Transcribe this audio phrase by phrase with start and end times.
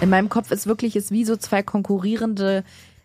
[0.00, 2.64] In meinem Kopf ist wirklich ist wie so zwei konkurrierende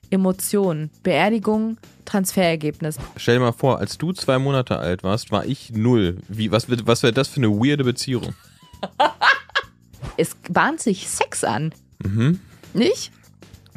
[0.10, 0.90] Emotionen.
[1.04, 2.98] Beerdigung, Transferergebnis.
[3.18, 6.18] Stell dir mal vor, als du zwei Monate alt warst, war ich null.
[6.30, 8.34] Wie, was was wäre das für eine weirde Beziehung?
[10.18, 11.74] Es bahnt sich Sex an.
[12.04, 12.40] Mhm.
[12.74, 13.12] Nicht?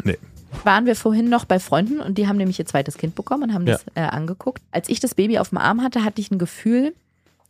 [0.05, 0.19] Nee.
[0.63, 3.55] Waren wir vorhin noch bei Freunden und die haben nämlich ihr zweites Kind bekommen und
[3.55, 4.63] haben das äh, angeguckt.
[4.71, 6.95] Als ich das Baby auf dem Arm hatte, hatte ich ein Gefühl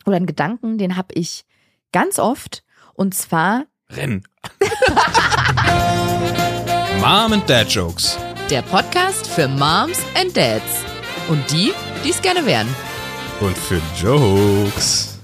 [0.07, 1.45] oder einen Gedanken, den habe ich
[1.93, 2.64] ganz oft.
[2.95, 4.23] Und zwar Renn.
[7.01, 8.19] Mom and Dad Jokes.
[8.51, 10.84] Der Podcast für Moms and Dads.
[11.28, 11.73] Und die,
[12.05, 12.69] die es gerne wären.
[13.41, 15.19] Und für Jokes.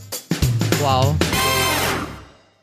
[0.81, 1.15] Wow.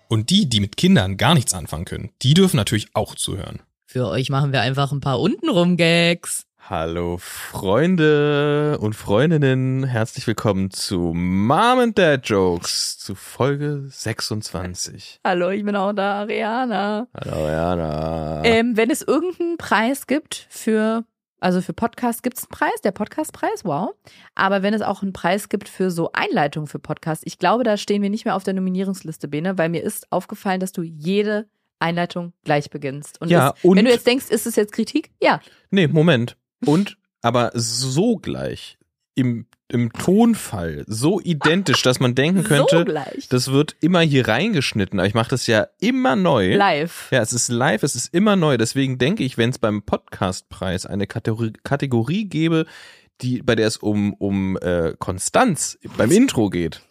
[0.08, 3.62] Und die, die mit Kindern gar nichts anfangen können, die dürfen natürlich auch zuhören.
[3.86, 6.48] Für euch machen wir einfach ein paar untenrum Gags.
[6.70, 15.20] Hallo Freunde und Freundinnen, herzlich willkommen zu Mom and Dad Jokes, zu Folge 26.
[15.26, 17.08] Hallo, ich bin auch da, Ariana.
[17.20, 18.44] Hallo Jana.
[18.46, 21.04] Ähm, wenn es irgendeinen Preis gibt für,
[21.40, 23.90] also für Podcast gibt es einen Preis, der Podcastpreis, wow.
[24.35, 27.76] Aber wenn es auch einen Preis gibt für so Einleitung für Podcast, ich glaube, da
[27.76, 31.50] stehen wir nicht mehr auf der Nominierungsliste, Bene, weil mir ist aufgefallen, dass du jede
[31.80, 33.20] Einleitung gleich beginnst.
[33.20, 35.10] Und, Ja, ist, und- wenn du jetzt denkst, ist es jetzt Kritik?
[35.22, 35.41] Ja.
[35.72, 36.38] Nee, Moment.
[36.65, 38.77] Und, aber so gleich,
[39.15, 43.27] im, im Tonfall, so identisch, dass man denken so könnte, gleich.
[43.29, 44.99] das wird immer hier reingeschnitten.
[44.99, 46.55] Aber ich mache das ja immer neu.
[46.55, 47.09] Live.
[47.12, 48.57] Ja, es ist live, es ist immer neu.
[48.57, 52.65] Deswegen denke ich, wenn es beim Podcastpreis eine Kategorie, Kategorie gäbe,
[53.21, 56.82] die, bei der es um, um äh, Konstanz beim Intro geht,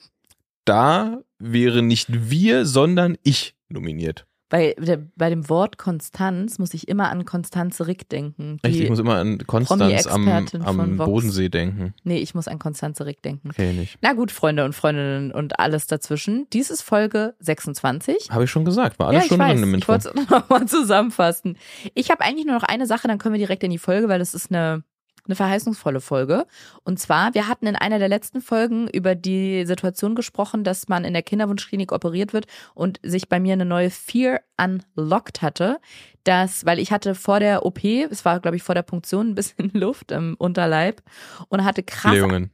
[0.64, 4.26] da wäre nicht wir, sondern ich nominiert.
[4.50, 8.58] Bei, der, bei dem Wort Konstanz muss ich immer an Konstanze Rick denken.
[8.62, 10.96] Echt, ich muss immer an Konstanz am, am.
[10.96, 11.94] Bodensee denken.
[12.04, 13.50] nee, ich muss an Konstanze Rick denken.
[13.50, 13.96] Okay, nicht.
[14.02, 16.48] Na gut, Freunde und Freundinnen und alles dazwischen.
[16.52, 18.28] Dies ist Folge 26.
[18.30, 19.52] Habe ich schon gesagt, war alles ja, ich schon weiß.
[19.54, 19.92] drin im Ich Intro.
[19.92, 21.56] wollte es nochmal zusammenfassen.
[21.94, 24.18] Ich habe eigentlich nur noch eine Sache, dann können wir direkt in die Folge, weil
[24.18, 24.82] das ist eine,
[25.30, 26.46] eine verheißungsvolle Folge.
[26.84, 31.04] Und zwar, wir hatten in einer der letzten Folgen über die Situation gesprochen, dass man
[31.04, 35.78] in der Kinderwunschklinik operiert wird und sich bei mir eine neue Fear unlocked hatte.
[36.24, 39.34] Das, weil ich hatte vor der OP, es war, glaube ich, vor der Punktion ein
[39.34, 41.02] bisschen Luft im Unterleib
[41.48, 42.50] und hatte krass Blähungen.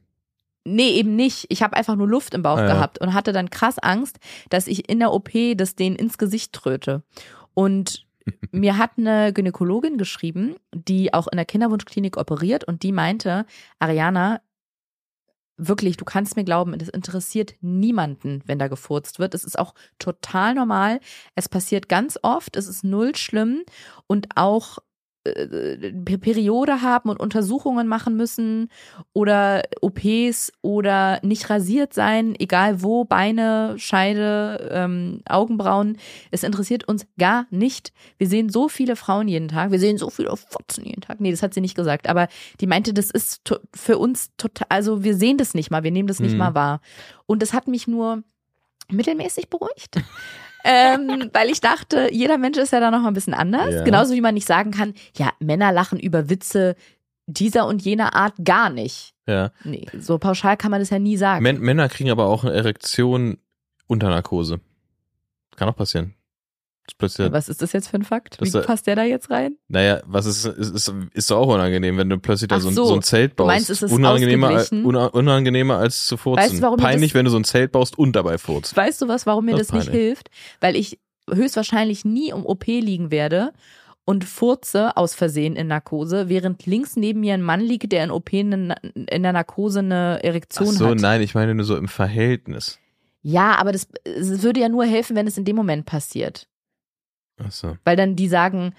[0.69, 1.45] Nee, eben nicht.
[1.49, 2.73] Ich habe einfach nur Luft im Bauch Ah, ja.
[2.73, 4.17] gehabt und hatte dann krass Angst,
[4.49, 7.03] dass ich in der OP das denen ins Gesicht tröte.
[7.53, 8.05] Und
[8.51, 13.45] mir hat eine Gynäkologin geschrieben, die auch in der Kinderwunschklinik operiert und die meinte,
[13.79, 14.41] Ariana,
[15.57, 19.33] wirklich, du kannst mir glauben, das interessiert niemanden, wenn da gefurzt wird.
[19.33, 20.99] Es ist auch total normal.
[21.35, 22.55] Es passiert ganz oft.
[22.55, 23.63] Es ist null schlimm
[24.05, 24.77] und auch
[26.19, 28.69] Periode haben und Untersuchungen machen müssen
[29.13, 35.97] oder OPs oder nicht rasiert sein, egal wo, Beine, Scheide, ähm, Augenbrauen.
[36.31, 37.93] Es interessiert uns gar nicht.
[38.17, 41.19] Wir sehen so viele Frauen jeden Tag, wir sehen so viele Fotzen jeden Tag.
[41.19, 42.27] Nee, das hat sie nicht gesagt, aber
[42.59, 43.41] die meinte, das ist
[43.73, 46.37] für uns total, also wir sehen das nicht mal, wir nehmen das nicht Mhm.
[46.39, 46.81] mal wahr.
[47.25, 48.23] Und das hat mich nur
[48.89, 49.97] mittelmäßig beruhigt.
[50.67, 53.73] Ähm, weil ich dachte, jeder Mensch ist ja da noch mal ein bisschen anders.
[53.73, 53.83] Ja.
[53.83, 56.75] Genauso wie man nicht sagen kann, ja, Männer lachen über Witze
[57.25, 59.13] dieser und jener Art gar nicht.
[59.27, 59.51] Ja.
[59.63, 61.43] Nee, so pauschal kann man das ja nie sagen.
[61.43, 63.37] Män Männer kriegen aber auch eine Erektion
[63.87, 64.59] unter Narkose.
[65.55, 66.13] Kann auch passieren.
[66.87, 68.41] Das plötzlich, Was ist das jetzt für ein Fakt?
[68.41, 69.57] Das Wie passt der da jetzt rein?
[69.67, 72.69] naja, was ist, ist, ist, ist doch auch unangenehm, wenn du plötzlich da Ach so,
[72.69, 72.85] ein- so.
[72.85, 73.47] so ein Zelt Du baust.
[73.47, 74.85] meinst, es ist unangenehmer, als- ausgeglichen?
[74.87, 76.43] una- unangenehmer als zu furzen.
[76.43, 78.75] Weißt du, warum Peinlich, das- wenn du so ein Zelt baust und dabei furzt.
[78.75, 80.29] Weißt du was, warum mir Das das, nicht hilft?
[80.61, 80.97] Weil ich
[81.29, 83.51] höchstwahrscheinlich nie um OP liegen werde
[84.05, 88.11] und furze aus Versehen in Narkose, während links neben mir ein Mann liegt, der in
[88.11, 88.73] OP in,
[89.09, 90.99] in der Narkose eine Ach Erektion so, hat.
[90.99, 92.79] nein, ich meine nur so im Verhältnis.
[93.23, 96.47] Ja, aber das, es würde ja nur helfen, wenn es in dem Moment passiert.
[97.43, 97.77] Ach so.
[97.83, 98.73] Weil dann die sagen,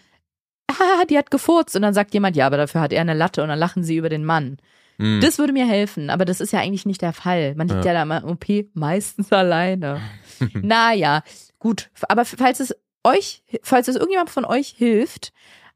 [0.69, 3.43] ah, die hat gefurzt und dann sagt jemand, ja, aber dafür hat er eine Latte
[3.43, 4.59] und dann lachen sie über den Mann.
[4.99, 5.21] Hm.
[5.21, 7.55] Das würde mir helfen, aber das ist ja eigentlich nicht der Fall.
[7.55, 8.05] Man liegt ja, Ja.
[8.05, 10.01] da im OP meistens alleine.
[10.55, 11.23] naja,
[11.59, 11.91] gut.
[12.09, 12.75] Aber falls es
[13.05, 15.33] euch, falls es irgendjemand von euch hilft,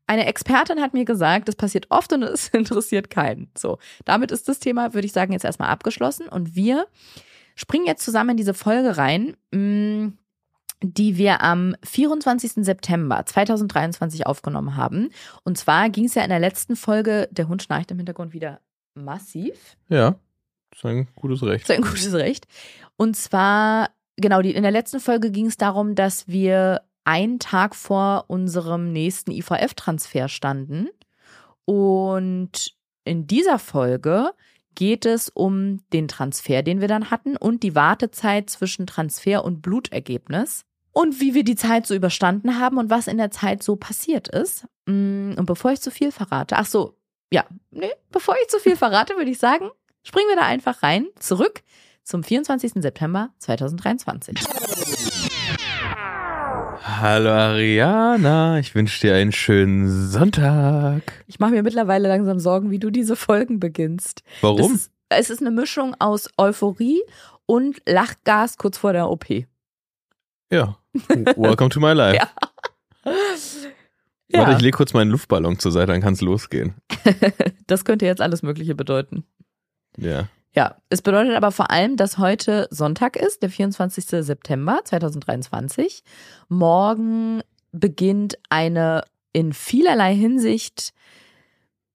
[0.09, 3.49] eine Expertin hat mir gesagt, das passiert oft und es interessiert keinen.
[3.57, 6.87] So, damit ist das Thema, würde ich sagen, jetzt erstmal abgeschlossen und wir
[7.55, 10.13] springen jetzt zusammen in diese Folge rein, mh,
[10.83, 12.65] die wir am 24.
[12.65, 15.11] September 2023 aufgenommen haben.
[15.45, 18.61] Und zwar ging es ja in der letzten Folge, der Hund schnarcht im Hintergrund wieder
[18.95, 19.77] massiv.
[19.89, 20.17] ja,
[20.75, 21.69] ist ein gutes Recht.
[21.69, 22.47] Das ist ein gutes Recht.
[22.97, 27.75] Und zwar, genau, die, in der letzten Folge ging es darum, dass wir einen Tag
[27.75, 30.89] vor unserem nächsten IVF-Transfer standen.
[31.65, 32.75] Und
[33.05, 34.31] in dieser Folge
[34.75, 39.63] geht es um den Transfer, den wir dann hatten und die Wartezeit zwischen Transfer und
[39.63, 40.65] Blutergebnis.
[40.93, 44.29] Und wie wir die Zeit so überstanden haben und was in der Zeit so passiert
[44.29, 44.67] ist.
[44.87, 46.97] Mm, Und bevor ich zu viel verrate, ach so,
[47.33, 49.71] ja, nee, bevor ich zu viel verrate, würde ich sagen,
[50.03, 51.63] springen wir da einfach rein, zurück
[52.05, 52.73] zum 24.
[52.83, 54.37] September 2023.
[56.85, 61.25] Hallo Ariana, ich wünsche dir einen schönen Sonntag.
[61.27, 64.23] Ich mache mir mittlerweile langsam Sorgen, wie du diese Folgen beginnst.
[64.41, 64.75] Warum?
[64.75, 67.01] ist, es ist eine Mischung aus Euphorie
[67.47, 69.27] und Lachgas kurz vor der OP.
[70.51, 70.77] Ja.
[71.37, 72.17] Welcome to my life.
[72.17, 72.29] Ja.
[73.05, 73.73] Warte,
[74.29, 76.75] Ja, ich lege kurz meinen Luftballon zur Seite, dann kann es losgehen.
[77.67, 79.25] das könnte jetzt alles Mögliche bedeuten.
[79.97, 80.29] Ja.
[80.55, 84.05] Ja, es bedeutet aber vor allem, dass heute Sonntag ist, der 24.
[84.25, 86.03] September 2023.
[86.49, 87.43] Morgen
[87.73, 90.93] beginnt eine in vielerlei Hinsicht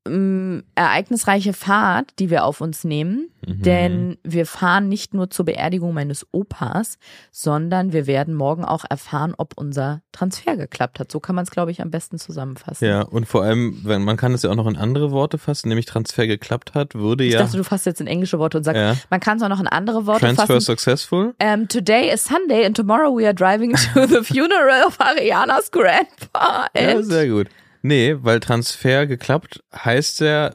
[0.07, 3.30] ähm, ereignisreiche Fahrt, die wir auf uns nehmen.
[3.45, 3.62] Mhm.
[3.62, 6.98] Denn wir fahren nicht nur zur Beerdigung meines Opas,
[7.31, 11.12] sondern wir werden morgen auch erfahren, ob unser Transfer geklappt hat.
[11.12, 12.86] So kann man es, glaube ich, am besten zusammenfassen.
[12.86, 15.69] Ja, und vor allem, wenn man kann es ja auch noch in andere Worte fassen,
[15.69, 18.63] nämlich Transfer geklappt hat, würde Ich ja, dachte, du fasst jetzt in englische Worte und
[18.63, 20.62] sagst, ja man kann es auch noch in andere Worte Transfer fassen.
[20.62, 21.33] successful.
[21.42, 26.68] Um, today is Sunday and tomorrow we are driving to the funeral of Arianas grandpa.
[26.75, 27.48] Ja, sehr gut.
[27.81, 30.53] Nee, weil Transfer geklappt heißt ja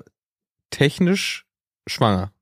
[0.71, 1.47] technisch
[1.87, 2.33] schwanger.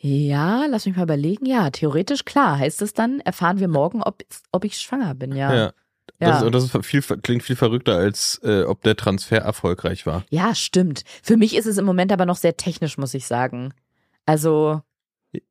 [0.00, 1.44] ja, lass mich mal überlegen.
[1.44, 2.58] Ja, theoretisch klar.
[2.58, 4.22] Heißt es dann, erfahren wir morgen, ob,
[4.52, 5.54] ob ich schwanger bin, ja.
[5.54, 5.72] Ja.
[6.20, 6.30] Ja.
[6.30, 10.06] Das, ist, und das ist viel, klingt viel verrückter, als äh, ob der Transfer erfolgreich
[10.06, 10.24] war.
[10.30, 11.04] Ja, stimmt.
[11.22, 13.72] Für mich ist es im Moment aber noch sehr technisch, muss ich sagen.
[14.26, 14.82] Also,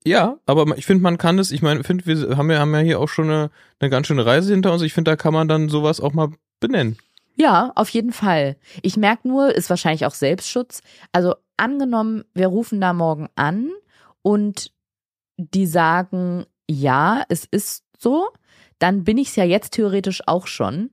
[0.03, 2.81] Ja, aber ich finde, man kann es, ich meine, finde, wir haben ja, haben ja
[2.81, 4.81] hier auch schon eine, eine ganz schöne Reise hinter uns.
[4.81, 6.97] Ich finde, da kann man dann sowas auch mal benennen.
[7.35, 8.57] ja, auf jeden Fall.
[8.81, 10.81] Ich merke nur, ist wahrscheinlich auch Selbstschutz.
[11.11, 13.71] Also, angenommen, wir rufen da morgen an
[14.21, 14.71] und
[15.37, 18.27] die sagen, ja, es ist so,
[18.79, 20.91] dann bin ich es ja jetzt theoretisch auch schon.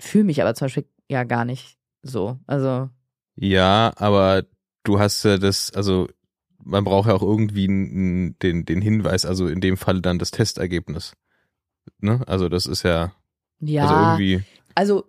[0.00, 2.38] Fühle mich aber zum Beispiel ja gar nicht so.
[2.46, 2.88] Also,
[3.36, 4.44] Ja, aber
[4.84, 6.08] du hast ja das, also
[6.62, 11.14] man braucht ja auch irgendwie den, den Hinweis, also in dem Fall dann das Testergebnis.
[11.98, 12.22] Ne?
[12.26, 13.12] Also das ist ja,
[13.60, 13.82] ja.
[13.82, 14.44] also irgendwie,
[14.74, 15.04] Also,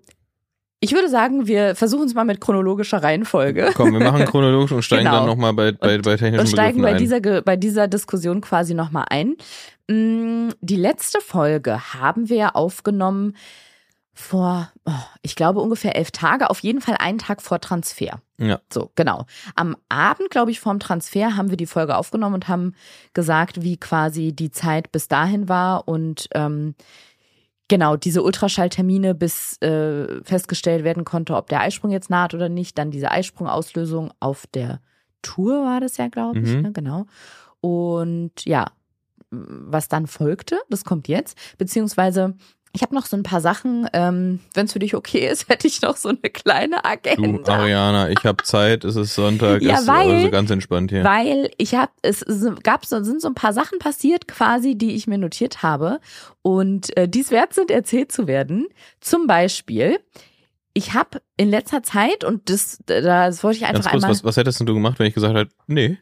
[0.80, 3.72] ich würde sagen, wir versuchen es mal mit chronologischer Reihenfolge.
[3.76, 5.18] komm, wir machen chronologisch und steigen Genau.
[5.18, 6.98] dann nochmal bei, bei, bei technischen und steigen Begriffen bei ein.
[7.22, 9.36] dieser, bei dieser Diskussion quasi nochmal ein.
[9.88, 13.36] Mm, Die letzte Folge haben wir aufgenommen
[14.14, 14.92] vor, oh,
[15.22, 18.20] ich glaube, ungefähr elf Tage, auf jeden Fall einen Tag vor Transfer.
[18.38, 18.60] Ja.
[18.72, 19.26] So, genau.
[19.56, 22.74] Am Abend, glaube ich, vorm Transfer haben wir die Folge aufgenommen und haben
[23.14, 26.76] gesagt, wie quasi die Zeit bis dahin war und ähm,
[27.72, 32.78] genau diese Ultraschalltermine, bis äh, festgestellt werden konnte, ob der Eisprung jetzt naht oder nicht.
[32.78, 34.82] Dann diese Eisprungauslösung auf der
[35.24, 36.62] Tour war das ja, glaube ich, Mhm.
[36.62, 36.72] ne?
[36.74, 37.06] genau.
[37.62, 38.66] Und ja,
[39.32, 42.36] was dann folgte, das kommt jetzt, beziehungsweise
[42.74, 45.68] ich habe noch so ein paar Sachen, ähm, wenn es für dich okay ist, hätte
[45.68, 47.54] ich noch so eine kleine Du, Agenda.
[47.58, 51.04] Ariana, ich habe Zeit, es ist Sonntag, Ja, ist weil- also ganz entspannt hier.
[51.04, 54.96] Weil ich habe, es es gab so, sind so ein paar Sachen passiert quasi, die
[54.96, 56.00] ich mir notiert habe
[56.42, 58.68] und äh, dies wert sind, erzählt zu werden.
[59.02, 60.00] Zum Beispiel,
[60.74, 64.10] ich habe in letzter Zeit und das, das wollte ich einfach Ganz kurz, einmal.
[64.12, 65.98] was, was hättest denn du gemacht, wenn ich gesagt hätte, nee,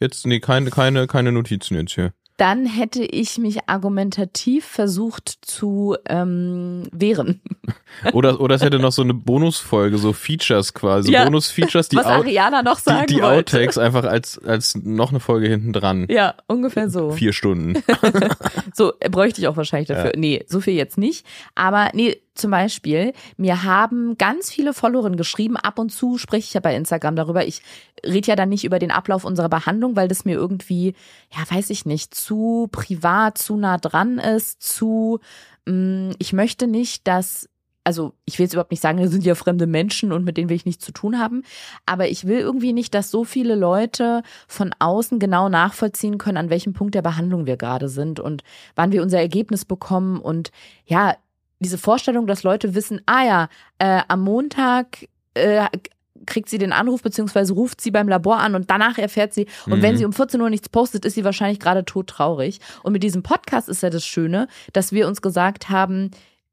[0.00, 2.12] jetzt, nee, keine, keine, keine Notizen jetzt hier.
[2.38, 7.42] Dann hätte ich mich argumentativ versucht zu ähm, wehren.
[8.12, 11.24] Oder, oder es hätte noch so eine Bonusfolge, so Features quasi, Ja.
[11.24, 13.26] Bonus-Features, die, was Ariana noch die, sagen die wollte.
[13.26, 16.06] Outtakes einfach als, als noch eine Folge hinten dran.
[16.08, 17.10] Ja, ungefähr so.
[17.10, 17.82] Vier Stunden.
[18.74, 20.12] So, äh, bräuchte ich auch wahrscheinlich dafür.
[20.16, 21.26] Nee, so viel jetzt nicht.
[21.56, 26.54] Aber nee, zum Beispiel, mir haben ganz viele Followerinnen geschrieben, ab und zu spreche ich
[26.54, 27.46] ja bei Instagram darüber.
[27.46, 27.62] Ich
[28.04, 30.94] rede ja dann nicht über den Ablauf unserer Behandlung, weil das mir irgendwie,
[31.30, 35.20] ja, weiß ich nicht, zu privat, zu nah dran ist, zu,
[35.66, 37.48] mh, ich möchte nicht, dass
[37.88, 40.50] also ich will jetzt überhaupt nicht sagen, das sind ja fremde Menschen und mit denen
[40.50, 41.42] will ich nichts zu tun haben,
[41.86, 46.50] aber ich will irgendwie nicht, dass so viele Leute von außen genau nachvollziehen können, an
[46.50, 48.42] welchem Punkt der Behandlung wir gerade sind und
[48.74, 50.52] wann wir unser Ergebnis bekommen und
[50.84, 51.16] ja,
[51.60, 53.48] diese Vorstellung, dass Leute wissen, ah ja,
[53.78, 55.66] äh, am Montag äh,
[56.26, 59.78] kriegt sie den Anruf beziehungsweise ruft sie beim Labor an und danach erfährt sie und
[59.78, 59.82] Mhm.
[59.82, 62.60] wenn sie um 14 Uhr nichts postet, ist sie wahrscheinlich gerade todtraurig.
[62.82, 66.10] Und mit diesem Podcast ist ja das Schöne, dass wir uns gesagt haben,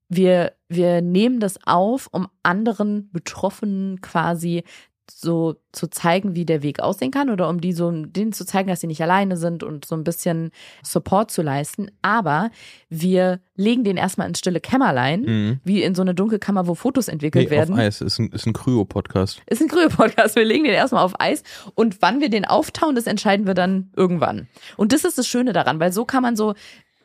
[0.07, 4.63] wir, wir nehmen das auf, um anderen Betroffenen quasi
[5.11, 8.69] so zu zeigen, wie der Weg aussehen kann oder um die so denen zu zeigen,
[8.69, 10.51] dass sie nicht alleine sind und so ein bisschen
[10.83, 11.91] Support zu leisten.
[12.01, 12.49] Aber
[12.89, 15.59] wir legen den erstmal ins stille Kämmerlein, Mhm.
[15.63, 17.73] wie in so eine Dunkelkammer, wo Fotos entwickelt Nee, werden.
[17.73, 19.41] auf Eis, ist ein, ist ein Kryo-Podcast.
[19.47, 20.35] Ist ein Kryo-Podcast.
[20.35, 21.43] Wir legen den erstmal auf Eis
[21.75, 24.47] und wann wir den auftauen, das entscheiden wir dann irgendwann.
[24.77, 26.53] Und das ist das Schöne daran, weil so kann man so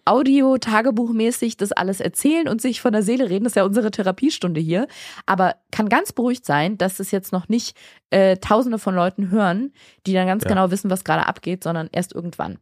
[0.04, 3.44] Audio-Tagebuchmäßig das alles erzählen und sich von der Seele reden.
[3.44, 4.86] Das ist ja unsere Therapiestunde hier.
[5.26, 7.76] Aber kann ganz beruhigt sein, dass es jetzt noch nicht
[8.10, 9.72] äh, tausende von Leuten hören,
[10.06, 10.48] die dann ganz Ja.
[10.50, 12.58] genau wissen, was gerade abgeht, sondern erst irgendwann.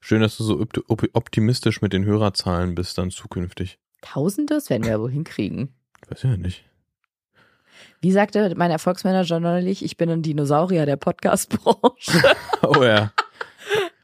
[0.00, 3.78] Schön, dass du so opt- op- optimistisch mit den Hörerzahlen bist dann zukünftig.
[4.00, 4.54] Tausende?
[4.54, 5.72] Das werden wir ja wohl hinkriegen.
[6.08, 6.64] Weiß ja nicht.
[8.00, 12.22] Wie sagte mein Erfolgsmanager neulich, ich bin ein Dinosaurier der Podcast-Branche.
[12.64, 13.12] Oh ja.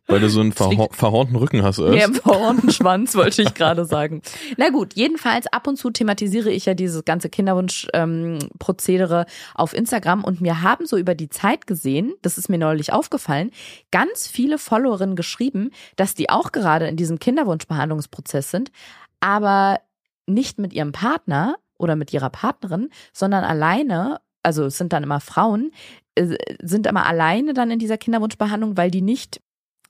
[0.09, 1.93] Weil du so einen verhor verhornten Rücken hast, oder?
[1.93, 4.23] Der im verhornten Schwanz, wollte ich gerade sagen.
[4.57, 10.41] Na gut, jedenfalls ab und zu thematisiere ich ja dieses ganze Kinderwunsch-Prozedere auf Instagram und
[10.41, 13.51] mir haben so über die Zeit gesehen, das ist mir neulich aufgefallen,
[13.91, 18.73] ganz viele Followerinnen geschrieben, dass die auch gerade in diesem Kinderwunschbehandlungsprozess sind,
[19.21, 19.81] aber
[20.27, 25.21] nicht mit ihrem Partner oder mit ihrer Partnerin, sondern alleine, also es sind dann immer
[25.21, 25.73] Frauen,
[26.15, 29.41] äh, sind immer alleine dann in dieser Kinderwunschbehandlung, weil die nicht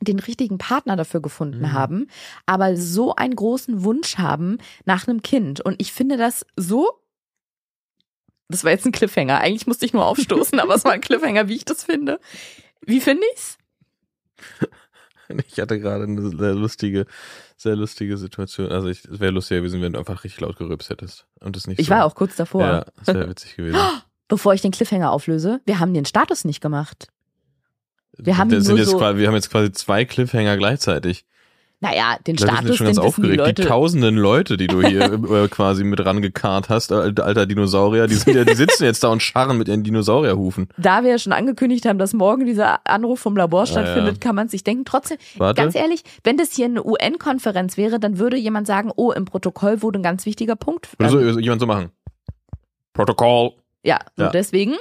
[0.00, 1.72] den richtigen Partner dafür gefunden Mhm.
[1.72, 2.06] haben,
[2.46, 5.60] aber so einen großen Wunsch haben nach einem Kind.
[5.60, 6.90] Und ich finde das so.
[8.48, 9.40] Das war jetzt ein Cliffhanger.
[9.40, 12.20] Eigentlich musste ich nur aufstoßen, aber es war ein Cliffhanger, wie ich das finde.
[12.80, 13.58] Wie finde ich's?
[15.46, 17.04] Ich hatte gerade eine sehr lustige,
[17.58, 18.72] sehr lustige Situation.
[18.72, 21.26] Also ich, es wäre lustiger gewesen, wenn du einfach richtig laut gerülpst hättest.
[21.40, 21.94] Und das nicht Ich so.
[21.94, 22.62] war auch kurz davor.
[22.62, 23.78] Ja, das wäre witzig gewesen.
[24.28, 27.08] Bevor ich den Cliffhanger auflöse, wir haben den Status nicht gemacht.
[28.18, 31.24] Wir haben das sind jetzt so- quasi, wir haben jetzt quasi zwei Cliffhanger gleichzeitig.
[31.80, 33.32] Naja, den Die Leute sind Status, schon ganz die aufgeregt.
[33.34, 33.62] Die, Leute.
[33.62, 38.34] tausenden Leute, die du hier äh, quasi mit rangekarrt hast, alter, alter Dinosaurier, die, sind
[38.34, 40.70] ja, die sitzen jetzt da und scharren mit ihren Dinosaurierhufen.
[40.76, 44.18] da wir ja schon angekündigt haben, dass morgen dieser Anruf vom Labor stattfindet, ja.
[44.18, 44.86] kann man sich denken.
[44.86, 45.62] Trotzdem, Warte.
[45.62, 49.80] ganz ehrlich, wenn das hier eine UN-Konferenz wäre, dann würde jemand sagen, oh, im Protokoll
[49.80, 50.88] wurde ein ganz wichtiger Punkt.
[50.98, 51.90] Würde ähm, so jemand so machen.
[52.92, 53.52] Protokoll.
[53.84, 54.30] ja, Ja.
[54.30, 54.74] deswegen.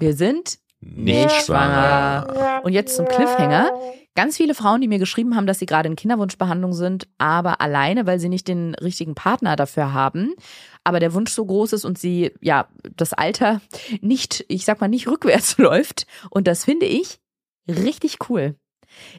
[0.00, 2.60] Wir sind nicht schwanger.
[2.64, 3.70] Und jetzt zum Cliffhanger.
[4.16, 8.06] Ganz viele Frauen, die mir geschrieben haben, dass sie gerade in Kinderwunschbehandlung sind, aber alleine,
[8.06, 10.34] weil sie nicht den richtigen Partner dafür haben,
[10.82, 12.66] aber der Wunsch so groß ist und sie, ja,
[12.96, 13.60] das Alter
[14.00, 16.06] nicht, ich sag mal, nicht rückwärts läuft.
[16.30, 17.20] Und das finde ich
[17.68, 18.56] richtig cool.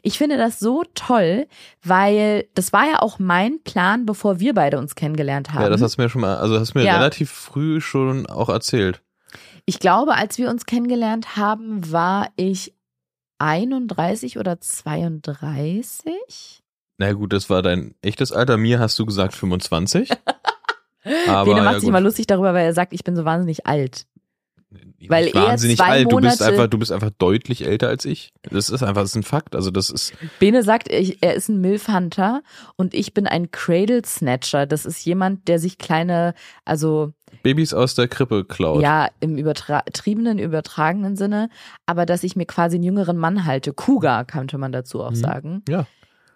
[0.02, 1.46] Ich finde das so toll,
[1.82, 5.62] weil das war ja auch mein Plan, bevor wir beide uns kennengelernt haben.
[5.62, 6.96] Ja, das hast du mir schon mal, also hast du mir Ja.
[6.98, 9.00] relativ früh schon auch erzählt.
[9.64, 12.74] Ich glaube, als wir uns kennengelernt haben, war ich
[13.38, 16.62] 31 oder 32.
[16.98, 18.56] Na gut, das war dein echtes Alter.
[18.56, 20.10] Mir hast du gesagt 25.
[21.26, 21.92] Aber Bene ja, macht sich gut.
[21.92, 24.06] mal lustig darüber, weil er sagt, ich bin so wahnsinnig alt.
[25.08, 26.12] Weil er wahnsinnig zwei alt.
[26.12, 28.32] Du bist einfach, du bist einfach deutlich älter als ich.
[28.42, 29.54] Das ist einfach, das ist ein Fakt.
[29.56, 32.42] Also das ist, Bene sagt, er ist ein Milf-Hunter
[32.76, 34.66] und ich bin ein Cradle-Snatcher.
[34.66, 37.12] Das ist jemand, der sich kleine, also
[37.42, 38.82] Babys aus der Krippe klaut.
[38.82, 41.48] ja, im übertriebenen, übertragenen Sinne,
[41.86, 43.72] aber dass ich mir quasi einen jüngeren Mann halte.
[43.72, 45.16] Cougar, könnte man dazu auch Mhm.
[45.16, 45.62] sagen.
[45.68, 45.86] Ja.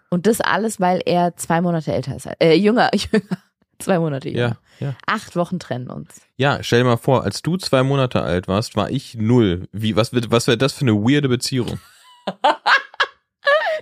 [0.09, 2.27] Und das alles, weil er zwei Monate älter ist.
[2.39, 3.37] Äh, jünger, jünger.
[3.79, 4.29] Zwei Monate.
[4.29, 4.95] Ja, ja.
[5.05, 6.21] Acht Wochen trennen uns.
[6.37, 9.67] Ja, stell dir mal vor, als du zwei Monate alt warst, war ich null.
[9.71, 11.79] Wie, was wird, was wäre das für eine weirde Beziehung?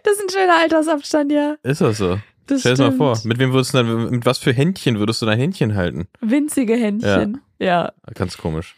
[0.03, 1.55] Das ist ein schöner Altersabstand, ja.
[1.63, 2.19] Ist das so?
[2.45, 5.19] Das Stell dir mal vor, mit wem würdest du dann, mit was für Händchen würdest
[5.21, 6.07] du dein Händchen halten?
[6.21, 7.41] Winzige Händchen.
[7.57, 7.91] ja.
[8.13, 8.75] Ganz komisch.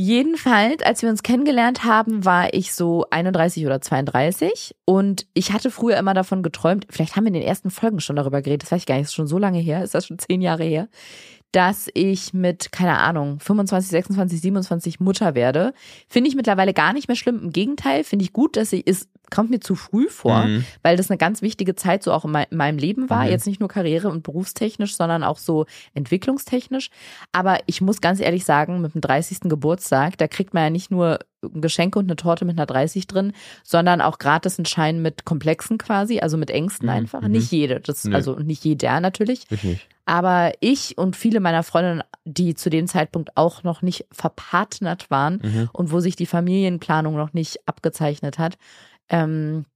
[0.00, 5.72] Jedenfalls, als wir uns kennengelernt haben, war ich so 31 oder 32 und ich hatte
[5.72, 8.70] früher immer davon geträumt, vielleicht haben wir in den ersten Folgen schon darüber geredet, das
[8.70, 10.86] weiß ich gar nicht, ist schon so lange her, ist das schon zehn Jahre her,
[11.52, 15.72] dass ich mit, keine Ahnung, 25, 26, 27 Mutter werde.
[16.08, 17.40] Finde ich mittlerweile gar nicht mehr schlimm.
[17.42, 20.64] Im Gegenteil, finde ich gut, dass sie ist, kommt mir zu früh vor, Mhm.
[20.82, 23.24] weil das eine ganz wichtige Zeit so auch in, mei- in meinem Leben war.
[23.24, 23.30] Mhm.
[23.30, 25.64] Jetzt nicht nur karriere- und berufstechnisch, sondern auch so
[25.94, 26.90] entwicklungstechnisch.
[27.32, 29.48] Aber ich muss ganz ehrlich sagen, mit dem 30.
[29.48, 33.32] Geburtstag, da kriegt man ja nicht nur Geschenke und eine Torte mit einer 30 drin,
[33.62, 37.20] sondern auch gratis einen Schein mit Komplexen quasi, also mit Ängsten Mhm, einfach.
[37.22, 37.30] mhm.
[37.30, 39.46] Nicht jede, das, also nicht jeder natürlich.
[39.50, 39.86] Ich nicht.
[40.08, 45.40] Aber ich und viele meiner Freundinnen, die zu dem Zeitpunkt auch noch nicht verpartnert waren
[45.42, 45.68] Mhm.
[45.74, 48.56] und wo sich die Familienplanung noch nicht abgezeichnet hat,
[49.10, 49.66] ähm,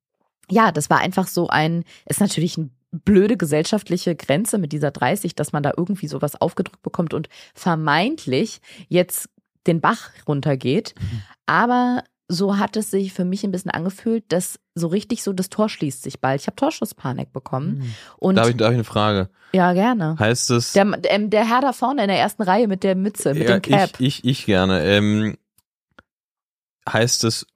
[0.50, 5.34] ja, das war einfach so ein, ist natürlich eine blöde gesellschaftliche Grenze mit dieser 30,
[5.34, 9.28] dass man da irgendwie sowas aufgedrückt bekommt und vermeintlich jetzt
[9.66, 10.94] den Bach runtergeht.
[10.98, 11.22] Mhm.
[11.44, 15.48] Aber so hat es sich für mich ein bisschen angefühlt, dass so richtig so das
[15.50, 16.40] Tor schließt sich bald.
[16.40, 17.94] Ich habe Torschusspanik bekommen.
[18.18, 18.36] Und Mhm.
[18.36, 19.28] Darf ich, darf ich eine Frage?
[19.52, 20.16] ja, gerne.
[20.18, 23.34] Heißt es, Der, ähm, der Herr da vorne in der ersten Reihe mit der Mütze,
[23.34, 23.90] mit ja, dem Cap.
[23.98, 25.36] ich, ich, ich gerne, ähm,
[26.88, 27.46] heißt es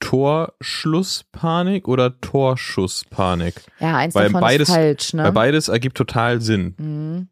[0.00, 3.54] Torschlusspanik oder Torschusspanik?
[3.80, 5.24] ja, eins weil davon beides- ist falsch, ne?
[5.24, 6.74] Weil beides ergibt total Sinn.
[6.78, 7.28] Mhm.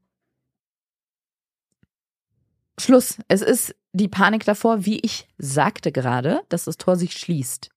[2.81, 3.19] Schluss.
[3.29, 7.71] Es ist die Panik davor, wie ich sagte gerade, dass das Tor sich schließt.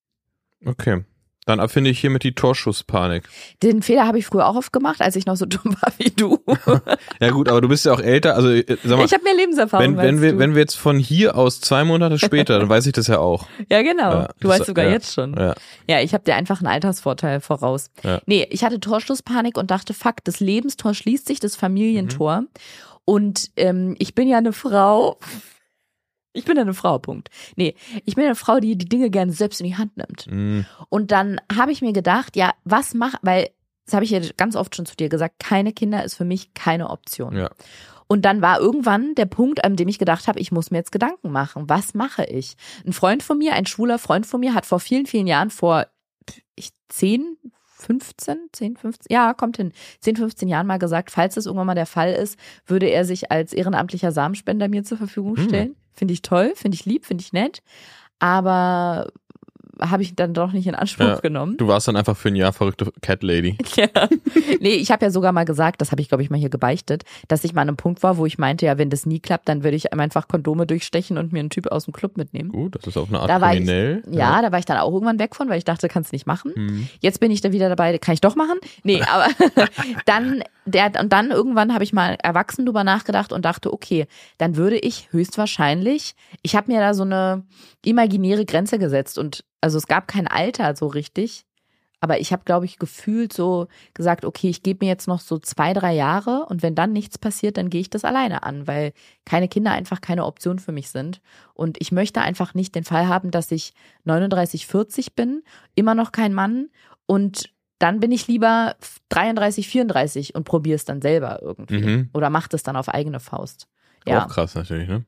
[0.65, 1.03] Okay.
[1.45, 3.29] Dann erfinde ich hiermit die Torschusspanik.
[3.61, 6.09] Den Fehler habe ich früher auch oft gemacht, als ich noch so dumm war wie
[6.09, 6.43] du.
[7.19, 8.35] Ja gut, aber du bist ja auch älter.
[8.35, 10.39] Also äh, sag mal, ich habe mehr Lebenserfahrung wenn, wenn, wir, du.
[10.39, 13.47] wenn wir jetzt von hier aus zwei Monate später, dann weiß ich das ja auch.
[13.69, 14.11] ja, genau.
[14.11, 15.35] Ja, du weißt sogar ja, jetzt schon.
[15.37, 15.55] Ja.
[15.87, 17.89] Ja, ich habe dir einfach einen Altersvorteil voraus.
[18.03, 18.21] Ja.
[18.25, 22.41] Nee, ich hatte Torschlusspanik und dachte, fuck, das Lebenstor schließt sich, das Familientor.
[22.41, 22.47] Mhm.
[23.05, 25.19] Und ähm, ich bin ja eine Frau.
[26.35, 27.29] Ich bin ja eine Frau, Punkt.
[27.55, 30.27] Nee, ich bin eine Frau, die die Dinge gerne selbst in die Hand nimmt.
[30.29, 33.49] Mm, Und dann habe ich mir gedacht, ja, was mach, weil,
[33.85, 36.53] das habe ich ja ganz oft schon zu dir gesagt, keine Kinder ist für mich
[36.53, 37.35] keine Option.
[37.35, 37.49] Ja.
[38.07, 40.91] Und dann war irgendwann der Punkt, an dem ich gedacht habe, ich muss mir jetzt
[40.91, 41.69] Gedanken machen.
[41.69, 42.55] Was mache ich?
[42.85, 45.87] Ein Freund von mir, ein schwuler Freund von mir, hat vor vielen, vielen Jahren, vor
[46.55, 47.37] ich, 10,
[47.77, 51.75] 15, 10, 15, ja, kommt hin, 10, 15 Jahren mal gesagt, falls das irgendwann mal
[51.75, 55.43] der Fall ist, würde er sich als ehrenamtlicher Samenspender mir zur Verfügung Hm.
[55.43, 55.75] stellen.
[55.93, 57.61] Finde ich toll, finde ich lieb, finde ich nett.
[58.19, 59.07] Aber
[59.81, 61.15] habe ich dann doch nicht in Anspruch Ja.
[61.19, 61.57] genommen.
[61.57, 63.57] Du warst dann einfach für ein Jahr verrückte Cat Lady.
[63.75, 63.87] Ja.
[64.61, 67.03] Nee, ich habe ja sogar mal gesagt, das habe ich, glaube ich, mal hier gebeichtet,
[67.27, 69.49] dass ich mal an einem Punkt war, wo ich meinte, ja, wenn das nie klappt,
[69.49, 72.49] dann würde ich einfach Kondome durchstechen und mir einen Typ aus dem Club mitnehmen.
[72.51, 74.03] Gut, das ist auf eine Art Da war ich- kriminell.
[74.09, 76.51] Ja, da war ich dann auch irgendwann weg von, weil ich dachte, kannst nicht machen.
[76.55, 76.87] Hm.
[77.01, 78.57] Jetzt bin ich da wieder dabei, kann ich doch machen?
[78.83, 79.27] Nee, aber
[80.05, 84.55] dann, der, und dann irgendwann habe ich mal erwachsen drüber nachgedacht und dachte, okay, dann
[84.55, 87.43] würde ich höchstwahrscheinlich, ich habe mir da so eine
[87.83, 91.47] imaginäre Grenze gesetzt und also es gab kein Alter so richtig,
[91.99, 95.39] aber ich habe, glaube ich, gefühlt so gesagt, okay, ich gebe mir jetzt noch so
[95.39, 98.93] zwei, drei Jahre und wenn dann nichts passiert, dann gehe ich das alleine an, weil
[99.25, 101.19] keine Kinder einfach keine Option für mich sind.
[101.55, 105.41] Und ich möchte einfach nicht den Fall haben, dass ich 39, 40 bin,
[105.73, 106.69] immer noch kein Mann
[107.07, 108.75] und dann bin ich lieber
[109.09, 111.81] 33, 34 und probiere es dann selber irgendwie.
[111.81, 112.09] Mhm.
[112.13, 113.67] Oder mach das dann auf eigene Faust.
[114.05, 115.05] Auch Ja, krass natürlich, ne?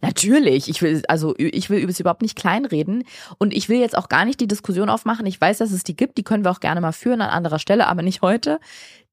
[0.00, 0.68] Natürlich.
[0.68, 3.04] Ich will, also ich will es überhaupt nicht kleinreden
[3.38, 5.26] und ich will jetzt auch gar nicht die Diskussion aufmachen.
[5.26, 7.58] Ich weiß, dass es die gibt, die können wir auch gerne mal führen an anderer
[7.58, 8.60] Stelle, aber nicht heute,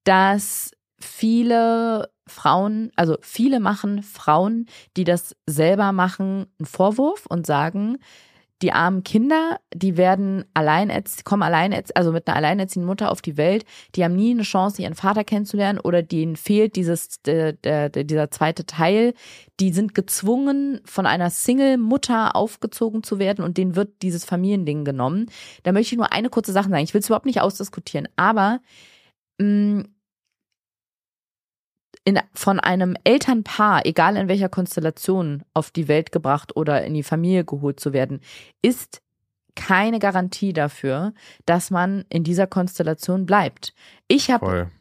[0.03, 7.97] dass viele Frauen, also viele machen Frauen, die das selber machen, einen Vorwurf und sagen,
[8.61, 10.91] die armen Kinder, die werden allein,
[11.23, 13.65] kommen allein, also mit einer alleinerziehenden Mutter auf die Welt,
[13.95, 18.31] die haben nie eine Chance, ihren Vater kennenzulernen oder denen fehlt dieses, der, der, dieser
[18.31, 19.13] zweite Teil.
[19.59, 25.27] Die sind gezwungen, von einer Single-Mutter aufgezogen zu werden und denen wird dieses Familiending genommen.
[25.63, 26.83] Da möchte ich nur eine kurze Sache sagen.
[26.83, 28.59] Ich will es überhaupt nicht ausdiskutieren, aber
[29.39, 29.83] mh,
[32.07, 37.03] in, von einem Elternpaar, egal in welcher Konstellation, auf die Welt gebracht oder in die
[37.03, 38.21] Familie geholt zu werden,
[38.61, 39.01] ist
[39.55, 41.13] keine Garantie dafür,
[41.45, 43.73] dass man in dieser Konstellation bleibt.
[44.07, 44.71] Ich habe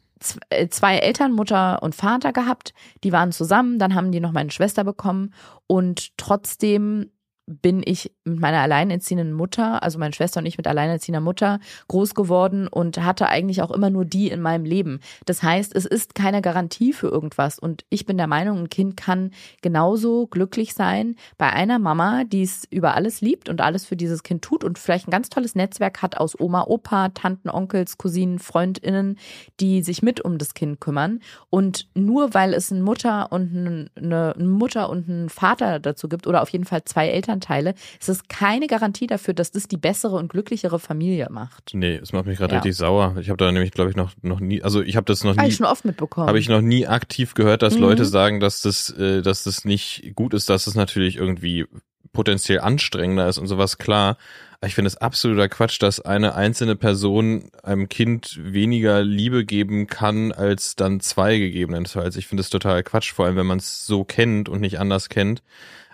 [0.51, 4.53] äh, zwei Eltern, Mutter und Vater gehabt, die waren zusammen, dann haben die noch meine
[4.53, 5.35] Schwester bekommen
[5.67, 7.11] und trotzdem
[7.47, 12.15] bin ich mit meiner alleinerziehenden Mutter, also meine Schwester und ich mit alleinerziehender Mutter groß
[12.15, 15.01] geworden und hatte eigentlich auch immer nur die in meinem Leben.
[15.27, 18.97] Das heißt, es ist keine Garantie für irgendwas und ich bin der Meinung, ein Kind
[18.97, 19.31] kann
[19.63, 24.25] genauso glücklich sein bei einer Mama, die es über alles liebt und alles für dieses
[24.25, 28.41] Kind tut und vielleicht ein ganz tolles Netzwerk hat aus Oma, Opa, Tanten, Onkels, Cousinen,
[28.41, 29.19] Freundinnen,
[29.61, 33.91] die sich mit um das Kind kümmern und nur weil es eine Mutter und ein-
[33.95, 38.29] eine, Mutter und einen Vater dazu gibt oder auf jeden Fall zwei Elternteile, ist es
[38.29, 41.71] keine Garantie dafür, dass das die bessere und glücklichere Familie macht.
[41.75, 42.59] Nee, es macht mich gerade Ja.
[42.61, 43.17] richtig sauer.
[43.21, 45.43] Ich habe da nämlich, glaube ich, noch, noch nie, also ich habe das noch Habe
[45.43, 46.27] nie, ich schon oft mitbekommen.
[46.29, 47.81] habe ich noch nie aktiv gehört, dass Mhm.
[47.83, 51.67] Leute sagen, dass das, äh, dass das nicht gut ist, dass es natürlich irgendwie
[52.13, 54.17] potenziell anstrengender ist und sowas, klar.
[54.59, 59.87] Aber ich finde es absoluter Quatsch, dass eine einzelne Person einem Kind weniger Liebe geben
[59.87, 62.17] kann, als dann zwei gegebenenfalls.
[62.17, 65.11] Ich finde es total Quatsch, vor allem wenn man es so kennt und nicht anders
[65.11, 65.43] kennt.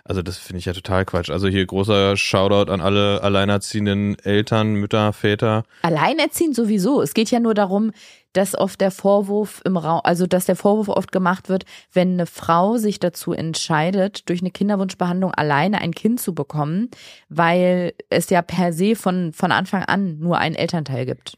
[0.05, 1.29] Also das finde ich ja total Quatsch.
[1.29, 5.63] Also hier großer Shoutout an alle alleinerziehenden Eltern, Mütter, Väter.
[5.81, 7.01] Alleinerziehend sowieso.
[7.01, 7.91] Es geht ja nur darum,
[8.33, 12.25] dass oft der Vorwurf im Raum, also dass der Vorwurf oft gemacht wird, wenn eine
[12.25, 16.89] Frau sich dazu entscheidet, durch eine Kinderwunschbehandlung alleine ein Kind zu bekommen,
[17.29, 21.37] weil es ja per se von, von Anfang an nur einen Elternteil gibt.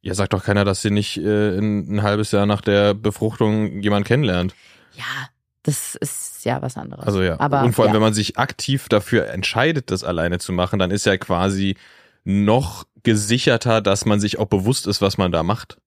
[0.00, 3.82] Ja, sagt doch keiner, dass sie nicht äh, ein, ein halbes Jahr nach der Befruchtung
[3.82, 4.54] jemand kennenlernt.
[4.94, 5.28] Ja,
[5.66, 7.04] das ist ja was anderes.
[7.04, 7.38] Also ja.
[7.40, 7.94] Aber, und vor allem, ja.
[7.94, 11.76] wenn man sich aktiv dafür entscheidet, das alleine zu machen, dann ist ja quasi
[12.24, 15.78] noch gesicherter, dass man sich auch bewusst ist, was man da macht.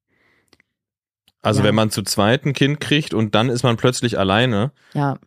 [1.42, 1.68] Also Ja.
[1.68, 5.18] wenn man zu zweit ein Kind kriegt und dann ist man plötzlich alleine, ja,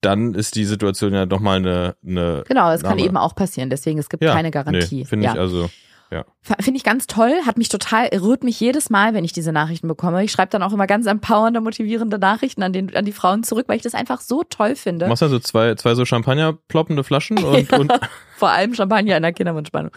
[0.00, 3.70] dann ist die Situation ja nochmal eine, eine genau, es kann eben auch passieren.
[3.70, 4.98] Deswegen, es gibt ja, keine Garantie.
[4.98, 5.70] Nee, Finde ich also.
[6.10, 6.24] Ja.
[6.60, 9.88] Finde ich ganz toll, hat mich total, rührt mich jedes Mal, wenn ich diese Nachrichten
[9.88, 10.22] bekomme.
[10.22, 13.64] Ich schreibe dann auch immer ganz empowernde, motivierende Nachrichten an, den, an die Frauen zurück,
[13.68, 15.06] weil ich das einfach so toll finde.
[15.06, 17.78] Du machst dann so zwei, zwei so Champagner ploppende Flaschen und, Ja.
[17.78, 17.92] und
[18.36, 19.90] Vor allem Champagner in der Kinderwunschspannung.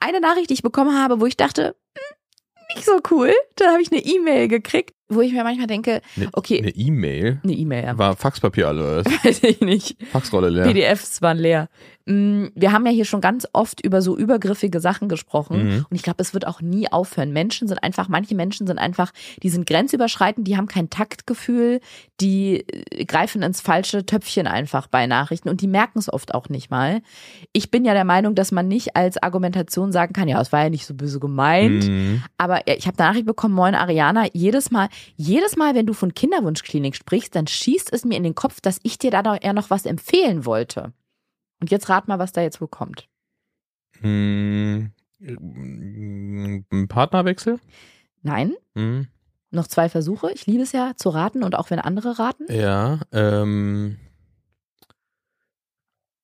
[0.00, 2.16] Eine Nachricht, die ich bekommen habe, wo ich dachte, hm,
[2.74, 3.32] nicht so cool.
[3.56, 7.40] Da habe ich eine E-Mail gekriegt, wo ich mir manchmal denke, eine okay, eine E-Mail.
[7.44, 7.98] eine E-Mail, ja.
[7.98, 9.96] War Faxpapier alle, weiß ich nicht.
[10.10, 10.64] Faxrolle leer.
[10.64, 11.68] PDFs waren leer.
[12.06, 15.86] Mm, Wir haben ja hier schon ganz oft über so übergriffige Sachen gesprochen Mhm.
[15.88, 17.32] und ich glaube, es wird auch nie aufhören.
[17.32, 19.12] Menschen sind einfach, manche Menschen sind einfach,
[19.42, 21.80] die sind grenzüberschreitend, die haben kein Taktgefühl,
[22.20, 26.48] die äh, greifen ins falsche Töpfchen einfach bei Nachrichten und die merken es oft auch
[26.48, 27.02] nicht mal.
[27.52, 30.62] Ich bin ja der Meinung, dass man nicht als Argumentation sagen kann, ja, es war
[30.64, 31.84] ja nicht so böse gemeint.
[31.88, 32.22] Mhm.
[32.38, 35.92] Aber äh, ich habe eine Nachricht bekommen, moin Ariana, jedes Mal, jedes Mal, wenn du
[35.92, 39.36] von Kinderwunschklinik sprichst, dann schießt es mir in den Kopf, dass ich dir da doch
[39.40, 40.92] eher noch was empfehlen wollte.
[41.62, 43.08] Und jetzt rat mal, was da jetzt wohl kommt.
[44.00, 44.90] Mhm.
[45.20, 47.60] Ein Partnerwechsel?
[48.22, 49.06] Nein, Mhm.
[49.52, 50.32] noch zwei Versuche.
[50.32, 52.46] Ich liebe es ja zu raten und auch wenn andere raten.
[52.52, 52.98] Ja.
[53.12, 54.00] Ähm,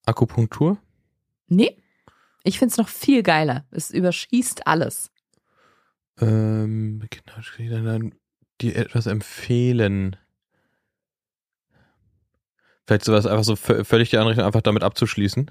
[0.07, 0.79] Akupunktur?
[1.47, 1.81] Nee,
[2.43, 3.65] ich find's noch viel geiler.
[3.71, 5.13] Es überschießt alles.
[6.21, 8.15] Ähm, genau, ich kann dann
[8.61, 10.17] dir etwas empfehlen.
[12.89, 15.51] Vielleicht sowas einfach so vö- völlig die Anrichtung, einfach damit abzuschließen.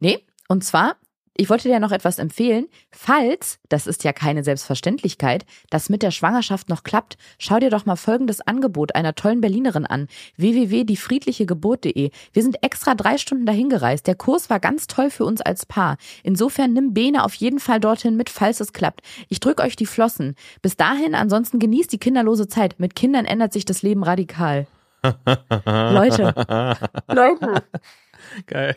[0.00, 0.96] Nee, und zwar,
[1.34, 2.66] ich wollte dir noch etwas empfehlen.
[2.90, 7.86] Falls, das ist ja keine Selbstverständlichkeit, das mit der Schwangerschaft noch klappt, schau dir doch
[7.86, 10.08] mal folgendes Angebot einer tollen Berlinerin an.
[10.36, 12.10] www.diefriedlichegeburt.de.
[12.34, 14.06] Wir sind extra drei Stunden dahin gereist.
[14.06, 15.96] Der Kurs war ganz toll für uns als Paar.
[16.22, 19.00] Insofern nimm Bene auf jeden Fall dorthin mit, falls es klappt.
[19.30, 20.34] Ich drück euch die Flossen.
[20.60, 22.78] Bis dahin, ansonsten genießt die kinderlose Zeit.
[22.78, 24.66] Mit Kindern ändert sich das Leben radikal.
[25.02, 26.34] Leute.
[27.08, 27.64] Leute.
[28.46, 28.76] Geil.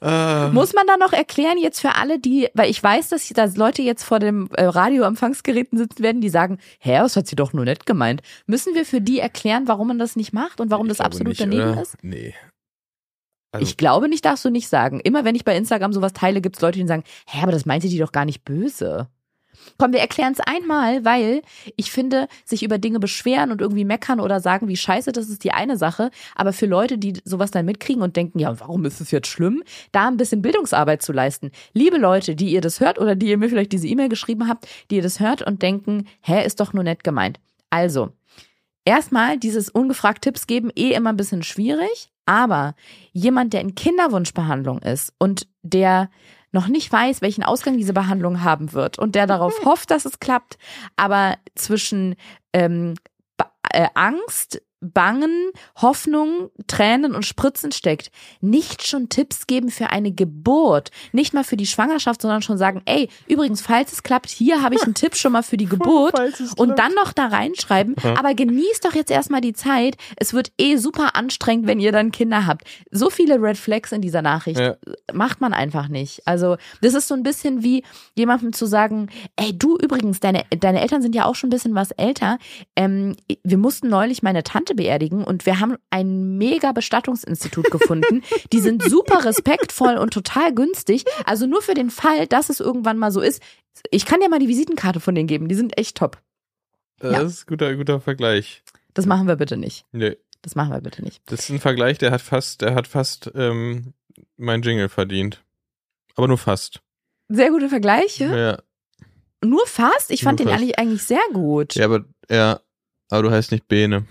[0.00, 3.44] äh, Muss man da noch erklären jetzt für alle, die, weil ich weiß, dass da
[3.54, 7.52] Leute jetzt vor dem äh, Radioempfangsgeräten sitzen werden, die sagen, hä, das hat sie doch
[7.52, 8.22] nur nett gemeint.
[8.46, 11.28] Müssen wir für die erklären, warum man das nicht macht und warum ich das absolut
[11.28, 11.82] nicht, daneben oder?
[11.82, 11.96] ist?
[12.02, 12.34] Nee.
[13.54, 15.00] Also, ich glaube nicht, darfst du nicht sagen.
[15.00, 17.66] Immer wenn ich bei Instagram sowas teile, gibt es Leute, die sagen, hä, aber das
[17.66, 19.08] meinte die doch gar nicht böse.
[19.78, 21.42] Komm, wir erklären es einmal, weil
[21.76, 25.44] ich finde, sich über Dinge beschweren und irgendwie meckern oder sagen, wie scheiße, das ist
[25.44, 26.10] die eine Sache.
[26.34, 29.62] Aber für Leute, die sowas dann mitkriegen und denken, ja, warum ist es jetzt schlimm,
[29.92, 31.50] da ein bisschen Bildungsarbeit zu leisten.
[31.72, 34.66] Liebe Leute, die ihr das hört oder die ihr mir vielleicht diese E-Mail geschrieben habt,
[34.90, 37.40] die ihr das hört und denken, hä, ist doch nur nett gemeint.
[37.70, 38.10] Also,
[38.84, 42.10] erstmal dieses ungefragt Tipps geben, eh immer ein bisschen schwierig.
[42.24, 42.74] Aber
[43.12, 46.08] jemand, der in Kinderwunschbehandlung ist und der
[46.52, 50.20] noch nicht weiß, welchen Ausgang diese Behandlung haben wird und der darauf hofft, dass es
[50.20, 50.58] klappt,
[50.96, 52.14] aber zwischen
[52.52, 52.94] ähm,
[53.72, 60.90] äh, Angst, Bangen, Hoffnung, Tränen und Spritzen steckt, nicht schon Tipps geben für eine Geburt,
[61.12, 64.74] nicht mal für die Schwangerschaft, sondern schon sagen, ey, übrigens, falls es klappt, hier habe
[64.74, 66.18] ich einen Tipp schon mal für die Geburt
[66.56, 70.76] und dann noch da reinschreiben, aber genießt doch jetzt erstmal die Zeit, es wird eh
[70.76, 72.64] super anstrengend, wenn ihr dann Kinder habt.
[72.90, 74.74] So viele Red Flags in dieser Nachricht Ja.
[75.12, 76.26] macht man einfach nicht.
[76.26, 77.84] Also, das ist so ein bisschen wie
[78.16, 81.74] jemandem zu sagen, ey, du übrigens, deine, deine Eltern sind ja auch schon ein bisschen
[81.74, 82.38] was älter.
[82.76, 83.14] Ähm,
[83.44, 88.22] wir mussten neulich meine Tante beerdigen und wir haben ein mega Bestattungsinstitut gefunden.
[88.52, 91.04] Die sind super respektvoll und total günstig.
[91.24, 93.42] Also nur für den Fall, dass es irgendwann mal so ist.
[93.90, 95.48] Ich kann dir mal die Visitenkarte von denen geben.
[95.48, 96.20] Die sind echt top.
[96.98, 97.22] das ja.
[97.22, 98.62] ist ein guter, guter Vergleich.
[98.94, 99.84] Das machen wir bitte nicht.
[99.92, 100.16] Nee.
[100.42, 101.22] Das machen wir bitte nicht.
[101.26, 103.94] Das ist ein Vergleich, der hat fast, der hat fast ähm,
[104.36, 105.42] mein Jingle verdient.
[106.16, 106.82] Aber nur fast.
[107.28, 108.24] Sehr gute Vergleiche.
[108.24, 108.62] Ja.
[109.44, 110.10] Nur fast?
[110.10, 110.62] Ich fand Nur den fast.
[110.62, 111.74] eigentlich, eigentlich sehr gut.
[111.74, 112.60] Ja, aber ja,
[113.08, 114.06] aber du heißt nicht Bene.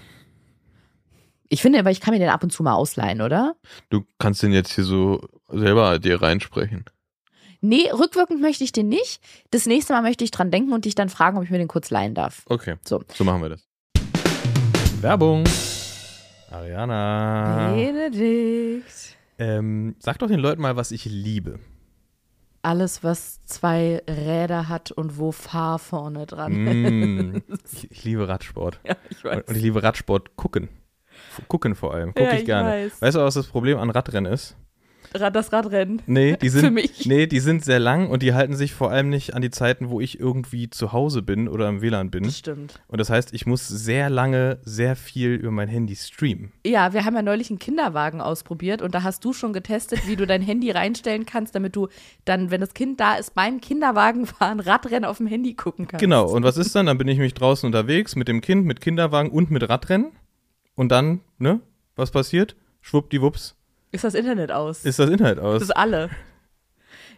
[1.53, 3.57] Ich finde, aber ich kann mir den ab und zu mal ausleihen, oder?
[3.89, 6.85] Du kannst den jetzt hier so selber dir reinsprechen.
[7.59, 9.21] Nee, rückwirkend möchte ich den nicht.
[9.51, 11.67] Das nächste Mal möchte ich dran denken und dich dann fragen, ob ich mir den
[11.67, 12.43] kurz leihen darf.
[12.45, 12.75] Okay.
[12.87, 13.03] So.
[13.13, 13.67] So machen wir das.
[15.01, 15.43] Werbung.
[16.49, 17.73] Ariana.
[17.75, 19.17] Benedikt.
[19.37, 21.59] Ähm, sag doch den Leuten mal, was ich liebe.
[22.61, 27.73] Alles, was zwei Räder hat und wo Fahr vorne dran Mm, ist.
[27.73, 28.79] ich, ich liebe Radsport.
[28.87, 29.35] Ja, ich weiß.
[29.37, 30.69] Und, und ich liebe Radsport gucken.
[31.47, 32.09] Gucken vor allem.
[32.13, 32.69] Gucke Ja, ich ich gerne.
[32.69, 33.01] weiß.
[33.01, 34.55] Weißt du, was das Problem an Radrennen ist?
[35.13, 36.01] Rad- Das Radrennen.
[36.05, 37.05] Nee, die sind, Für mich.
[37.05, 39.89] nee, die sind sehr lang und die halten sich vor allem nicht an die Zeiten,
[39.89, 42.23] wo ich irgendwie zu Hause bin oder im WLAN bin.
[42.23, 42.79] Das stimmt.
[42.87, 46.53] Und das heißt, ich muss sehr lange, sehr viel über mein Handy streamen.
[46.65, 50.15] Ja, wir haben ja neulich einen Kinderwagen ausprobiert und da hast du schon getestet, wie
[50.15, 51.89] du dein Handy reinstellen kannst, damit du
[52.23, 55.99] dann, wenn das Kind da ist, beim Kinderwagenfahren Radrennen auf dem Handy gucken kannst.
[56.01, 56.85] Genau, und was ist dann?
[56.85, 60.11] Dann bin ich mich draußen unterwegs mit dem Kind, mit Kinderwagen und mit Radrennen.
[60.81, 61.59] Und dann, ne,
[61.95, 62.55] was passiert?
[62.81, 63.55] Schwuppdiwupps
[63.91, 64.83] Ist das Internet aus?
[64.83, 65.61] ist das das aus.
[65.61, 66.09] ist alle.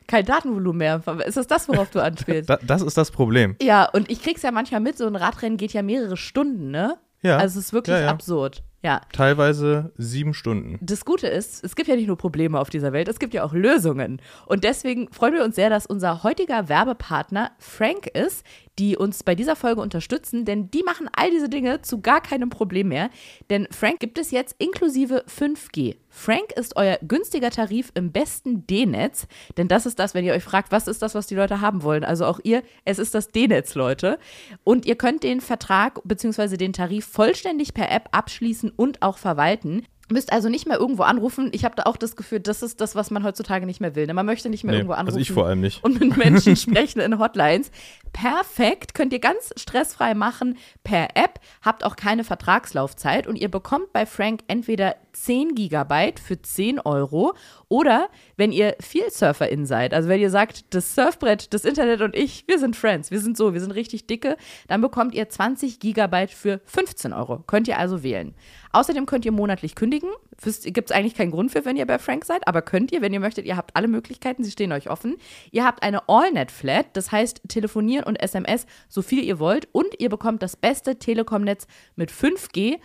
[0.06, 1.02] kein Datenvolumen mehr.
[1.26, 2.50] Ist das das, worauf du anspielst?
[2.50, 3.56] Da, das ist das Problem.
[3.62, 6.98] ja, und ich krieg's ja manchmal mit, so ein Radrennen geht ja mehrere Stunden, ne?
[7.22, 7.38] Ja.
[7.38, 8.10] Also es ist wirklich Ja, ja.
[8.10, 8.64] absurd.
[8.82, 9.00] Ja.
[9.14, 10.78] Teilweise sieben Stunden.
[10.82, 13.46] Das Gute ist, es gibt ja nicht nur Probleme auf dieser Welt, es gibt ja
[13.46, 14.22] auch Lösungen.
[14.46, 18.46] Und deswegen freuen wir uns sehr, dass unser heutiger Werbepartner Frank ist,
[18.80, 22.50] die uns bei dieser Folge unterstützen, denn die machen all diese Dinge zu gar keinem
[22.50, 23.10] Problem mehr.
[23.50, 25.96] Denn Frank gibt es jetzt inklusive 5G.
[26.10, 30.44] Frank ist euer günstiger Tarif im besten D-Netz, denn das ist das, wenn ihr euch
[30.44, 32.04] fragt, was ist das, was die Leute haben wollen.
[32.04, 34.18] Also auch ihr, es ist das D-Netz, Leute.
[34.64, 36.58] Und ihr könnt den Vertrag bzw.
[36.58, 39.86] den Tarif vollständig per App abschließen und auch verwalten.
[40.12, 41.50] Müsst also nicht mehr irgendwo anrufen.
[41.54, 44.06] Ich habe da auch das Gefühl, das ist das, was man heutzutage nicht mehr will.
[44.06, 44.14] ne?
[44.14, 45.82] Man möchte nicht mehr Nee, irgendwo anrufen also ich vor allem nicht.
[45.84, 47.72] und mit Menschen sprechen in Hotlines.
[48.14, 53.92] Perfekt, könnt ihr ganz stressfrei machen per App, habt auch keine Vertragslaufzeit und ihr bekommt
[53.92, 57.34] bei Frank entweder 10 Gigabyte für 10 Euro
[57.70, 62.16] oder wenn ihr viel Surferin seid, also wenn ihr sagt, das Surfbrett, das Internet und
[62.16, 65.80] ich, wir sind Friends, wir sind so, wir sind richtig dicke, dann bekommt ihr 20
[65.80, 67.40] Gigabyte für 15 Euro.
[67.40, 68.36] Könnt ihr also wählen.
[68.72, 70.10] Außerdem könnt ihr monatlich kündigen.
[70.42, 73.14] Gibt es eigentlich keinen Grund für, wenn ihr bei Frank seid, aber könnt ihr, wenn
[73.14, 73.46] ihr möchtet.
[73.46, 75.18] Ihr habt alle Möglichkeiten, sie stehen euch offen.
[75.52, 80.10] Ihr habt eine AllNet-Flat, das heißt telefonieren und SMS so viel ihr wollt und ihr
[80.10, 82.80] bekommt das beste Telekom-Netz mit 5G.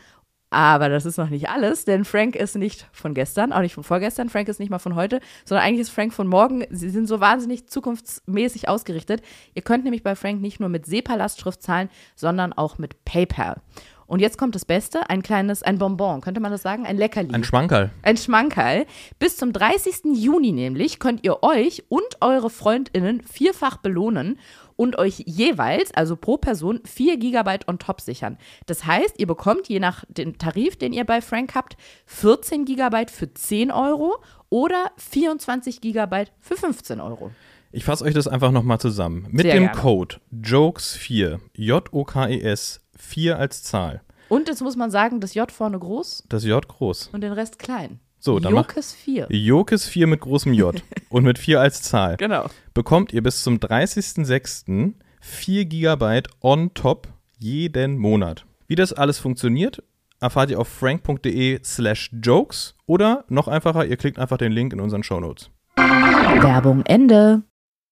[0.51, 3.85] Aber das ist noch nicht alles, denn Frank ist nicht von gestern, auch nicht von
[3.85, 4.31] vorgestern.
[4.31, 6.65] Frank ist nicht mal von heute, sondern eigentlich ist Frank von morgen.
[6.71, 9.21] Sie sind so wahnsinnig zukunftsmäßig ausgerichtet.
[9.55, 13.61] Ihr könnt nämlich bei Frank nicht nur mit SEPA-Lastschrift zahlen, sondern auch mit PayPal.
[14.09, 16.87] Und jetzt kommt das Beste, ein kleines, ein Bonbon, könnte man das sagen?
[16.87, 17.35] Ein Leckerli.
[17.35, 17.91] Ein Schmankerl.
[18.01, 18.87] Ein Schmankerl.
[19.19, 20.17] Bis zum 30.
[20.17, 24.39] Juni nämlich könnt ihr euch und eure FreundInnen vierfach belohnen
[24.77, 28.39] und euch jeweils, also pro Person, 4 Gigabyte on top sichern.
[28.65, 33.11] Das heißt, ihr bekommt je nach dem Tarif, den ihr bei Frank habt, 14 Gigabyte
[33.11, 34.17] für 10 Euro
[34.49, 37.31] oder 24 Gigabyte für 15 Euro.
[37.73, 39.27] Ich fasse euch das einfach nochmal zusammen.
[39.31, 39.79] Mit Sehr dem gerne.
[39.79, 44.03] Code JOKES4, J-O-K-E-S, 4 als Zahl.
[44.29, 47.11] Und jetzt muss man sagen, das J vorne groß Das J groß.
[47.13, 48.01] und den Rest klein.
[48.21, 49.29] So, dann Jokes 4.
[49.29, 52.17] JOKES4 mit großem J und mit 4 als Zahl.
[52.17, 52.47] Genau.
[52.75, 54.95] Bekommt ihr bis zum 30.06.
[55.21, 57.09] 4 Gigabyte on top
[57.39, 58.45] jeden Monat.
[58.67, 59.83] Wie das alles funktioniert,
[60.21, 64.81] erfahrt ihr auf frank.de slash jokes oder noch einfacher, ihr klickt einfach den Link in
[64.81, 65.51] unseren Shownotes.
[65.77, 67.43] Werbung Ende.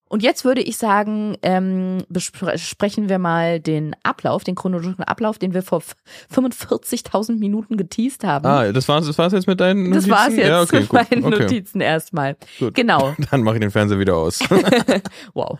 [0.08, 5.52] Und jetzt würde ich sagen, ähm, besprechen wir mal den Ablauf, den chronologischen Ablauf, den
[5.52, 5.96] wir vor f-
[6.32, 8.46] 45.000 Minuten geteased haben.
[8.46, 10.10] Ah, das war's, das war's jetzt mit deinen das Notizen?
[10.10, 11.42] war's jetzt ja, okay, mit gut, meinen okay.
[11.42, 12.36] Notizen erstmal.
[12.60, 12.74] Gut.
[12.74, 13.14] Genau.
[13.30, 14.38] Dann mache ich den Fernseher wieder aus.
[15.34, 15.58] Wow.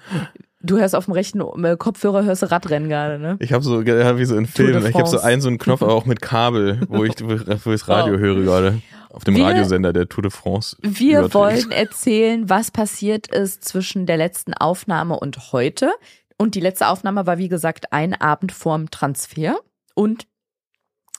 [0.62, 3.36] Du hörst auf dem rechten äh, Kopfhörer, hörst du Radrennen gerade, ne?
[3.40, 5.82] Ich habe so, ja, wie so in Filmen, ich habe so einen so einen Knopf
[5.82, 8.20] aber auch mit Kabel, wo ich, wo ich das Radio Wow.
[8.20, 8.82] höre gerade.
[9.16, 10.76] Auf dem Wir- Radiosender der Tour de France.
[10.82, 11.34] Wir überträgt.
[11.34, 15.90] wollen erzählen, was passiert ist zwischen der letzten Aufnahme und heute.
[16.38, 19.56] Und die letzte Aufnahme war, wie gesagt, ein Abend vorm Transfer.
[19.94, 20.26] Und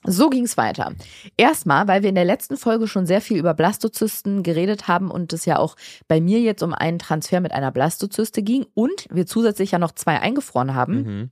[0.03, 0.93] so ging es weiter.
[1.37, 5.33] Erstmal, weil wir in der letzten Folge schon sehr viel über Blastozysten geredet haben und
[5.33, 5.75] es ja auch
[6.07, 9.91] bei mir jetzt um einen Transfer mit einer Blastozyste ging und wir zusätzlich ja noch
[9.91, 10.93] zwei eingefroren haben.
[11.01, 11.31] Mhm.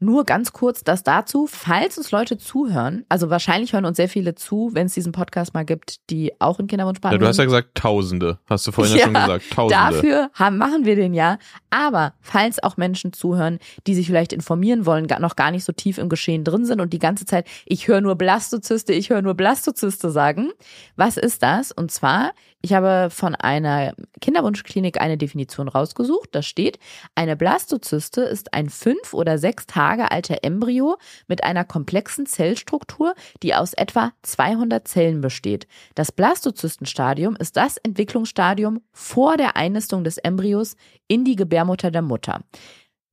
[0.00, 4.34] Nur ganz kurz das dazu, falls uns Leute zuhören, also wahrscheinlich hören uns sehr viele
[4.34, 7.44] zu, wenn es diesen Podcast mal gibt, die auch in Ja, Kinderwunschbehandlung du hast ja
[7.44, 9.50] gesagt Tausende, hast du vorhin ja, schon gesagt.
[9.50, 9.74] Tausende.
[9.74, 11.38] Dafür haben, machen wir den ja.
[11.70, 15.98] Aber falls auch Menschen zuhören, die sich vielleicht informieren wollen, noch gar nicht so tief
[15.98, 19.34] im Geschehen drin sind und die ganze Zeit, ich höre nur Blastozyste, ich höre nur
[19.34, 20.50] Blastozyste sagen.
[20.96, 21.72] Was ist das?
[21.72, 22.32] Und zwar,
[22.66, 26.30] ich habe von einer Kinderwunschklinik eine Definition rausgesucht.
[26.32, 26.80] Da steht,
[27.14, 30.96] eine Blastozyste ist ein fünf oder sechs Tage alter Embryo
[31.28, 35.68] mit einer komplexen Zellstruktur, die aus etwa 200 Zellen besteht.
[35.94, 40.74] Das Blastozystenstadium ist das Entwicklungsstadium vor der Einnistung des Embryos
[41.06, 42.40] in die Gebärmutter der Mutter.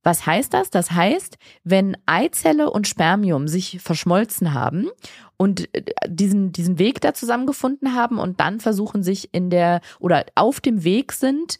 [0.04, 0.70] Was heißt das?
[0.70, 4.88] Das heißt, wenn Eizelle und Spermium sich verschmolzen haben
[5.36, 10.26] und äh, diesen, diesen Weg da zusammengefunden haben und dann versuchen sich in der oder
[10.36, 11.58] auf dem Weg sind,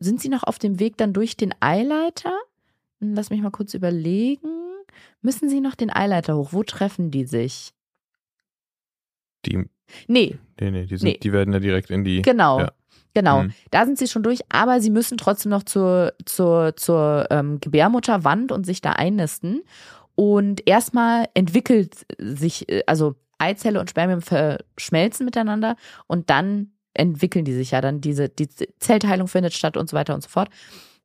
[0.00, 2.36] sind sie noch auf dem Weg dann durch den Eileiter?
[3.00, 4.48] Hm, Lass mich mal kurz überlegen.
[5.22, 6.48] Müssen sie noch den Eileiter hoch?
[6.52, 7.72] Wo treffen die sich?
[9.46, 9.64] Die,
[10.06, 11.18] Nee, nee, nee, die, sind, Nee.
[11.18, 12.22] die werden ja direkt in die.
[12.22, 12.60] Genau.
[12.60, 12.72] Ja.
[13.14, 13.52] Genau, Mhm.
[13.70, 18.52] da sind sie schon durch, aber sie müssen trotzdem noch zur, zur, zur ähm, Gebärmutterwand
[18.52, 19.62] und sich da einnisten.
[20.14, 27.54] Und erstmal entwickelt sich, äh, also Eizelle und Spermium verschmelzen miteinander und dann entwickeln die
[27.54, 30.50] sich ja dann, diese, die Zellteilung findet statt und so weiter und so fort.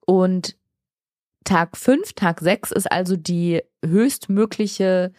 [0.05, 0.57] Und
[1.45, 5.11] Tag 5, Tag 6 ist also die höchstmögliche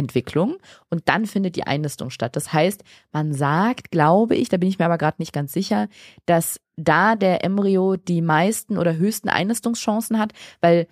[0.00, 0.56] Zellentwicklung
[0.88, 2.36] und dann findet die Einnistung statt.
[2.36, 2.82] Das heißt,
[3.12, 5.88] man sagt, glaube ich, da bin ich mir aber gerade nicht ganz sicher,
[6.26, 10.86] dass da der Embryo die meisten oder höchsten Einnistungschancen hat, weil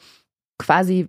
[0.58, 1.08] quasi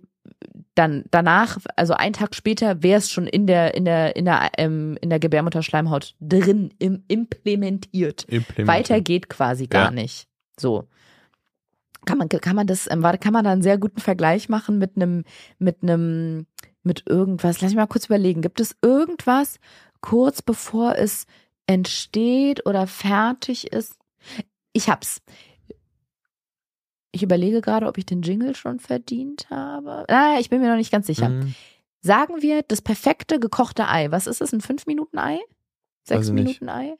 [0.74, 4.50] dann danach, also einen Tag später, wäre es schon in der in der in der
[4.58, 8.24] ähm, in der Gebärmutterschleimhaut drin im, implementiert.
[8.24, 8.68] Implementiert.
[8.68, 9.90] Weiter geht quasi gar Ja.
[9.90, 10.28] nicht.
[10.58, 10.86] So
[12.06, 14.96] kann man kann man das ähm, kann man da einen sehr guten Vergleich machen mit
[14.96, 15.24] einem
[15.58, 16.46] mit einem
[16.82, 17.60] mit irgendwas.
[17.60, 18.42] Lass mich mal kurz überlegen.
[18.42, 19.58] Gibt es irgendwas
[20.00, 21.26] kurz bevor es
[21.66, 23.96] entsteht oder fertig ist?
[24.72, 25.20] Ich hab's.
[27.12, 30.04] Ich überlege gerade, ob ich den Jingle schon verdient habe.
[30.08, 31.28] Ah, ich bin mir noch nicht ganz sicher.
[31.28, 31.54] Mhm.
[32.02, 34.10] Sagen wir das perfekte gekochte Ei.
[34.10, 34.52] Was ist es?
[34.52, 35.34] Ein 5-Minuten-Ei?
[35.36, 35.44] Weiß
[36.04, 36.60] Sechs ich nicht.
[36.60, 36.96] Minuten Ei?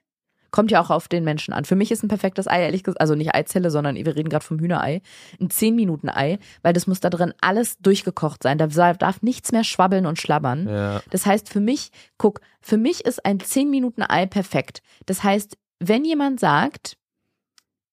[0.50, 1.64] Kommt ja auch auf den Menschen an.
[1.64, 4.44] Für mich ist ein perfektes Ei, ehrlich gesagt, also nicht Eizelle, sondern wir reden gerade
[4.44, 5.00] vom Hühnerei.
[5.40, 8.58] Ein 10-Minuten-Ei, weil das muss da drin alles durchgekocht sein.
[8.58, 10.68] Da darf nichts mehr schwabbeln und schlabbern.
[10.68, 11.02] Ja.
[11.10, 14.82] Das heißt, für mich, guck, für mich ist ein 10-Minuten-Ei perfekt.
[15.06, 16.96] Das heißt, wenn jemand sagt,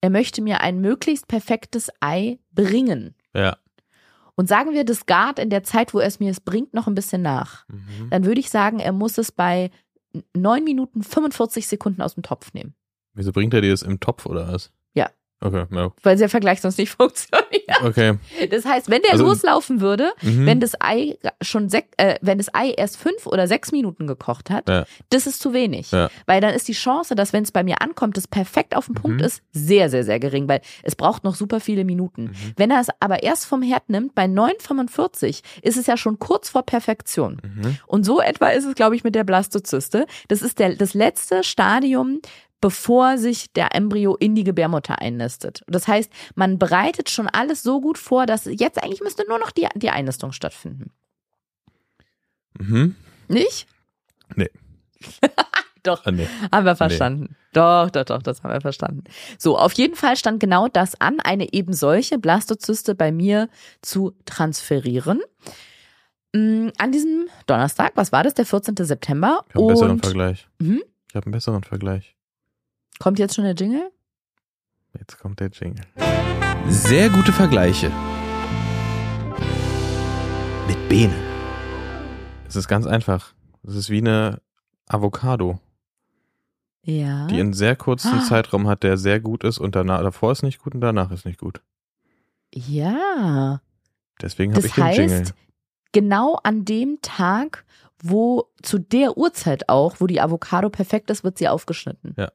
[0.00, 3.56] er möchte mir ein möglichst perfektes Ei bringen, Ja.
[4.36, 6.86] und sagen wir, das gart in der Zeit, wo er es mir es bringt, noch
[6.86, 8.10] ein bisschen nach, Mhm.
[8.10, 9.70] dann würde ich sagen, er muss es bei
[10.34, 12.74] 9 Minuten 45 Sekunden aus dem Topf nehmen.
[13.14, 14.72] Wieso bringt er dir das im Topf oder was?
[15.40, 15.92] Okay, ja.
[16.02, 17.82] Weil der Vergleich sonst nicht funktioniert.
[17.84, 18.14] Okay.
[18.50, 20.46] Das heißt, wenn der Also- loslaufen würde, Mhm.
[20.46, 24.50] wenn das Ei schon sech, äh, wenn das Ei erst fünf oder sechs Minuten gekocht
[24.50, 24.84] hat, Ja.
[25.10, 25.92] das ist zu wenig.
[25.92, 26.10] Ja.
[26.26, 28.94] Weil dann ist die Chance, dass wenn es bei mir ankommt, das perfekt auf den
[28.96, 29.24] Punkt Mhm.
[29.26, 32.24] ist, sehr, sehr, sehr gering, weil es braucht noch super viele Minuten.
[32.24, 32.34] Mhm.
[32.56, 36.48] Wenn er es aber erst vom Herd nimmt, bei 9,45 ist es ja schon kurz
[36.48, 37.40] vor Perfektion.
[37.42, 37.78] Mhm.
[37.86, 40.06] Und so etwa ist es, glaube ich, mit der Blastozyste.
[40.28, 42.20] Das ist der, das letzte Stadium,
[42.60, 45.62] bevor sich der Embryo in die Gebärmutter einnistet.
[45.66, 49.50] Das heißt, man bereitet schon alles so gut vor, dass jetzt eigentlich müsste nur noch
[49.50, 50.90] die, die Einnistung stattfinden.
[52.58, 52.96] Mhm.
[53.28, 53.66] Nicht?
[54.34, 54.50] Nee.
[55.84, 56.26] Doch, Ah, nee.
[56.52, 57.36] haben wir verstanden.
[57.52, 59.04] Doch, doch, doch, das haben wir verstanden.
[59.38, 63.48] So, auf jeden Fall stand genau das an, eine eben solche Blastozyste bei mir
[63.80, 65.20] zu transferieren.
[66.34, 68.74] Mm, An diesem Donnerstag, was war das, der 14.
[68.76, 69.44] September?
[69.48, 70.48] Ich habe einen besseren Vergleich.
[70.58, 70.82] Mhm.
[71.08, 72.16] Ich habe einen besseren Vergleich.
[72.98, 73.90] Kommt jetzt schon der Jingle?
[74.98, 75.84] Jetzt kommt der Jingle.
[76.68, 77.90] Sehr gute Vergleiche.
[80.66, 81.14] Mit Bene.
[82.46, 83.32] Es ist ganz einfach.
[83.66, 84.40] Es ist wie eine
[84.86, 85.58] Avocado,
[86.82, 87.26] Ja.
[87.26, 88.22] die einen sehr kurzen Ah.
[88.22, 91.26] Zeitraum hat, der sehr gut ist und danach, davor ist nicht gut und danach ist
[91.26, 91.60] nicht gut.
[92.54, 93.60] Ja.
[94.22, 95.20] Deswegen habe Das ich den Jingle.
[95.20, 95.34] heißt,
[95.92, 97.64] genau an dem Tag,
[98.02, 102.14] wo zu der Uhrzeit auch, wo die Avocado perfekt ist, wird sie aufgeschnitten.
[102.16, 102.30] Ja.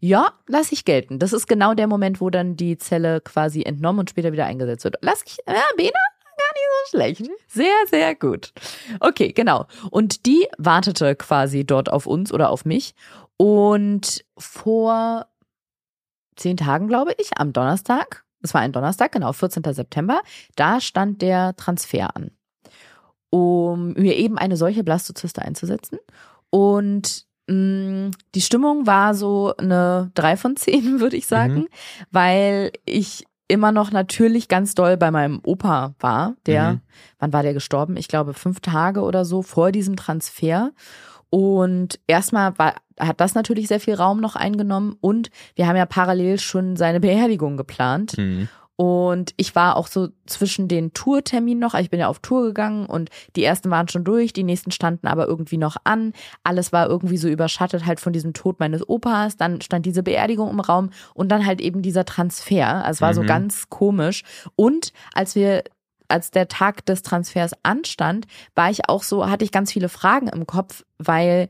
[0.00, 1.18] Ja, lass ich gelten.
[1.18, 4.84] Das ist genau der Moment, wo dann die Zelle quasi entnommen und später wieder eingesetzt
[4.84, 4.96] wird.
[5.00, 5.90] Lass ich, ja, Bena,
[6.36, 7.30] gar nicht so schlecht.
[7.48, 8.52] Sehr, sehr gut.
[9.00, 9.66] Okay, genau.
[9.90, 12.94] Und die wartete quasi dort auf uns oder auf mich.
[13.36, 15.26] Und vor
[16.36, 19.62] zehn Tagen, glaube ich, am Donnerstag, es war ein Donnerstag, genau, 14.
[19.72, 20.20] September,
[20.54, 22.30] da stand der Transfer an,
[23.30, 25.98] um mir eben eine solche Blastozyste einzusetzen.
[26.50, 31.68] Und die Stimmung war so eine 3 von 10, würde ich sagen, Mhm.
[32.10, 36.80] weil ich immer noch natürlich ganz doll bei meinem Opa war, der, Mhm.
[37.20, 37.96] wann war der gestorben?
[37.96, 40.72] Ich glaube fünf Tage oder so vor diesem Transfer.
[41.30, 45.86] Und erstmal war, hat das natürlich sehr viel Raum noch eingenommen und wir haben ja
[45.86, 48.16] parallel schon seine Beerdigung geplant.
[48.18, 48.48] Mhm.
[48.76, 52.42] Und ich war auch so zwischen den Tourterminen noch, also ich bin ja auf Tour
[52.42, 56.12] gegangen und die ersten waren schon durch, die nächsten standen aber irgendwie noch an.
[56.44, 59.38] Alles war irgendwie so überschattet halt von diesem Tod meines Opas.
[59.38, 62.84] Dann stand diese Beerdigung im Raum und dann halt eben dieser Transfer.
[62.84, 63.26] Also es war so Mhm.
[63.26, 64.24] ganz komisch.
[64.56, 65.64] Und als wir
[66.08, 70.28] als der Tag des Transfers anstand, war ich auch so, hatte ich ganz viele Fragen
[70.28, 71.48] im Kopf, weil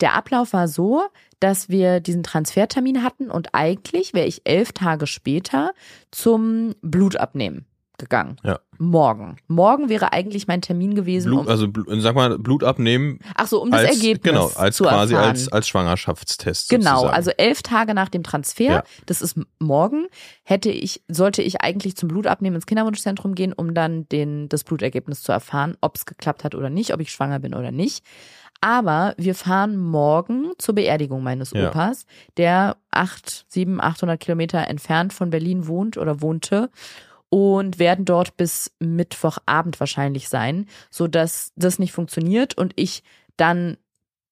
[0.00, 1.02] der Ablauf war so,
[1.40, 5.72] dass wir diesen Transfertermin hatten und eigentlich wäre ich elf Tage später
[6.10, 7.66] zum Blutabnehmen
[7.98, 8.36] gegangen.
[8.42, 8.58] Ja.
[8.78, 9.36] Morgen.
[9.46, 11.28] Morgen wäre eigentlich mein Termin gewesen.
[11.30, 11.68] Blut, um, also
[12.00, 15.30] sag mal Blut abnehmen ach so, um das als Ergebnis genau als zu quasi erfahren.
[15.30, 16.68] als als Schwangerschaftstest.
[16.68, 17.14] Genau, sozusagen.
[17.14, 18.84] also elf Tage nach dem Transfer, Ja.
[19.06, 20.06] das ist morgen,
[20.42, 25.22] hätte ich, sollte ich eigentlich zum Blutabnehmen ins Kinderwunschzentrum gehen, um dann den, das Blutergebnis
[25.22, 28.04] zu erfahren, ob es geklappt hat oder nicht, ob ich schwanger bin oder nicht.
[28.62, 31.68] Aber wir fahren morgen zur Beerdigung meines Ja.
[31.68, 36.70] Opas, der acht, sieben, 800 Kilometer entfernt von Berlin wohnt oder wohnte
[37.28, 43.02] und werden dort bis Mittwochabend wahrscheinlich sein, so dass das nicht funktioniert und ich
[43.36, 43.76] dann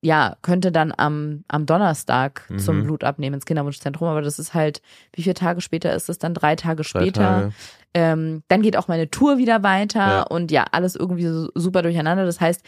[0.03, 2.59] ja, könnte dann am, am Donnerstag Mhm.
[2.59, 4.81] zum Blutabnehmen ins Kinderwunschzentrum, aber das ist halt,
[5.13, 6.33] wie viele Tage später ist es dann?
[6.33, 7.21] Drei Tage Drei später.
[7.21, 7.53] Tage.
[7.93, 10.23] Ähm, dann geht auch meine Tour wieder weiter Ja.
[10.23, 12.25] und ja, alles irgendwie so super durcheinander.
[12.25, 12.63] Das heißt,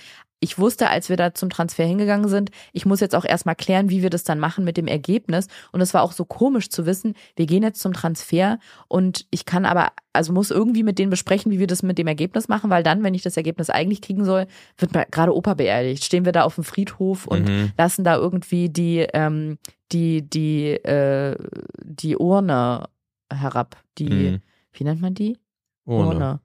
[0.44, 3.90] ich wusste, als wir da zum Transfer hingegangen sind, ich muss jetzt auch erstmal klären,
[3.90, 5.46] wie wir das dann machen mit dem Ergebnis.
[5.70, 9.44] Und es war auch so komisch zu wissen, wir gehen jetzt zum Transfer und ich
[9.44, 12.70] kann aber, also muss irgendwie mit denen besprechen, wie wir das mit dem Ergebnis machen,
[12.70, 14.46] weil dann, wenn ich das Ergebnis eigentlich kriegen soll,
[14.78, 16.04] wird gerade Opa beerdigt.
[16.04, 17.70] Stehen wir da auf dem Friedhof und Mhm.
[17.78, 19.58] lassen da irgendwie die, ähm,
[19.92, 21.36] die, die, äh,
[21.84, 22.88] die Urne
[23.32, 23.76] herab.
[23.98, 24.40] Die, Mhm.
[24.72, 25.38] wie nennt man die?
[25.84, 26.40] Ohne.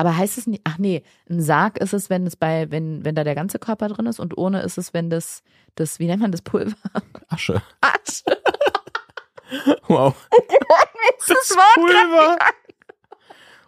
[0.00, 3.14] Aber heißt es nicht, ach nee, ein Sarg ist es, wenn es bei, wenn, wenn
[3.14, 5.42] da der ganze Körper drin ist und ohne ist es, wenn das,
[5.74, 6.74] das, wie nennt man das Pulver?
[7.28, 7.60] Asche.
[7.82, 8.24] Asche.
[9.88, 10.14] Wow.
[11.26, 12.38] Das Wort Pulver.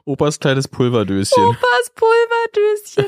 [0.07, 1.45] Opas kleines Pulverdöschen.
[1.45, 3.07] Opas Pulverdöschen.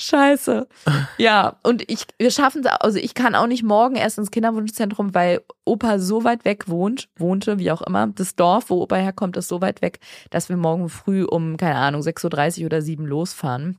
[0.00, 0.66] Scheiße.
[1.18, 5.14] Ja, und ich, wir schaffen es, also ich kann auch nicht morgen erst ins Kinderwunschzentrum,
[5.14, 8.06] weil Opa so weit weg wohnt, wohnte, wie auch immer.
[8.08, 11.76] Das Dorf, wo Opa herkommt, ist so weit weg, dass wir morgen früh um, keine
[11.76, 13.78] Ahnung, 6.30 Uhr oder 7 losfahren.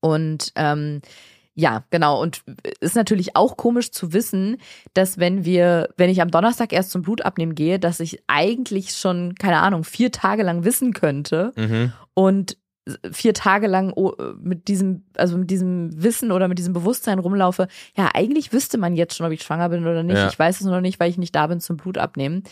[0.00, 1.00] Und ähm,
[1.54, 2.20] ja, genau.
[2.22, 2.42] Und
[2.80, 4.58] ist natürlich auch komisch zu wissen,
[4.94, 9.34] dass wenn wir, wenn ich am Donnerstag erst zum Blutabnehmen gehe, dass ich eigentlich schon,
[9.34, 11.92] keine Ahnung, vier Tage lang wissen könnte Mhm.
[12.14, 12.58] und
[13.10, 17.68] vier Tage lang oh, mit diesem, also mit diesem Wissen oder mit diesem Bewusstsein rumlaufe,
[17.96, 20.16] ja, eigentlich wüsste man jetzt schon, ob ich schwanger bin oder nicht.
[20.16, 20.28] Ja.
[20.28, 22.44] Ich weiß es noch nicht, weil ich nicht da bin zum Blutabnehmen.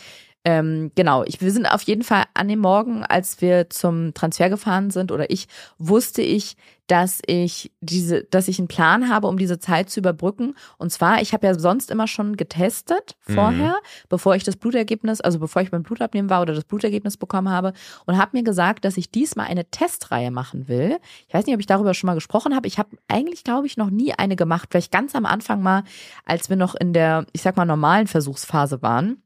[0.47, 4.49] Ähm, genau, ich, wir sind auf jeden Fall an dem Morgen, als wir zum Transfer
[4.49, 6.55] gefahren sind oder ich, wusste ich,
[6.87, 10.55] dass ich diese, dass ich einen Plan habe, um diese Zeit zu überbrücken.
[10.77, 13.75] Und zwar, ich habe ja sonst immer schon getestet vorher,
[14.07, 17.73] bevor ich das Blutergebnis, also bevor ich beim Blutabnehmen war oder das Blutergebnis bekommen habe
[18.05, 20.97] und habe mir gesagt, dass ich diesmal eine Testreihe machen will.
[21.27, 22.69] Ich weiß nicht, ob ich darüber schon mal gesprochen habe.
[22.69, 24.69] Ich habe eigentlich, glaube ich, noch nie eine gemacht.
[24.71, 25.83] Vielleicht ganz am Anfang mal,
[26.23, 29.21] als wir noch in der, ich sag mal, normalen Versuchsphase waren.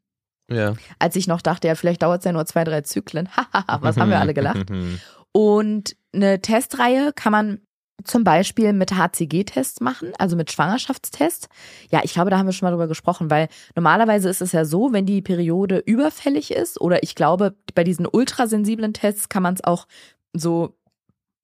[0.51, 0.73] Ja.
[0.99, 3.29] Als ich noch dachte, ja, vielleicht dauert es ja nur zwei, drei Zyklen.
[3.35, 4.67] Hahaha, was haben wir alle gelacht?
[5.31, 7.61] Und eine Testreihe kann man
[8.03, 11.47] zum Beispiel mit HCG-Tests machen, also mit Schwangerschaftstests.
[11.91, 14.65] Ja, ich glaube, da haben wir schon mal drüber gesprochen, weil normalerweise ist es ja
[14.65, 19.53] so, wenn die Periode überfällig ist, oder ich glaube, bei diesen ultrasensiblen Tests kann man
[19.53, 19.87] es auch
[20.33, 20.75] so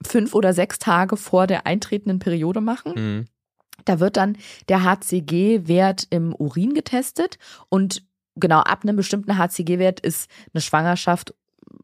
[0.05, 2.93] fünf oder sechs Tage vor der eintretenden Periode machen.
[2.95, 3.25] Mhm.
[3.85, 4.37] Da wird dann
[4.69, 7.37] der HCG-Wert im Urin getestet
[7.69, 8.03] und
[8.39, 11.33] genau ab einem bestimmten HCG-Wert ist eine Schwangerschaft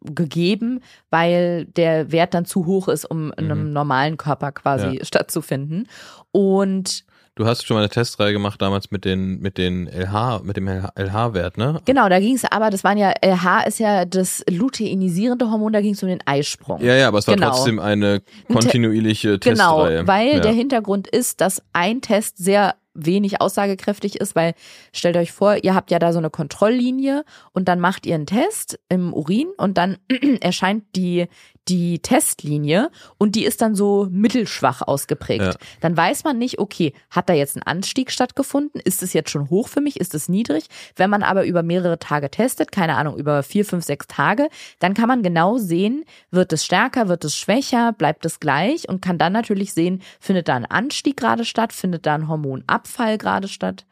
[0.01, 3.73] gegeben, weil der Wert dann zu hoch ist, um in einem Mhm.
[3.73, 5.87] normalen Körper quasi stattzufinden.
[6.31, 10.55] Und Du hast schon mal eine Testreihe gemacht damals mit den mit den LH mit
[10.55, 11.81] dem LH-Wert, ne?
[11.83, 15.81] genau, da ging es aber, das waren ja, LH ist ja das luteinisierende Hormon, da
[15.81, 16.79] ging es um den Eisprung.
[16.79, 17.49] Ja, ja, aber es war Genau.
[17.49, 20.05] trotzdem eine Te- kontinuierliche Genau, Testreihe.
[20.07, 20.39] weil ja.
[20.41, 24.53] der Hintergrund ist, dass ein Test sehr wenig aussagekräftig ist, weil
[24.91, 28.25] stellt euch vor, ihr habt ja da so eine Kontrolllinie und dann macht ihr einen
[28.25, 29.97] Test im Urin und dann
[30.41, 31.27] erscheint die
[31.67, 35.45] die Testlinie und die ist dann so mittelschwach ausgeprägt.
[35.45, 35.53] Ja.
[35.81, 38.81] Dann weiß man nicht, okay, hat da jetzt ein Anstieg stattgefunden?
[38.81, 39.99] Ist es jetzt schon hoch für mich?
[39.99, 40.65] Ist es niedrig?
[40.95, 44.49] Wenn man aber über mehrere Tage testet, keine Ahnung, über vier, fünf, sechs Tage,
[44.79, 49.01] dann kann man genau sehen, wird es stärker, wird es schwächer, bleibt es gleich und
[49.01, 53.47] kann dann natürlich sehen, findet da ein Anstieg gerade statt, findet da ein Hormonabfall gerade
[53.47, 53.85] statt.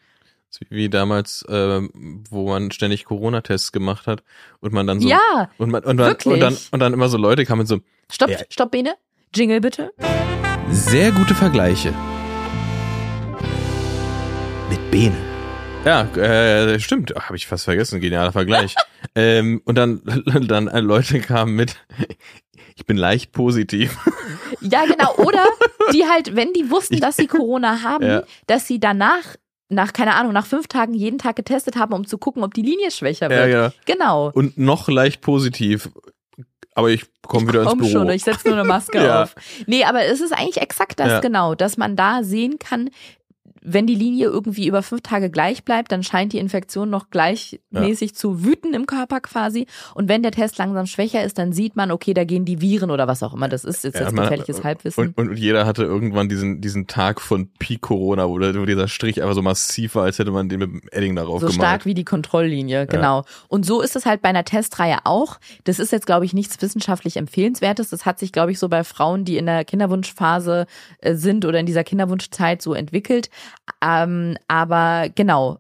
[0.70, 4.24] Wie damals, ähm, wo man ständig Corona-Tests gemacht hat
[4.60, 7.18] und man dann so Ja, und man und dann, und dann und dann immer so
[7.18, 7.80] Leute kamen so
[8.12, 8.38] stopp, Ja.
[8.50, 8.96] stopp, Bene.
[9.34, 9.92] Jingle bitte.
[10.70, 11.94] sehr gute Vergleiche.
[14.70, 15.16] Mit Bene.
[15.86, 17.14] Ja, äh, stimmt.
[17.16, 18.00] Habe ich fast vergessen.
[18.00, 18.76] Genialer Vergleich.
[19.16, 20.02] ähm, und dann,
[20.48, 21.76] dann äh, Leute kamen mit,
[22.76, 23.98] ich bin leicht positiv.
[24.62, 25.16] Ja, genau.
[25.16, 25.46] Oder
[25.94, 28.24] die halt, wenn die wussten, dass sie Corona haben, Ja.
[28.48, 29.36] dass sie danach,
[29.72, 32.62] nach, keine Ahnung, nach fünf Tagen jeden Tag getestet haben, um zu gucken, ob die
[32.62, 33.74] Linie schwächer Ja, wird.
[33.86, 34.02] genau.
[34.02, 34.32] Genau.
[34.34, 35.90] Und noch leicht positiv.
[36.74, 37.90] Aber ich komme wieder ins Komm Büro.
[37.92, 39.24] schon, ich setze nur eine Maske Ja.
[39.24, 39.36] auf.
[39.68, 41.20] Nee, aber es ist eigentlich exakt das Ja.
[41.20, 42.90] genau, dass man da sehen kann,
[43.64, 48.16] wenn die Linie irgendwie über fünf Tage gleich bleibt, dann scheint die Infektion noch gleichmäßig
[48.16, 49.68] zu wüten im Körper quasi.
[49.94, 52.92] Und wenn der Test langsam schwächer ist, dann sieht man, okay, da gehen die Viren
[52.92, 53.84] oder was auch immer das ist.
[53.84, 55.14] Jetzt Ja, jetzt gefährliches Halbwissen.
[55.16, 58.88] Und, und jeder hatte irgendwann diesen, diesen Tag von Peak Corona, wo, der- wo dieser
[58.88, 61.56] Strich einfach so massiv war, als hätte man den mit dem Edding darauf so gemalt.
[61.68, 63.24] stark wie die Kontrolllinie, genau.
[63.48, 65.40] Und so ist es halt bei einer Testreihe auch.
[65.66, 67.90] Das ist jetzt, glaube ich, nichts wissenschaftlich empfehlenswertes.
[67.90, 70.66] Das hat sich, glaube ich, so bei Frauen, die in der Kinderwunschphase
[71.00, 73.30] äh, sind oder in dieser Kinderwunschzeit so entwickelt.
[73.84, 75.60] Ähm, aber genau.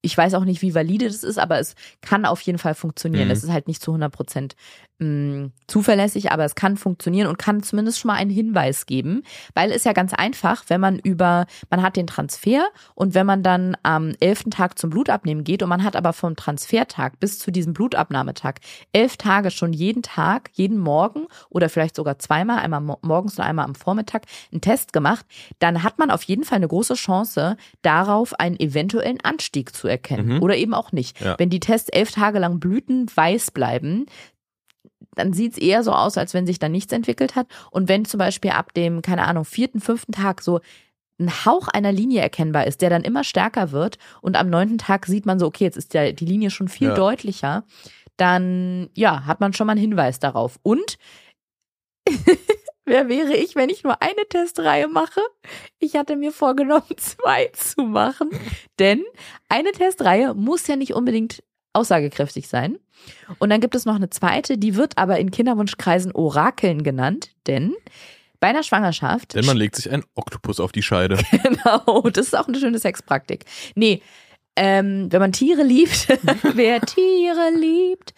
[0.00, 3.26] Ich weiß auch nicht, wie valide das ist, aber es kann auf jeden Fall funktionieren.
[3.26, 3.32] Mhm.
[3.32, 4.54] Es ist halt nicht zu 100 Prozent
[4.98, 9.22] mh, zuverlässig, aber es kann funktionieren und kann zumindest schon mal einen Hinweis geben,
[9.54, 13.42] weil es ja ganz einfach, wenn man über, man hat den Transfer und wenn man
[13.42, 17.50] dann am elften Tag zum Blutabnehmen geht und man hat aber vom Transfertag bis zu
[17.50, 18.54] diesem Blutabnahmetag
[18.92, 23.44] elf Tage schon jeden Tag, jeden Morgen oder vielleicht sogar zweimal, einmal mo- morgens und
[23.44, 24.22] einmal am Vormittag
[24.52, 25.26] einen Test gemacht,
[25.58, 30.18] dann hat man auf jeden Fall eine große Chance, darauf einen eventuellen Anstieg zu erkennen
[30.18, 30.42] Mhm.
[30.42, 31.20] oder eben auch nicht.
[31.20, 31.36] Ja.
[31.38, 34.06] Wenn die Tests elf Tage lang blütenweiß bleiben,
[35.18, 37.46] dann sieht es eher so aus, als wenn sich da nichts entwickelt hat.
[37.70, 40.60] Und wenn zum Beispiel ab dem, keine Ahnung, vierten, fünften Tag so
[41.20, 45.06] ein Hauch einer Linie erkennbar ist, der dann immer stärker wird und am neunten Tag
[45.06, 46.94] sieht man so, okay, jetzt ist ja die Linie schon viel Ja.
[46.94, 47.64] deutlicher,
[48.16, 50.58] dann ja, hat man schon mal einen Hinweis darauf.
[50.62, 50.96] Und
[52.84, 55.20] wer wäre ich, wenn ich nur eine Testreihe mache?
[55.78, 58.30] Ich hatte mir vorgenommen, zwei zu machen,
[58.78, 59.02] denn
[59.48, 61.42] eine Testreihe muss ja nicht unbedingt
[61.72, 62.78] aussagekräftig sein.
[63.38, 67.74] Und dann gibt es noch eine zweite, die wird aber in Kinderwunschkreisen Orakeln genannt, denn
[68.40, 71.18] bei einer Schwangerschaft Denn man legt sich ein Oktopus auf die Scheide.
[71.42, 73.44] Genau, das ist auch eine schöne Sexpraktik.
[73.74, 74.02] Nee,
[74.56, 76.08] ähm, wenn man Tiere liebt,
[76.54, 78.14] wer Tiere liebt,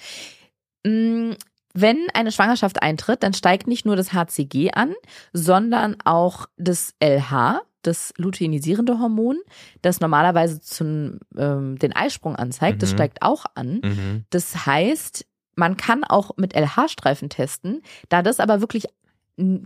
[0.84, 1.36] mh,
[1.72, 4.94] wenn eine Schwangerschaft eintritt, dann steigt nicht nur das HCG an,
[5.32, 9.38] sondern auch das LH, das luteinisierende Hormon,
[9.82, 12.96] das normalerweise zum, ähm, den Eisprung anzeigt, das Mhm.
[12.96, 13.80] steigt auch an.
[13.82, 14.24] Mhm.
[14.30, 15.26] Das heißt,
[15.56, 17.82] man kann auch mit LH-Streifen testen.
[18.08, 18.86] Da das aber wirklich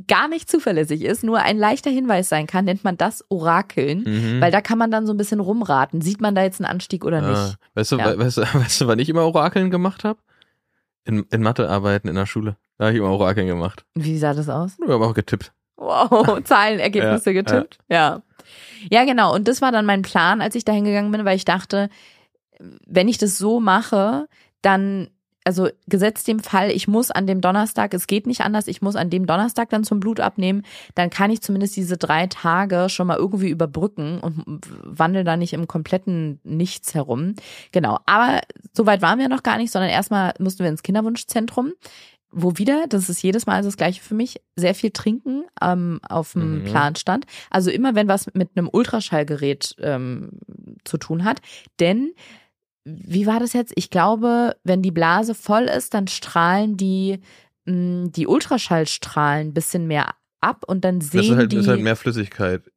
[0.07, 4.05] gar nicht zuverlässig ist, nur ein leichter Hinweis sein kann, nennt man das Orakeln.
[4.07, 4.41] Mhm.
[4.41, 6.01] Weil da kann man dann so ein bisschen rumraten.
[6.01, 7.59] Sieht man da jetzt einen Anstieg oder Ah, nicht?
[7.75, 8.07] weißt, du, Ja.
[8.12, 10.21] we- weißt, du, weißt du, wann ich immer Orakeln gemacht habe?
[11.05, 12.57] In, in Mathearbeiten in der Schule.
[12.79, 13.85] Da habe ich immer Orakeln gemacht.
[13.95, 14.77] Wie sah das aus?
[14.83, 15.53] Ich habe auch getippt.
[15.77, 17.79] Wow, Zahlenergebnisse Ja, getippt.
[17.89, 18.22] Ja.
[18.91, 19.35] Ja, genau.
[19.35, 21.89] Und das war dann mein Plan, als ich da hingegangen bin, weil ich dachte,
[22.87, 24.29] wenn ich das so mache,
[24.62, 25.09] dann,
[25.45, 28.97] also gesetzt dem Fall, ich muss an dem Donnerstag, es geht nicht anders, ich muss
[28.97, 30.62] an dem Donnerstag dann zum Blut abnehmen,
[30.95, 35.53] dann kann ich zumindest diese drei Tage schon mal irgendwie überbrücken und wandel da nicht
[35.53, 37.35] im kompletten Nichts herum.
[37.72, 37.99] Genau.
[38.07, 38.41] Aber
[38.72, 41.72] so weit waren wir noch gar nicht, sondern erstmal mussten wir ins Kinderwunschzentrum
[42.35, 46.32] wo wieder, das ist jedes Mal das gleiche für mich, sehr viel trinken ähm, auf
[46.32, 46.64] dem Mhm.
[46.64, 47.26] Plan stand.
[47.51, 50.30] Also immer wenn was mit einem Ultraschallgerät ähm,
[50.85, 51.41] zu tun hat.
[51.80, 52.12] Denn,
[52.85, 53.72] wie war das jetzt?
[53.76, 57.20] Ich glaube, wenn die Blase voll ist, dann strahlen die,
[57.66, 61.57] mh, die Ultraschallstrahlen ein bisschen mehr ab und dann Das sehen ist halt, die.
[61.57, 62.70] ist halt mehr Flüssigkeit.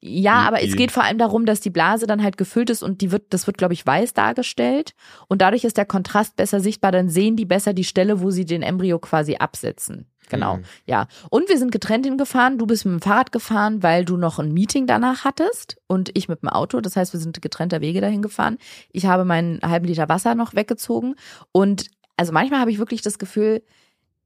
[0.00, 2.82] Ja, Die- aber es geht vor allem darum, dass die Blase dann halt gefüllt ist
[2.82, 4.94] und die wird, das wird, glaube ich, weiß dargestellt.
[5.28, 6.92] Und dadurch ist der Kontrast besser sichtbar.
[6.92, 10.06] Dann sehen die besser die Stelle, wo sie den Embryo quasi absetzen.
[10.28, 10.64] Genau, Mhm.
[10.86, 11.06] ja.
[11.30, 12.56] Und wir sind getrennt hingefahren.
[12.56, 16.28] Du bist mit dem Fahrrad gefahren, weil du noch ein Meeting danach hattest und ich
[16.28, 16.80] mit dem Auto.
[16.80, 18.56] Das heißt, wir sind getrennter Wege dahin gefahren.
[18.92, 21.16] Ich habe meinen halben Liter Wasser noch weggezogen.
[21.52, 23.62] Und also manchmal habe ich wirklich das Gefühl,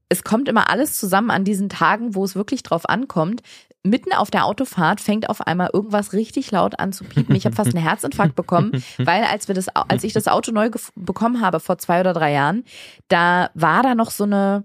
[0.08, 3.42] es kommt immer alles zusammen an diesen Tagen, wo es wirklich drauf ankommt.
[3.86, 7.34] Mitten auf der Autofahrt fängt auf einmal irgendwas richtig laut an zu piepen.
[7.34, 10.70] Ich habe fast einen Herzinfarkt bekommen, weil als wir das, als ich das Auto neu
[10.94, 12.64] bekommen habe vor zwei oder drei Jahren,
[13.08, 14.64] da war da noch so eine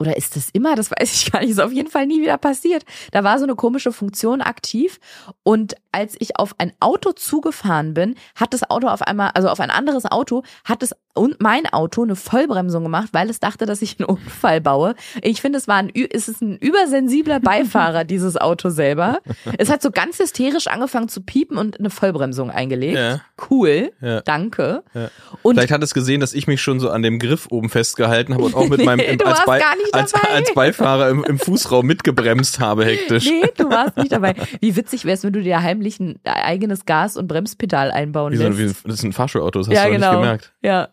[0.00, 0.74] oder ist das immer?
[0.74, 1.50] Das weiß ich gar nicht.
[1.50, 2.84] Ist auf jeden Fall nie wieder passiert.
[3.12, 4.98] Da war so eine komische Funktion aktiv.
[5.42, 9.60] Und als ich auf ein Auto zugefahren bin, hat das Auto auf einmal, also auf
[9.60, 13.82] ein anderes Auto, hat es und mein Auto eine Vollbremsung gemacht, weil es dachte, dass
[13.82, 14.94] ich einen Unfall baue.
[15.22, 19.18] Ich finde, es war ein, es ist ein übersensibler Beifahrer, dieses Auto selber.
[19.58, 22.96] Es hat so ganz hysterisch angefangen zu piepen und eine Vollbremsung eingelegt.
[22.96, 23.20] Ja.
[23.50, 23.92] Cool.
[24.00, 24.20] Ja.
[24.20, 24.84] Danke.
[24.94, 25.10] Ja.
[25.42, 28.34] Und Vielleicht hat es gesehen, dass ich mich schon so an dem Griff oben festgehalten
[28.34, 30.28] habe und auch mit meinem Nee, du als, warst gar nicht als, dabei.
[30.34, 33.26] als Beifahrer im, im Fußraum mitgebremst habe hektisch.
[33.26, 34.34] Nee, du warst nicht dabei.
[34.60, 38.48] Wie witzig wär's, wenn du dir heimlich ein eigenes Gas- und Bremspedal einbauen Wie so,
[38.48, 38.58] lässt.
[38.58, 40.10] wie, das ist ein Fahrschulauto, das hast ja, du genau.
[40.10, 40.52] nicht gemerkt.
[40.62, 40.88] Ja.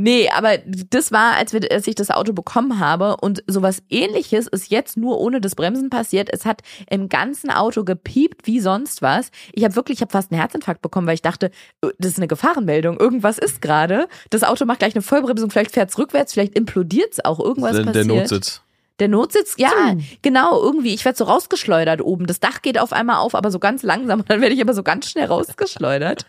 [0.00, 4.46] Nee, aber das war, als, wir, als ich das Auto bekommen habe und sowas ähnliches
[4.46, 6.28] ist jetzt nur ohne das Bremsen passiert.
[6.32, 9.32] Es hat im ganzen Auto gepiept wie sonst was.
[9.52, 11.50] Ich habe wirklich, ich habe fast einen Herzinfarkt bekommen, weil ich dachte,
[11.82, 12.96] äh, das ist eine Gefahrenmeldung.
[12.96, 14.06] Irgendwas ist gerade.
[14.30, 17.40] Das Auto macht gleich eine Vollbremsung, vielleicht fährt's rückwärts, vielleicht implodiert's auch.
[17.40, 18.06] Irgendwas Der, der passiert.
[18.06, 18.62] Notsitz.
[19.00, 20.92] Der Notsitz, ja, genau, irgendwie.
[20.92, 22.26] Ich werde so rausgeschleudert oben.
[22.26, 24.20] Das Dach geht auf einmal auf, aber so ganz langsam.
[24.20, 26.26] Und dann werde ich aber so ganz schnell rausgeschleudert.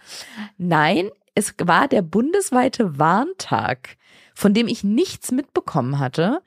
[0.57, 1.09] Nein,
[1.39, 3.97] es war der bundesweite Warntag,
[4.35, 6.41] von dem ich nichts mitbekommen hatte.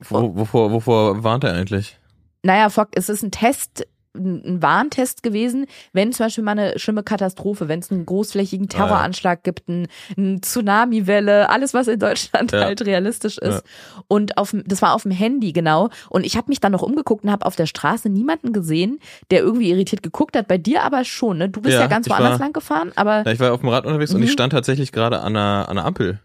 [0.00, 1.98] Wo, wovor, wovor warnt er eigentlich?
[2.42, 7.02] Naja, fuck, es ist ein Test, ein Warntest gewesen, wenn zum Beispiel mal eine schlimme
[7.02, 8.84] Katastrophe, wenn es einen großflächigen Ah, ja.
[8.86, 9.88] Terroranschlag gibt, ein,
[10.18, 12.60] ein Tsunamiwelle, alles was in Deutschland Ja.
[12.64, 13.62] halt realistisch ist.
[14.08, 15.88] Und auf, dem- das war auf dem Handy genau.
[16.10, 18.98] Und ich habe mich dann noch umgeguckt und habe auf der Straße niemanden gesehen,
[19.30, 20.48] der irgendwie irritiert geguckt hat.
[20.48, 21.48] Bei dir aber schon, ne?
[21.48, 23.68] Du bist ja, Ja, ganz woanders war- lang gefahren, aber Ja, ich war auf dem
[23.70, 24.26] Rad unterwegs und Mhm.
[24.26, 26.20] ich stand tatsächlich gerade an einer, an einer Ampel.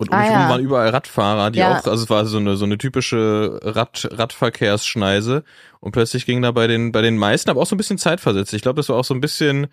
[0.00, 0.48] Und um Ah, mich ja.
[0.48, 1.72] waren überall Radfahrer, die Ja.
[1.78, 5.44] auch, also es war so eine, so eine typische Rad, Radverkehrsschneise.
[5.80, 8.54] Und plötzlich ging da bei den, bei den meisten, aber auch so ein bisschen zeitversetzt.
[8.54, 9.66] Ich glaube, das war auch so ein bisschen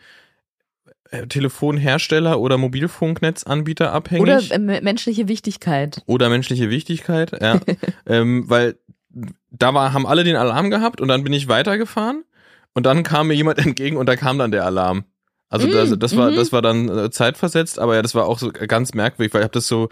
[1.12, 4.22] äh, Telefonhersteller oder Mobilfunknetzanbieter abhängig.
[4.22, 6.02] Oder äh, menschliche Wichtigkeit.
[6.08, 7.62] oder menschliche Wichtigkeit, ja.
[8.06, 8.76] ähm, weil
[9.50, 12.26] da war, haben alle den Alarm gehabt und dann bin ich weitergefahren
[12.74, 15.06] und dann kam mir jemand entgegen und da kam dann der Alarm.
[15.50, 16.36] Also Mm, das, das war, mhm.
[16.36, 19.46] das war dann äh, zeitversetzt, aber ja, das war auch so ganz merkwürdig, weil ich
[19.46, 19.88] habe das so,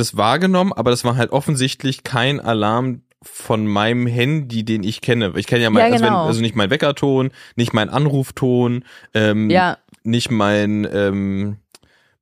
[0.00, 5.32] das wahrgenommen, aber das war halt offensichtlich kein Alarm von meinem Handy, den ich kenne.
[5.36, 6.26] Ich kenne ja mein, Ja, also, wenn, genau.
[6.26, 8.84] also nicht mein Weckerton, nicht mein Anrufton,
[9.14, 11.58] ähm, Ja, nicht mein ähm,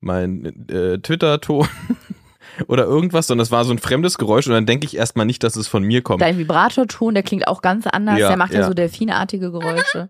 [0.00, 1.68] mein äh, Twitter-Ton
[2.68, 5.42] oder irgendwas, sondern es war so ein fremdes Geräusch und dann denke ich erstmal nicht,
[5.42, 6.22] dass es von mir kommt.
[6.22, 8.18] dein Vibratorton, der klingt auch ganz anders.
[8.18, 8.66] Ja, der macht ja, ja.
[8.66, 10.08] so delfinartige Geräusche.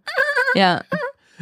[0.55, 0.83] Ja,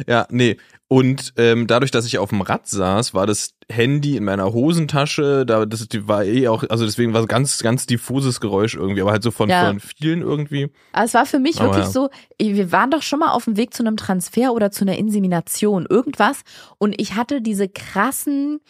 [0.05, 0.57] Ja, nee.
[0.89, 5.45] Und ähm, dadurch, dass ich auf dem Rad saß, war das Handy in meiner Hosentasche,
[5.45, 9.01] da das die war eh auch, also deswegen war es ganz, ganz diffuses Geräusch irgendwie,
[9.01, 9.67] aber halt so von, Ja.
[9.67, 10.69] von vielen irgendwie.
[10.93, 11.91] aber es war für mich Aber wirklich ja.
[11.91, 12.09] so,
[12.39, 15.85] wir waren doch schon mal auf dem Weg zu einem Transfer oder zu einer Insemination,
[15.89, 16.41] irgendwas.
[16.77, 18.61] Und ich hatte diese krassen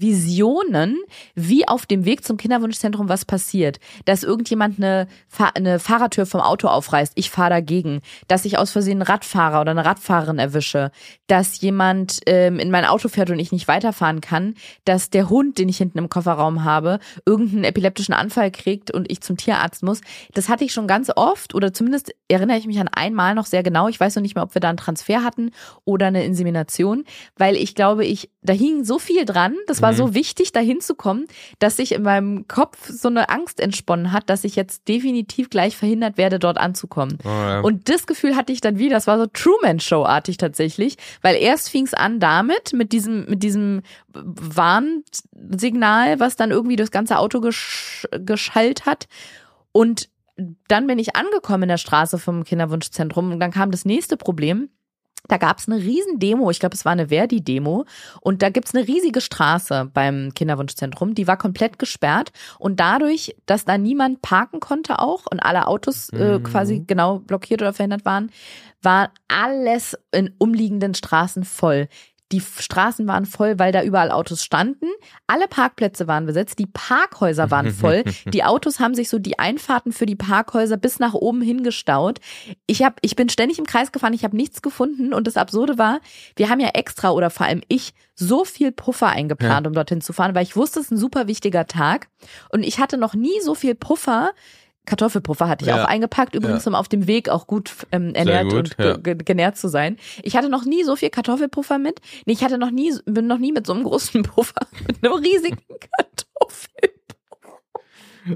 [0.00, 0.96] Visionen,
[1.34, 3.80] wie auf dem Weg zum Kinderwunschzentrum was passiert.
[4.04, 8.00] Dass irgendjemand eine, Fa eine Fahrertür vom Auto aufreißt, ich fahre dagegen.
[8.28, 10.90] Dass ich aus Versehen einen Radfahrer oder eine Radfahrerin erwische.
[11.26, 14.54] Dass jemand ähm, in mein Auto fährt und ich nicht weiterfahren kann.
[14.84, 19.20] Dass der Hund, den ich hinten im Kofferraum habe, irgendeinen epileptischen Anfall kriegt und ich
[19.20, 20.00] zum Tierarzt muss.
[20.34, 23.62] Das hatte ich schon ganz oft oder zumindest erinnere ich mich an einmal noch sehr
[23.62, 23.88] genau.
[23.88, 25.50] Ich weiß noch nicht mehr, ob wir da einen Transfer hatten
[25.84, 27.04] oder eine Insemination,
[27.36, 29.54] weil ich glaube, ich, da hing so viel dran.
[29.66, 29.96] Das war Mhm.
[29.96, 31.26] so wichtig, da hinzukommen,
[31.58, 35.76] dass sich in meinem Kopf so eine Angst entsponnen hat, dass ich jetzt definitiv gleich
[35.76, 37.18] verhindert werde, dort anzukommen.
[37.24, 37.60] Oh, ja.
[37.60, 38.94] Und das Gefühl hatte ich dann wieder.
[38.94, 43.82] Das war so Truman-Show-artig tatsächlich, weil erst fing es an damit, mit diesem, mit diesem
[44.12, 49.08] Warnsignal, was dann irgendwie durchs ganze Auto gesch geschallt hat.
[49.72, 50.08] Und
[50.68, 54.68] dann bin ich angekommen in der Straße vom Kinderwunschzentrum und dann kam das nächste Problem.
[55.28, 57.84] Da gab es eine riesen Demo, ich glaube, es war eine Verdi-Demo.
[58.20, 62.32] Und da gibt's eine riesige Straße beim Kinderwunschzentrum, die war komplett gesperrt.
[62.58, 66.42] Und dadurch, dass da niemand parken konnte auch und alle Autos äh, Mhm.
[66.42, 68.30] quasi genau blockiert oder verhindert waren,
[68.82, 71.88] war alles in umliegenden Straßen voll.
[72.30, 74.86] Die Straßen waren voll, weil da überall Autos standen.
[75.26, 76.58] Alle Parkplätze waren besetzt.
[76.58, 78.04] Die Parkhäuser waren voll.
[78.26, 82.18] Die Autos haben sich so die Einfahrten für die Parkhäuser bis nach oben hingestaut.
[82.66, 84.12] Ich hab, ich bin ständig im Kreis gefahren.
[84.12, 85.14] Ich habe nichts gefunden.
[85.14, 86.00] Und das Absurde war,
[86.36, 90.12] wir haben ja extra oder vor allem ich so viel Puffer eingeplant, um dorthin zu
[90.12, 92.08] fahren, weil ich wusste, es ist ein super wichtiger Tag.
[92.50, 94.32] Und ich hatte noch nie so viel Puffer.
[94.88, 95.84] Kartoffelpuffer hatte ich Ja.
[95.84, 98.96] auch eingepackt, übrigens, um auf dem Weg auch gut ähm, ernährt gut, und ja.
[98.96, 99.96] ge genährt zu sein.
[100.22, 102.00] Ich hatte noch nie so viel Kartoffelpuffer mit.
[102.26, 105.14] Nee, ich hatte noch nie, bin noch nie mit so einem großen Puffer, mit einem
[105.14, 105.58] riesigen
[105.96, 106.90] Kartoffel.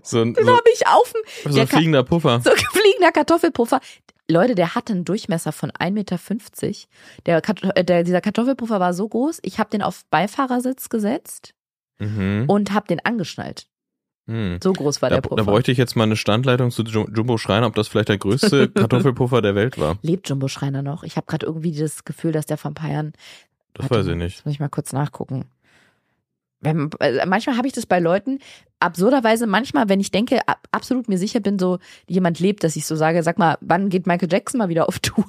[0.04, 1.12] so ein, Den so, habe ich auf
[1.44, 2.40] dem, so ein fliegender Puffer.
[2.44, 3.80] so gefliegener Kartoffelpuffer.
[4.30, 6.18] Leute, der hatte einen Durchmesser von 1,50 Meter.
[7.26, 11.54] Der, Karto äh, der, dieser Kartoffelpuffer war so groß, ich habe den auf Beifahrersitz gesetzt
[11.98, 12.44] Mhm.
[12.48, 13.66] und habe den angeschnallt.
[14.32, 14.58] Mhm.
[14.62, 15.44] So groß war Da, der da Puffer.
[15.44, 18.68] bräuchte ich jetzt mal eine Standleitung zu Ju- Jumbo Schreiner, ob das vielleicht der größte
[18.74, 19.98] Kartoffelpuffer der Welt war.
[20.02, 21.02] Lebt Jumbo Schreiner noch?
[21.02, 23.12] Ich habe gerade irgendwie das Gefühl, dass der von Jahren
[23.74, 24.38] Das Warte weiß ich nicht.
[24.38, 25.44] Das muss ich mal kurz nachgucken.
[26.64, 28.38] Wenn, äh, manchmal habe ich das bei Leuten,
[28.78, 31.78] absurderweise, manchmal, wenn ich denke, ab, absolut mir sicher bin, so
[32.08, 35.00] jemand lebt, dass ich so sage, sag mal, wann geht Michael Jackson mal wieder auf
[35.00, 35.24] Tour?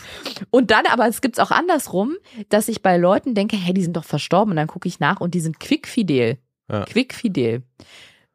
[0.50, 2.16] und dann aber, es gibt's auch andersrum,
[2.48, 5.20] dass ich bei Leuten denke, hey, die sind doch verstorben und dann gucke ich nach
[5.20, 6.38] und die sind quickfidel.
[6.70, 6.84] Ja.
[6.86, 7.62] Quickfidel.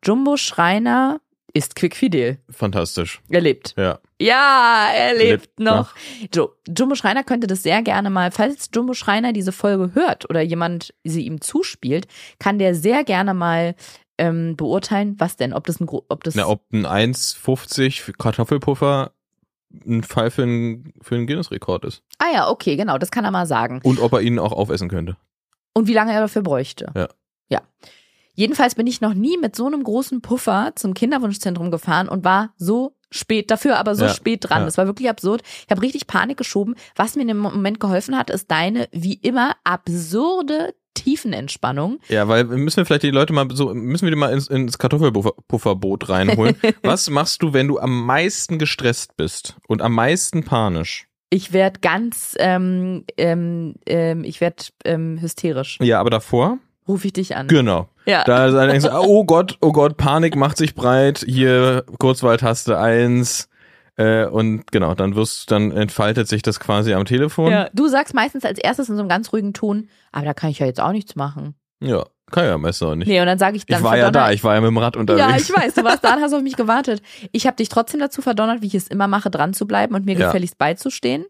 [0.03, 1.19] Jumbo Schreiner
[1.53, 2.39] ist quickfidel.
[2.49, 3.21] Fantastisch.
[3.29, 3.75] Er lebt.
[3.77, 3.99] Ja.
[4.19, 5.93] Ja, er lebt, Lebt noch.
[6.33, 10.41] Jo, Jumbo Schreiner könnte das sehr gerne mal, falls Jumbo Schreiner diese Folge hört oder
[10.41, 12.07] jemand sie ihm zuspielt,
[12.39, 13.75] kann der sehr gerne mal
[14.17, 19.11] ähm, beurteilen, was denn, ob das ein, ob das, Na, ob ein 1,50 Kartoffelpuffer
[19.85, 22.03] ein Fall für einen, für einen Guinness-Rekord ist.
[22.19, 23.79] ah ja, okay, genau, das kann er mal sagen.
[23.83, 25.17] Und ob er ihn auch aufessen könnte.
[25.73, 26.91] Und wie lange er dafür bräuchte.
[26.95, 27.09] Ja.
[27.49, 27.61] Ja.
[28.35, 32.53] Jedenfalls bin ich noch nie mit so einem großen Puffer zum Kinderwunschzentrum gefahren und war
[32.57, 34.59] so spät dafür, aber so Ja, spät dran.
[34.61, 34.65] ja.
[34.65, 35.43] Das war wirklich absurd.
[35.65, 36.73] Ich habe richtig Panik geschoben.
[36.95, 41.99] Was mir in dem Moment geholfen hat, ist deine wie immer absurde Tiefenentspannung.
[42.09, 44.77] Ja, weil müssen wir vielleicht die Leute mal so, müssen wir die mal ins, ins
[44.77, 46.55] Kartoffelpufferboot reinholen.
[46.83, 51.07] Was machst du, wenn du am meisten gestresst bist und am meisten panisch?
[51.29, 55.79] Ich werde ganz, ähm, ähm, ähm, ich werde ähm, hysterisch.
[55.81, 56.59] Ja, aber davor?
[56.87, 57.47] Rufe ich dich an.
[57.47, 57.89] Genau.
[58.05, 58.23] Ja.
[58.25, 61.23] Da da denkst du, oh Gott, oh Gott, Panik macht sich breit.
[61.27, 63.49] Hier Kurzwahltaste eins
[63.95, 67.51] Äh, und genau, dann wirst, dann entfaltet sich das quasi am Telefon.
[67.51, 67.69] ja.
[67.73, 70.57] Du sagst meistens als erstes in so einem ganz ruhigen Ton, aber da kann ich
[70.59, 71.53] ja jetzt auch nichts machen.
[71.79, 72.03] Ja.
[72.31, 73.07] Kann ja meistens auch nicht.
[73.07, 74.77] Nee, und dann sage ich dann ich war ja da, ich war ja mit dem
[74.79, 75.21] Rad unterwegs.
[75.29, 77.03] Ja, ich weiß, du warst da und hast auf mich gewartet.
[77.31, 80.05] Ich habe dich trotzdem dazu verdonnert, wie ich es immer mache, dran zu bleiben und
[80.05, 80.25] mir Ja.
[80.27, 81.25] gefälligst beizustehen.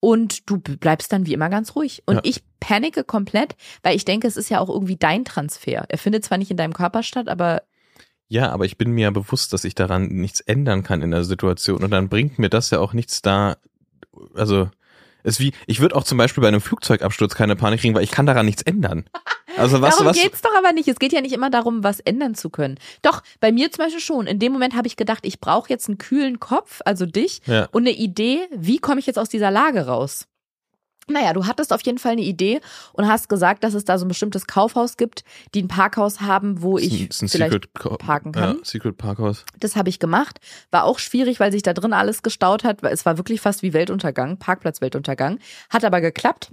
[0.00, 2.02] Und du bleibst dann wie immer ganz ruhig.
[2.06, 2.20] Und Ja.
[2.24, 5.84] ich panike komplett, weil ich denke, es ist ja auch irgendwie dein Transfer.
[5.88, 7.62] Er findet zwar nicht in deinem Körper statt, aber
[8.28, 11.24] Ja, aber ich bin mir ja bewusst, dass ich daran nichts ändern kann in der
[11.24, 13.56] Situation und dann bringt mir das ja auch nichts da.
[14.34, 14.70] Also
[15.22, 18.10] es wie, ich würde auch zum Beispiel bei einem Flugzeugabsturz keine Panik kriegen, weil ich
[18.10, 19.04] kann daran nichts ändern.
[19.60, 20.16] Also was, darum was?
[20.16, 20.88] geht's doch aber nicht.
[20.88, 22.78] Es geht ja nicht immer darum, was ändern zu können.
[23.02, 24.26] Doch, bei mir zum Beispiel schon.
[24.26, 27.68] In dem Moment habe ich gedacht, ich brauche jetzt einen kühlen Kopf, also dich, Ja.
[27.72, 30.26] und eine Idee, wie komme ich jetzt aus dieser Lage raus?
[31.08, 32.60] Naja, du hattest auf jeden Fall eine Idee
[32.92, 36.62] und hast gesagt, dass es da so ein bestimmtes Kaufhaus gibt, die ein Parkhaus haben,
[36.62, 38.58] wo ich ist ein vielleicht Secret parken kann.
[38.58, 39.44] Ja, Secret Parkhaus.
[39.58, 40.38] Das habe ich gemacht.
[40.70, 43.72] War auch schwierig, weil sich da drin alles gestaut hat, es war wirklich fast wie
[43.72, 45.40] Weltuntergang, Parkplatz Weltuntergang.
[45.68, 46.52] Hat aber geklappt.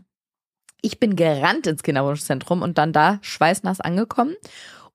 [0.81, 4.35] Ich bin gerannt ins Kinderwunschzentrum und dann da schweißnass angekommen.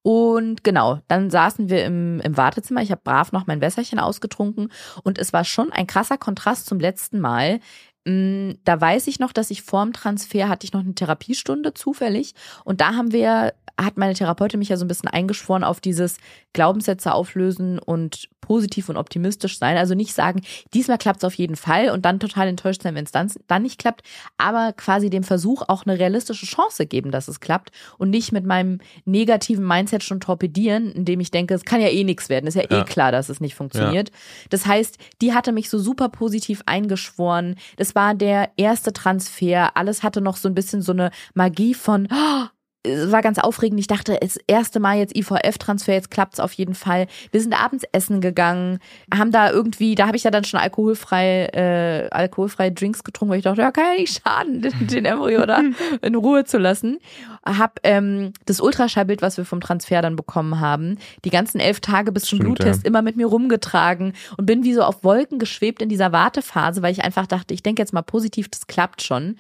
[0.03, 2.83] Und genau, dann saßen wir im, im Wartezimmer.
[2.83, 4.72] Ich habe brav noch mein Wässerchen ausgetrunken
[5.05, 7.61] und es war schon ein krasser Kontrast zum letzten Mal.
[8.05, 12.35] Mm, Da weiß ich noch, dass ich vorm Transfer hatte ich noch eine Therapiestunde zufällig
[12.64, 16.18] und da haben wir hat meine Therapeutin mich ja so ein bisschen eingeschworen auf dieses
[16.53, 19.77] Glaubenssätze auflösen und positiv und optimistisch sein.
[19.77, 20.43] Also nicht sagen,
[20.75, 23.62] diesmal klappt es auf jeden Fall und dann total enttäuscht sein, wenn es dann, dann
[23.62, 24.03] nicht klappt,
[24.37, 28.45] aber quasi dem Versuch auch eine realistische Chance geben, dass es klappt und nicht mit
[28.45, 32.47] meinem negativen Mindset schon torpedieren, indem ich denke, es kann ja eh nichts werden.
[32.47, 32.85] Ist ja, eh Ja.
[32.85, 34.11] klar, dass es nicht funktioniert.
[34.51, 37.57] Das heißt, die hatte mich so super positiv eingeschworen.
[37.77, 39.77] Das war der erste Transfer.
[39.77, 42.47] Alles hatte noch so ein bisschen so eine Magie von, oh,
[42.85, 43.78] war ganz aufregend.
[43.78, 47.07] Ich dachte, das erste Mal jetzt IVF-Transfer, jetzt klappt's auf jeden Fall.
[47.30, 48.80] Wir sind abends essen gegangen,
[49.14, 53.39] haben da irgendwie, da habe ich ja dann schon alkoholfrei, äh, alkoholfreie Drinks getrunken, weil
[53.39, 55.61] ich dachte, ja, kann ja nicht schaden, den, den Embryo da
[56.03, 56.99] in Ruhe zu lassen.
[57.45, 62.11] Hab ähm, das Ultraschallbild, was wir vom Transfer dann bekommen haben, die ganzen elf Tage
[62.11, 62.89] bis zum Stimmt, Bluttest ja.
[62.89, 66.93] immer mit mir rumgetragen und bin wie so auf Wolken geschwebt in dieser Wartephase, weil
[66.93, 69.37] ich einfach dachte, ich denke jetzt mal positiv, das klappt schon.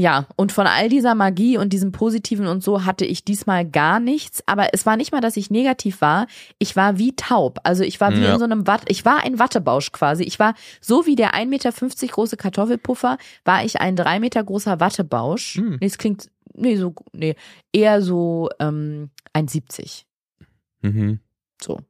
[0.00, 3.98] Ja, und von all dieser Magie und diesem Positiven und so hatte ich diesmal gar
[3.98, 4.44] nichts.
[4.46, 6.28] Aber es war nicht mal, dass ich negativ war.
[6.60, 7.58] Ich war wie taub.
[7.64, 8.34] Also ich war wie Ja.
[8.34, 10.22] in so einem Watt, ich war ein Wattebausch quasi.
[10.22, 11.72] Ich war so wie der 1,50 Meter
[12.12, 15.56] große Kartoffelpuffer, war ich ein 3 Meter großer Wattebausch.
[15.56, 15.78] Hm.
[15.80, 17.34] Nee, es klingt, nee, so, nee,
[17.72, 20.04] eher so ähm, 1,70.
[20.82, 21.18] Mhm.
[21.60, 21.80] So.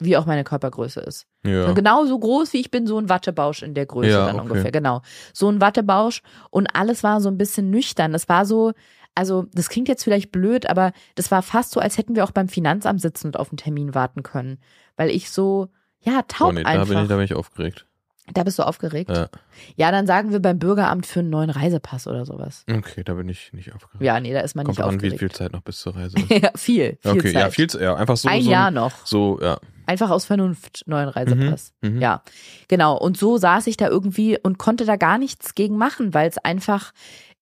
[0.00, 1.26] Wie auch meine Körpergröße ist.
[1.44, 1.72] Ja.
[1.72, 4.48] Genau so groß wie ich bin, so ein Wattebausch in der Größe Ja, dann okay.
[4.48, 4.72] ungefähr.
[4.72, 5.02] Genau.
[5.32, 8.12] So ein Wattebausch und alles war so ein bisschen nüchtern.
[8.12, 8.72] Das war so,
[9.14, 12.30] also das klingt jetzt vielleicht blöd, aber das war fast so, als hätten wir auch
[12.30, 14.58] beim Finanzamt sitzen und auf einen Termin warten können.
[14.96, 15.68] Weil ich so,
[16.00, 16.88] ja, taub Oh, nee, da einfach.
[16.88, 17.86] bin ich, da bin ich aufgeregt.
[18.32, 19.10] Da bist du aufgeregt.
[19.10, 19.28] Ja.
[19.76, 22.64] Ja, dann sagen wir beim Bürgeramt für einen neuen Reisepass oder sowas.
[22.70, 24.02] Okay, da bin ich nicht aufgeregt.
[24.02, 25.18] Ja, nee, da ist man Kommt nicht an, wie aufgeregt.
[25.18, 26.30] viel Zeit noch bis zur Reise ist.
[26.30, 27.34] ja, viel, viel okay, Zeit.
[27.34, 28.28] ja, viel, ja, einfach so.
[28.28, 29.06] Ein so, Jahr noch.
[29.06, 29.58] So, ja.
[29.86, 31.72] Einfach aus Vernunft, neuen Reisepass.
[31.80, 32.00] Mhm, mhm.
[32.00, 32.22] Ja,
[32.68, 32.96] genau.
[32.96, 36.38] Und so saß ich da irgendwie und konnte da gar nichts gegen machen, weil es
[36.38, 36.92] einfach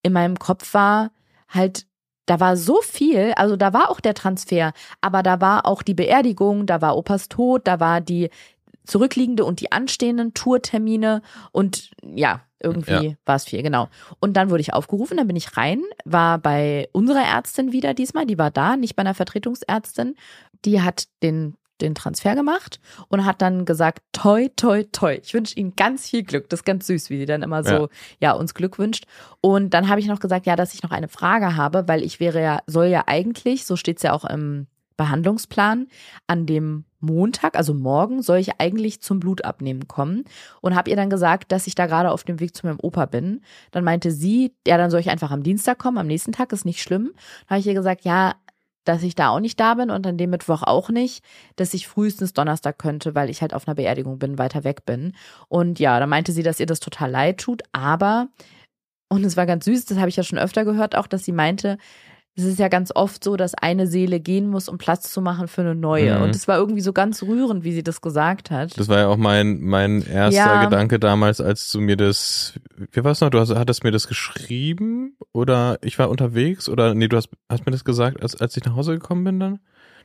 [0.02, 1.10] in meinem Kopf war,
[1.48, 1.86] halt,
[2.26, 5.94] da war so viel, also da war auch der Transfer, aber da war auch die
[5.94, 8.30] Beerdigung, da war Opas Tod, da war die
[8.88, 11.22] zurückliegende und die anstehenden Tourtermine
[11.52, 13.14] und ja, irgendwie Ja.
[13.24, 13.88] war es viel, genau.
[14.18, 18.26] Und dann wurde ich aufgerufen, dann bin ich rein, war bei unserer Ärztin wieder diesmal,
[18.26, 20.16] die war da, nicht bei einer Vertretungsärztin.
[20.64, 25.20] Die hat den, den Transfer gemacht und hat dann gesagt, toi, toi, toi.
[25.22, 26.48] Ich wünsche Ihnen ganz viel Glück.
[26.48, 27.88] Das ist ganz süß, wie sie dann immer so, ja,
[28.20, 28.32] Ja.
[28.32, 29.04] uns Glück wünscht.
[29.40, 32.18] Und dann habe ich noch gesagt, ja, dass ich noch eine Frage habe, weil ich
[32.18, 34.66] wäre ja, soll ja eigentlich, so steht es ja auch im
[34.98, 35.86] Behandlungsplan,
[36.26, 40.24] an dem Montag, also morgen, soll ich eigentlich zum Blutabnehmen kommen
[40.60, 43.06] und habe ihr dann gesagt, dass ich da gerade auf dem Weg zu meinem Opa
[43.06, 43.40] bin.
[43.70, 46.66] Dann meinte sie, ja, dann soll ich einfach am Dienstag kommen, am nächsten Tag ist
[46.66, 47.12] nicht schlimm.
[47.46, 48.34] Dann habe ich ihr gesagt, ja,
[48.84, 51.22] dass ich da auch nicht da bin und an dem Mittwoch auch nicht,
[51.56, 55.12] dass ich frühestens Donnerstag könnte, weil ich halt auf einer Beerdigung bin, weiter weg bin.
[55.48, 58.28] Und ja, dann meinte sie, dass ihr das total leid tut, aber,
[59.08, 61.32] und es war ganz süß, das habe ich ja schon öfter gehört, auch, dass sie
[61.32, 61.78] meinte,
[62.38, 65.48] es ist ja ganz oft so, dass eine Seele gehen muss, um Platz zu machen
[65.48, 66.16] für eine neue.
[66.16, 66.22] Mhm.
[66.22, 68.78] Und es war irgendwie so ganz rührend, wie sie das gesagt hat.
[68.78, 70.60] Das war ja auch mein, mein erster Ja.
[70.60, 72.54] Gedanke damals, als du mir das,
[72.92, 77.08] wie war's noch, du hast, hattest mir das geschrieben oder ich war unterwegs oder nee,
[77.08, 79.58] du hast, hast mir das gesagt, als, als ich nach Hause gekommen bin dann,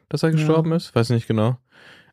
[0.10, 0.36] dass er Ja.
[0.36, 0.96] gestorben ist?
[0.96, 1.58] Weiß nicht genau.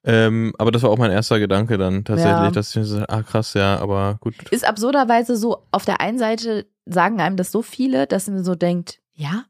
[0.04, 2.50] Ähm, aber das war auch mein erster Gedanke dann tatsächlich, Ja.
[2.50, 4.34] dass ich mir so, ah krass, ja, aber gut.
[4.50, 8.54] Ist absurderweise so, auf der einen Seite sagen einem das so viele, dass man so
[8.54, 9.44] denkt, ja.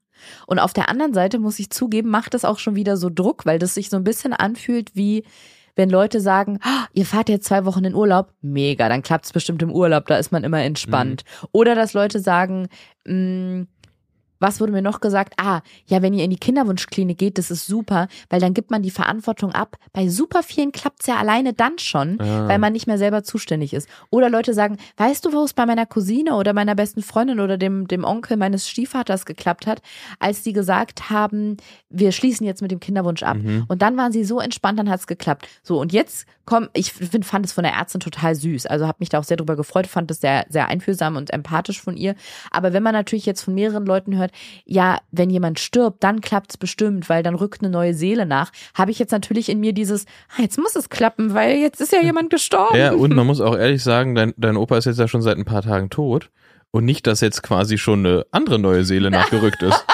[0.47, 3.47] Und auf der anderen Seite muss ich zugeben, macht das auch schon wieder so Druck,
[3.47, 5.25] weil das sich so ein bisschen anfühlt wie,
[5.77, 9.63] wenn Leute sagen, "Ah, ihr fahrt jetzt zwei Wochen in Urlaub, mega, dann klappt's bestimmt
[9.63, 11.25] im Urlaub, da ist man immer entspannt.
[11.53, 12.69] Oder dass Leute sagen,
[13.07, 13.63] "Mm,
[14.41, 15.35] was wurde mir noch gesagt?
[15.37, 18.83] Ah, ja, wenn ihr in die Kinderwunschklinik geht, das ist super, weil dann gibt man
[18.83, 19.77] die Verantwortung ab.
[19.93, 22.49] Bei super vielen klappt's ja alleine dann schon, Ja.
[22.49, 23.89] weil man nicht mehr selber zuständig ist.
[24.11, 27.59] Oder Leute sagen, weißt du, wo es bei meiner Cousine oder meiner besten Freundin oder
[27.59, 29.83] dem, dem Onkel meines Stiefvaters geklappt hat,
[30.19, 31.59] als die gesagt haben,
[31.91, 33.37] wir schließen jetzt mit dem Kinderwunsch ab.
[33.37, 33.65] Mhm.
[33.69, 35.47] Und dann waren sie so entspannt, dann hat's geklappt.
[35.63, 38.67] So, und jetzt komm, ich find, fand es von der Ärztin total süß.
[38.67, 41.81] Also habe mich da auch sehr drüber gefreut, fand es sehr, sehr einfühlsam und empathisch
[41.81, 42.17] von ihr.
[42.51, 44.30] Aber wenn man natürlich jetzt von mehreren Leuten hört,
[44.65, 48.91] ja, wenn jemand stirbt, dann klappt's bestimmt, weil dann rückt eine neue Seele nach, habe
[48.91, 50.07] ich jetzt natürlich in mir dieses,
[50.37, 52.77] ah, jetzt muss es klappen, weil jetzt ist ja jemand gestorben.
[52.77, 55.39] Ja, und man muss auch ehrlich sagen, dein, dein Opa ist jetzt ja schon seit
[55.39, 56.31] ein paar Tagen tot.
[56.73, 59.85] Und nicht, dass jetzt quasi schon eine andere neue Seele nachgerückt ist.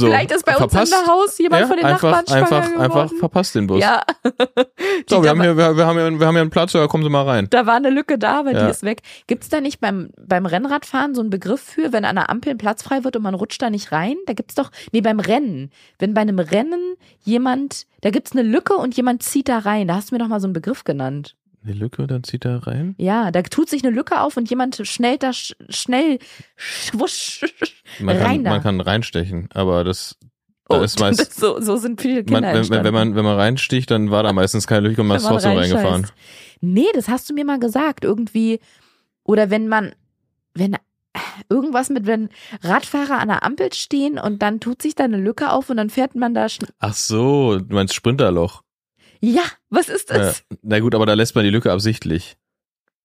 [0.00, 0.92] So, Vielleicht ist bei uns verpasst.
[0.92, 2.82] im Haus jemand ja, von den einfach, Nachbarn schwanger einfach, geworden.
[2.82, 3.80] einfach verpasst den Bus.
[3.80, 4.02] Ja.
[5.08, 7.04] so, wir haben, hier, wir, wir, haben hier, wir haben hier einen Platz, da kommen
[7.04, 7.46] Sie mal rein.
[7.50, 8.64] Da war eine Lücke da, aber Ja.
[8.64, 9.02] die ist weg.
[9.26, 12.58] Gibt's da nicht beim, beim Rennradfahren so einen Begriff für, wenn an einer Ampel ein
[12.58, 14.16] Platz frei wird und man rutscht da nicht rein?
[14.26, 15.70] Da gibt's doch, nee, beim Rennen.
[15.98, 19.88] Wenn bei einem Rennen jemand, da gibt's eine Lücke und jemand zieht da rein.
[19.88, 21.36] Da hast du mir doch mal so einen Begriff genannt.
[21.62, 22.94] Eine Lücke, dann zieht er rein.
[22.98, 26.18] Ja, da tut sich eine Lücke auf und jemand schnellt da sch schnell
[26.56, 27.44] schwusch
[28.00, 28.50] Man kann, rein da.
[28.50, 30.16] man kann reinstechen, aber das,
[30.68, 33.24] da Oh, ist meist, das- so, so sind viele Kinder man, wenn, wenn, man, wenn
[33.24, 36.06] man reinsticht, dann war da meistens keine Lücke und man ist trotzdem reingefahren.
[36.62, 38.04] Nee, das hast du mir mal gesagt.
[38.04, 38.60] Irgendwie,
[39.24, 39.92] oder wenn man,
[40.54, 40.76] wenn
[41.48, 42.28] irgendwas mit, wenn
[42.62, 45.90] Radfahrer an der Ampel stehen und dann tut sich da eine Lücke auf und dann
[45.90, 46.46] fährt man da
[46.78, 48.62] Ach so, du meinst Sprinterloch.
[49.20, 50.18] Ja, was ist Ja.
[50.18, 50.44] das?
[50.62, 52.36] Na gut, aber da lässt man die Lücke absichtlich.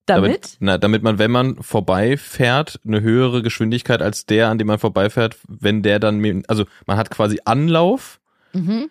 [0.06, 0.56] Damit?
[0.60, 5.36] Na, damit man, wenn man vorbeifährt, eine höhere Geschwindigkeit als der, an dem man vorbeifährt,
[5.48, 8.20] wenn der dann, also man hat quasi Anlauf
[8.52, 8.88] Mhm.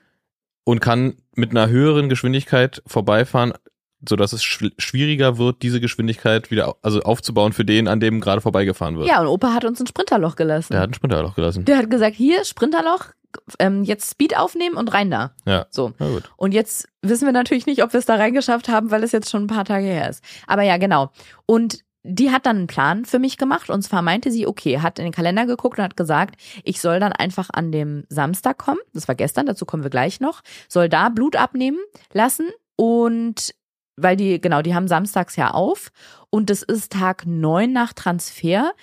[0.65, 3.53] und kann mit einer höheren Geschwindigkeit vorbeifahren,
[4.07, 8.21] so dass es schw- schwieriger wird, diese Geschwindigkeit wieder also aufzubauen für den, an dem
[8.21, 9.07] gerade vorbeigefahren wird.
[9.07, 10.73] Ja, und Opa hat uns ein Sprinterloch gelassen.
[10.73, 11.65] Der hat einen Sprinterloch gelassen.
[11.65, 13.07] Der hat gesagt, hier, Sprinterloch,
[13.59, 15.33] ähm, jetzt Speed aufnehmen und rein da.
[15.45, 15.65] Ja.
[15.69, 15.93] So.
[15.99, 16.23] Na gut.
[16.37, 19.29] Und jetzt wissen wir natürlich nicht, ob wir es da reingeschafft haben, weil es jetzt
[19.29, 20.23] schon ein paar Tage her ist.
[20.47, 21.11] Aber ja, genau.
[21.45, 24.99] Und die hat dann einen Plan für mich gemacht und zwar meinte sie, okay, hat
[24.99, 28.79] in den Kalender geguckt und hat gesagt, ich soll dann einfach an dem Samstag kommen,
[28.93, 31.79] das war gestern, dazu kommen wir gleich noch, soll da Blut abnehmen
[32.13, 33.55] lassen und
[33.97, 35.91] weil die, genau, die haben samstags ja auf
[36.29, 38.73] und das ist Tag neun nach Transfer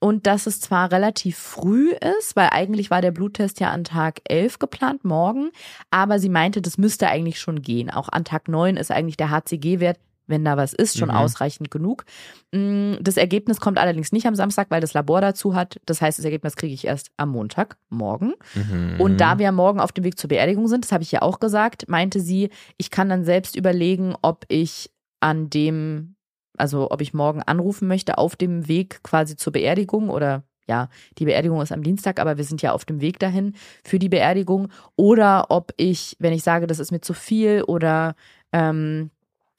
[0.00, 4.20] und dass es zwar relativ früh ist, weil eigentlich war der Bluttest ja an Tag
[4.24, 5.50] 11 geplant, morgen,
[5.90, 7.90] aber sie meinte, das müsste eigentlich schon gehen.
[7.90, 11.14] Auch an Tag 9 ist eigentlich der HCG-Wert, wenn da was ist, schon Mhm.
[11.16, 12.04] ausreichend genug.
[12.52, 15.80] Mm, Das Ergebnis kommt allerdings nicht am Samstag, weil das Labor dazu hat.
[15.86, 18.32] Das heißt, das Ergebnis kriege ich erst am Montag, morgen.
[18.54, 19.00] Mhm.
[19.00, 21.38] Und da wir morgen auf dem Weg zur Beerdigung sind, das habe ich ja auch
[21.40, 26.16] gesagt, meinte sie, ich kann dann selbst überlegen, ob ich an dem,
[26.58, 31.26] also ob ich morgen anrufen möchte auf dem Weg quasi zur Beerdigung oder ja, die
[31.26, 33.54] Beerdigung ist am Dienstag, aber wir sind ja auf dem Weg dahin
[33.84, 38.16] für die Beerdigung oder ob ich, wenn ich sage, das ist mir zu viel oder
[38.52, 39.10] ähm,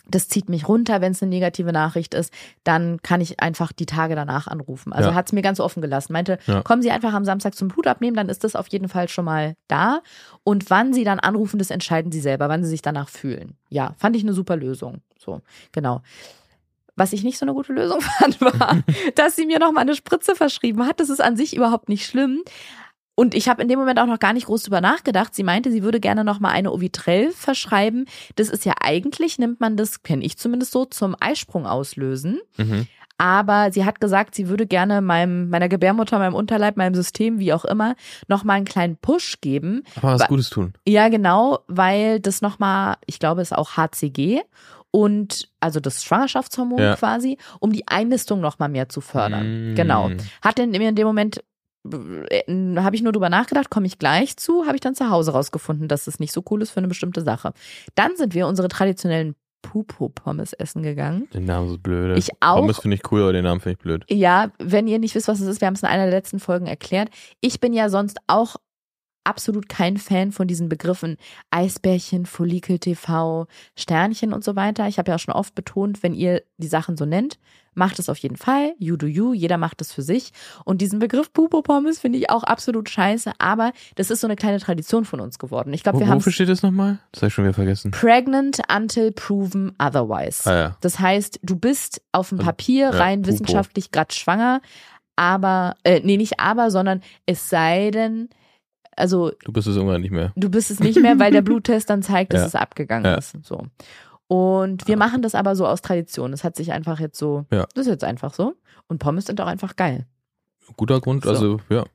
[0.09, 2.33] das zieht mich runter, wenn es eine negative Nachricht ist,
[2.63, 4.93] dann kann ich einfach die Tage danach anrufen.
[4.93, 5.15] Also Ja.
[5.15, 6.13] hat es mir ganz offen gelassen.
[6.13, 6.61] Meinte, Ja.
[6.61, 9.25] kommen Sie einfach am Samstag zum Blut abnehmen, dann ist das auf jeden Fall schon
[9.25, 10.01] mal da.
[10.43, 13.55] Und wann Sie dann anrufen, das entscheiden Sie selber, wann Sie sich danach fühlen.
[13.69, 15.01] Ja, fand ich eine super Lösung.
[15.19, 15.41] So,
[15.71, 16.01] genau.
[16.95, 18.77] Was ich nicht so eine gute Lösung fand, war,
[19.15, 20.99] dass sie mir noch mal eine Spritze verschrieben hat.
[20.99, 22.41] Das ist an sich überhaupt nicht schlimm.
[23.19, 25.33] Und ich habe in dem Moment auch noch gar nicht groß drüber nachgedacht.
[25.33, 28.05] Sie meinte, sie würde gerne noch mal eine Ovitrell verschreiben.
[28.35, 32.39] Das ist ja eigentlich, nimmt man das, kenne ich zumindest so, zum Eisprung auslösen.
[32.57, 32.85] Mhm.
[33.17, 37.53] Aber sie hat gesagt, sie würde gerne meinem, meiner Gebärmutter, meinem Unterleib, meinem System, wie
[37.53, 37.95] auch immer,
[38.27, 39.81] noch mal einen kleinen Push geben.
[39.95, 40.73] Aber was Wa- Gutes tun.
[40.87, 44.41] Ja, genau, weil das noch mal, ich glaube, es ist auch HCG
[44.91, 46.95] und also das Schwangerschaftshormon Ja.
[46.95, 49.71] quasi, um die Einnistung noch mal mehr zu fördern.
[49.73, 49.75] Mm.
[49.75, 50.11] Genau.
[50.43, 51.43] Hat denn mir in dem Moment
[51.91, 55.87] habe ich nur drüber nachgedacht, komme ich gleich zu, habe ich dann zu Hause rausgefunden,
[55.87, 57.53] dass es nicht so cool ist für eine bestimmte Sache.
[57.95, 61.27] Dann sind wir unsere traditionellen Pupo-Pommes essen gegangen.
[61.33, 62.17] Den Namen ist blöd.
[62.17, 62.57] Ich auch.
[62.57, 64.05] Pommes finde ich cool, aber den Namen finde ich blöd.
[64.09, 66.39] Ja, wenn ihr nicht wisst, was es ist, wir haben es in einer der letzten
[66.39, 67.09] Folgen erklärt.
[67.41, 68.55] Ich bin ja sonst auch
[69.23, 71.17] absolut kein Fan von diesen Begriffen
[71.51, 74.87] Eisbärchen, Follikel TV, Sternchen und so weiter.
[74.87, 77.37] Ich habe ja auch schon oft betont, wenn ihr die Sachen so nennt,
[77.77, 78.73] macht es auf jeden Fall.
[78.79, 80.31] You do you, jeder macht es für sich.
[80.65, 84.59] Und diesen Begriff Pupo-Pommes finde ich auch absolut scheiße, aber das ist so eine kleine
[84.59, 85.71] Tradition von uns geworden.
[85.73, 86.99] Ich glaube, wir haben wofür steht das nochmal?
[87.11, 87.91] Das habe ich schon wieder vergessen.
[87.91, 90.49] Pregnant until proven otherwise.
[90.49, 90.77] Ah ja.
[90.81, 93.33] Das heißt, du bist auf dem Also, Papier ja, rein Pupo.
[93.33, 94.61] wissenschaftlich grad schwanger,
[95.15, 98.29] aber, äh, nee, nicht aber, sondern es sei denn,
[98.95, 100.31] also Du bist es irgendwann nicht mehr.
[100.35, 102.47] du bist es nicht mehr, weil der Bluttest dann zeigt, dass Ja.
[102.47, 103.15] es abgegangen Ja.
[103.15, 103.35] ist.
[103.43, 103.63] So.
[104.27, 106.31] Und wir machen das aber so aus Tradition.
[106.31, 107.65] Das hat sich einfach jetzt so, Ja.
[107.73, 108.55] das ist jetzt einfach so.
[108.87, 110.05] Und Pommes sind auch einfach geil.
[110.75, 111.29] Guter Grund, So.
[111.29, 111.85] also ja.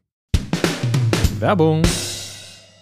[1.39, 1.83] Werbung.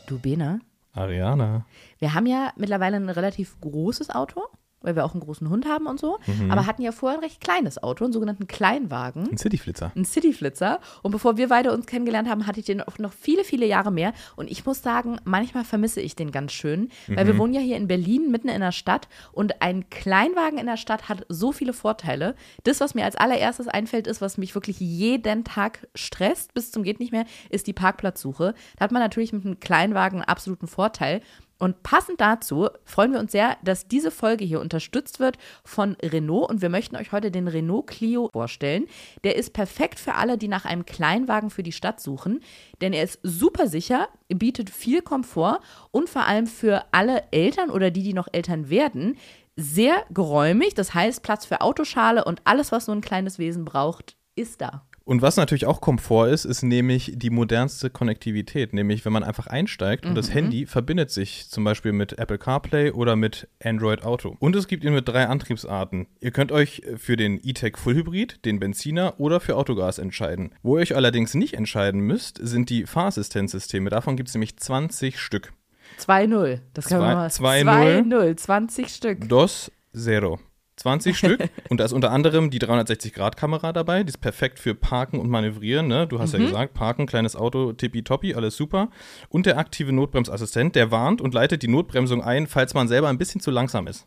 [0.06, 0.60] Du Bene,
[0.92, 1.64] Ariana.
[1.98, 4.42] wir haben ja mittlerweile ein relativ großes Auto,
[4.82, 6.50] weil wir auch einen großen Hund haben und so, Mhm.
[6.50, 9.28] aber hatten ja vorher ein recht kleines Auto, einen sogenannten Kleinwagen.
[9.30, 9.92] Ein Cityflitzer.
[9.94, 10.80] Ein Cityflitzer.
[11.02, 13.90] Und bevor wir beide uns kennengelernt haben, hatte ich den auch noch viele, viele Jahre
[13.90, 14.12] mehr.
[14.36, 17.28] Und ich muss sagen, manchmal vermisse ich den ganz schön, weil Mhm.
[17.28, 19.08] wir wohnen ja hier in Berlin, mitten in der Stadt.
[19.32, 22.34] Und ein Kleinwagen in der Stadt hat so viele Vorteile.
[22.64, 26.82] Das, was mir als allererstes einfällt, ist, was mich wirklich jeden Tag stresst, bis zum
[26.82, 28.54] geht nicht mehr, ist die Parkplatzsuche.
[28.76, 31.20] Da hat man natürlich mit einem Kleinwagen einen absoluten Vorteil.
[31.60, 36.48] Und passend dazu freuen wir uns sehr, dass diese Folge hier unterstützt wird von Renault
[36.48, 38.86] und wir möchten euch heute den Renault Clio vorstellen.
[39.24, 42.40] Der ist perfekt für alle, die nach einem Kleinwagen für die Stadt suchen,
[42.80, 47.90] denn er ist super sicher, bietet viel Komfort und vor allem für alle Eltern oder
[47.90, 49.18] die, die noch Eltern werden,
[49.54, 50.72] sehr geräumig.
[50.72, 54.86] Das heißt, Platz für Autoschale und alles, was so ein kleines Wesen braucht, ist da.
[55.04, 58.72] Und was natürlich auch Komfort ist, ist nämlich die modernste Konnektivität.
[58.72, 62.92] Nämlich, wenn man einfach einsteigt und das Handy verbindet sich zum Beispiel mit Apple CarPlay
[62.92, 64.36] oder mit Android Auto.
[64.38, 66.06] Und es gibt ihn mit drei Antriebsarten.
[66.20, 70.54] Ihr könnt euch für den E-Tech Full Hybrid, den Benziner oder für Autogas entscheiden.
[70.62, 73.90] Wo ihr euch allerdings nicht entscheiden müsst, sind die Fahrassistenzsysteme.
[73.90, 75.52] Davon gibt es nämlich 20 Stück.
[75.98, 76.60] 2-0.
[76.72, 77.28] Das können wir mal.
[77.28, 78.08] 2-0.
[78.08, 79.28] 2-0, 20 Stück.
[79.28, 80.38] Dos Zero.
[80.80, 81.40] 20 Stück.
[81.68, 84.02] Und da ist unter anderem die 360-Grad-Kamera dabei.
[84.02, 85.86] Die ist perfekt für Parken und Manövrieren.
[85.86, 86.06] Ne?
[86.06, 88.88] Du hast ja gesagt, Parken, kleines Auto, tippitoppi, alles super.
[89.28, 93.18] Und der aktive Notbremsassistent, der warnt und leitet die Notbremsung ein, falls man selber ein
[93.18, 94.06] bisschen zu langsam ist.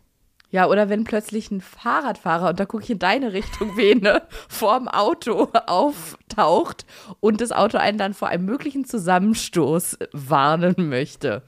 [0.53, 4.88] Ja, oder wenn plötzlich ein Fahrradfahrer, und da gucke ich in deine Richtung, Vene, vorm
[4.88, 6.86] Auto auftaucht
[7.19, 11.41] und das Auto einen dann vor einem möglichen Zusammenstoß warnen möchte.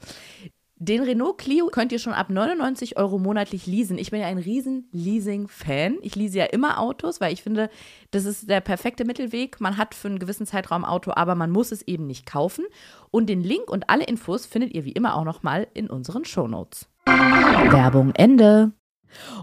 [0.78, 3.96] Den Renault Clio könnt ihr schon ab 99 Euro monatlich leasen.
[3.96, 5.96] Ich bin ja ein riesen Leasing-Fan.
[6.02, 7.70] Ich lease ja immer Autos, weil ich finde,
[8.10, 9.58] das ist der perfekte Mittelweg.
[9.58, 12.66] Man hat für einen gewissen Zeitraum Auto, aber man muss es eben nicht kaufen.
[13.10, 16.90] Und den Link und alle Infos findet ihr wie immer auch nochmal in unseren Shownotes.
[17.06, 18.72] Werbung Ende.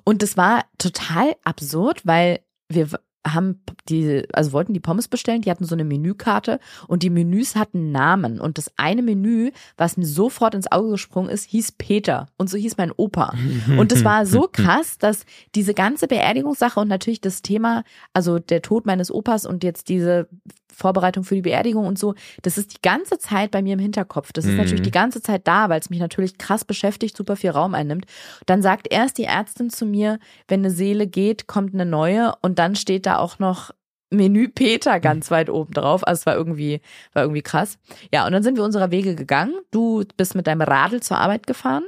[0.04, 2.90] Und das war total absurd, weil wir
[3.26, 7.56] haben die, also wollten die Pommes bestellen, die hatten so eine Menükarte und die Menüs
[7.56, 8.40] hatten Namen.
[8.40, 12.28] Und das eine Menü, was mir sofort ins Auge gesprungen ist, hieß Peter.
[12.38, 13.34] Und so hieß mein Opa.
[13.78, 18.62] Und das war so krass, dass diese ganze Beerdigungssache und natürlich das Thema, also der
[18.62, 20.28] Tod meines Opas und jetzt diese
[20.74, 24.34] Vorbereitung für die Beerdigung und so, das ist die ganze Zeit bei mir im Hinterkopf.
[24.34, 24.58] Das ist Mhm.
[24.58, 28.06] natürlich die ganze Zeit da, weil es mich natürlich krass beschäftigt, super viel Raum einnimmt.
[28.46, 32.60] Dann sagt erst die Ärztin zu mir, wenn eine Seele geht, kommt eine neue und
[32.60, 33.72] dann steht da auch noch
[34.10, 36.06] Menü Peter ganz weit oben drauf.
[36.08, 36.82] Also es war irgendwie,
[37.14, 37.80] war irgendwie krass.
[38.14, 39.56] Ja, und dann sind wir unserer Wege gegangen.
[39.72, 41.84] Du bist mit deinem Radl zur Arbeit gefahren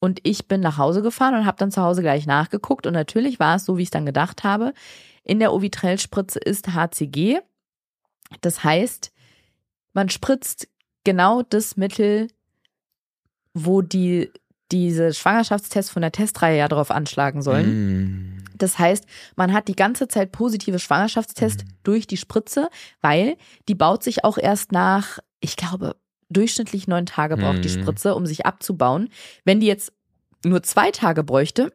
[0.00, 2.86] und ich bin nach Hause gefahren und habe dann zu Hause gleich nachgeguckt.
[2.88, 4.72] Und natürlich war es so, wie ich es dann gedacht habe.
[5.22, 7.38] In der Ovitrell-Spritze ist HCG.
[8.40, 9.12] Das heißt,
[9.92, 10.68] man spritzt
[11.04, 12.28] genau das Mittel,
[13.54, 14.30] wo die
[14.70, 18.44] diese Schwangerschaftstests von der Testreihe ja drauf anschlagen sollen.
[18.54, 19.04] Das heißt,
[19.34, 22.68] man hat die ganze Zeit positive Schwangerschaftstests durch die Spritze,
[23.00, 23.36] weil
[23.68, 25.96] die baut sich auch erst nach, ich glaube,
[26.28, 27.82] durchschnittlich neun Tage braucht die Mhm.
[27.82, 29.08] Spritze, um sich abzubauen.
[29.44, 29.92] Wenn die jetzt
[30.44, 31.72] nur zwei Tage bräuchte,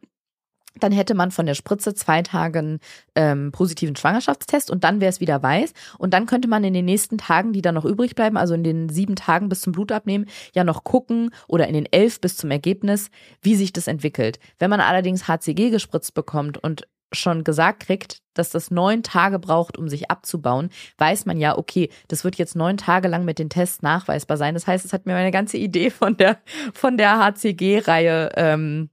[0.80, 2.80] dann hätte man von der Spritze zwei Tage einen
[3.14, 5.72] ähm, positiven Schwangerschaftstest und dann wäre es wieder weiß.
[5.98, 8.64] Und dann könnte man in den nächsten Tagen, die dann noch übrig bleiben, also in
[8.64, 12.50] den sieben Tagen bis zum Blutabnehmen, ja noch gucken oder in den elf bis zum
[12.50, 13.10] Ergebnis,
[13.42, 14.38] wie sich das entwickelt.
[14.58, 19.78] Wenn man allerdings HCG gespritzt bekommt und schon gesagt kriegt, dass das neun Tage braucht,
[19.78, 23.48] um sich abzubauen, weiß man ja, okay, das wird jetzt neun Tage lang mit den
[23.48, 24.54] Tests nachweisbar sein.
[24.54, 26.38] Das heißt, es hat mir meine ganze Idee von der,
[26.72, 28.90] von der HCG-Reihe ähm,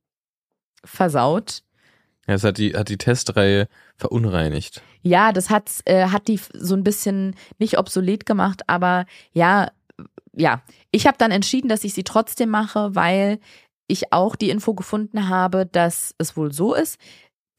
[0.83, 1.63] versaut.
[2.27, 3.67] Ja, es hat die, hat die Testreihe
[3.97, 4.81] verunreinigt.
[5.01, 9.71] Ja, das hat, äh, hat die so ein bisschen nicht obsolet gemacht, aber ja,
[10.33, 10.61] ja.
[10.91, 13.39] Ich habe dann entschieden, dass ich sie trotzdem mache, weil
[13.87, 16.99] ich auch die Info gefunden habe, dass es wohl so ist,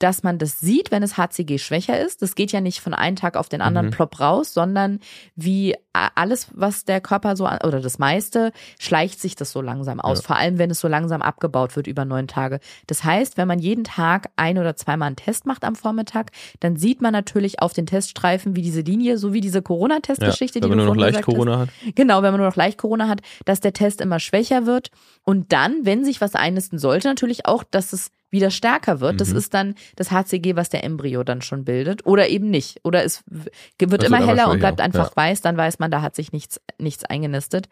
[0.00, 2.20] dass man das sieht, wenn es HCG schwächer ist.
[2.20, 3.90] Das geht ja nicht von einem Tag auf den anderen Mhm.
[3.92, 4.98] plopp raus, sondern
[5.36, 9.62] wie a- alles, was der Körper so, an- oder das meiste, schleicht sich das so
[9.62, 10.18] langsam aus.
[10.18, 10.26] Ja.
[10.26, 12.58] Vor allem, wenn es so langsam abgebaut wird über neun Tage.
[12.88, 16.76] Das heißt, wenn man jeden Tag ein oder zweimal einen Test macht am Vormittag, dann
[16.76, 20.70] sieht man natürlich auf den Teststreifen, wie diese Linie, so wie diese Corona-Testgeschichte, ja, die
[20.70, 21.34] wenn du man nur noch leicht gesagt hast.
[21.34, 21.68] Corona hat.
[21.94, 24.90] Genau, wenn man nur noch leicht Corona hat, dass der Test immer schwächer wird.
[25.22, 29.20] Und dann, wenn sich was einnisten sollte, natürlich auch, dass es wieder stärker wird.
[29.20, 29.36] Das Mhm.
[29.38, 32.04] ist dann das HCG, was der Embryo dann schon bildet.
[32.04, 32.80] Oder eben nicht.
[32.84, 35.16] Oder es wird wird immer aber heller und bleibt einfach ja.
[35.16, 35.40] weiß.
[35.40, 37.68] Dann weiß man, da hat sich nichts, nichts eingenistet.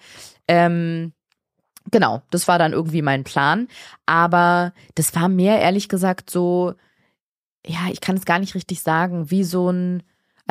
[0.49, 1.13] Ähm,
[1.91, 3.69] genau, das war dann irgendwie mein Plan.
[4.07, 6.75] Aber das war mehr, ehrlich gesagt, so,
[7.67, 10.03] ja, ich kann es gar nicht richtig sagen, wie so ein,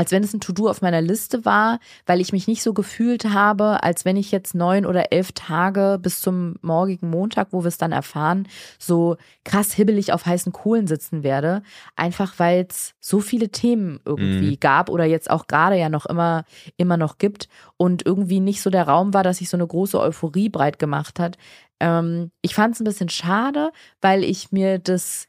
[0.01, 1.77] als wenn es ein To-Do auf meiner Liste war,
[2.07, 5.99] weil ich mich nicht so gefühlt habe, als wenn ich jetzt neun oder elf Tage
[6.01, 8.47] bis zum morgigen Montag, wo wir es dann erfahren,
[8.79, 11.61] so krass hibbelig auf heißen Kohlen sitzen werde.
[11.95, 14.59] Einfach weil es so viele Themen irgendwie Mhm.
[14.59, 16.45] gab oder jetzt auch gerade ja noch immer,
[16.77, 17.47] immer noch gibt
[17.77, 21.19] und irgendwie nicht so der Raum war, dass sich so eine große Euphorie breit gemacht
[21.19, 21.37] hat.
[21.79, 23.71] Ähm, ich fand es ein bisschen schade,
[24.01, 25.27] weil ich mir das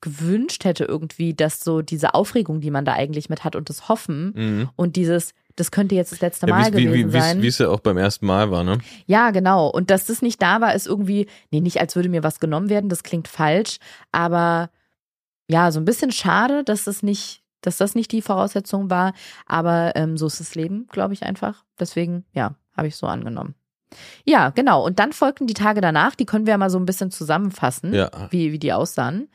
[0.00, 3.88] gewünscht hätte irgendwie, dass so diese Aufregung, die man da eigentlich mit hat und das
[3.88, 4.68] Hoffen Mhm.
[4.76, 7.42] und dieses, das könnte jetzt das letzte Ja, Mal wie, gewesen wie, sein.
[7.42, 8.78] wie es ja auch beim ersten Mal war, ne?
[9.06, 9.68] Ja, genau.
[9.68, 12.68] Und dass das nicht da war, ist irgendwie, nee, nicht als würde mir was genommen
[12.68, 13.78] werden, das klingt falsch,
[14.12, 14.70] aber
[15.50, 19.14] ja, so ein bisschen schade, dass das nicht, dass das nicht die Voraussetzung war,
[19.46, 21.64] aber ähm, so ist das Leben, glaube ich einfach.
[21.80, 23.54] Deswegen, ja, habe ich so angenommen.
[24.24, 24.84] Ja, genau.
[24.84, 27.94] Und dann folgten die Tage danach, die können wir ja mal so ein bisschen zusammenfassen,
[27.94, 28.10] Ja.
[28.30, 29.28] wie, wie die aussahen.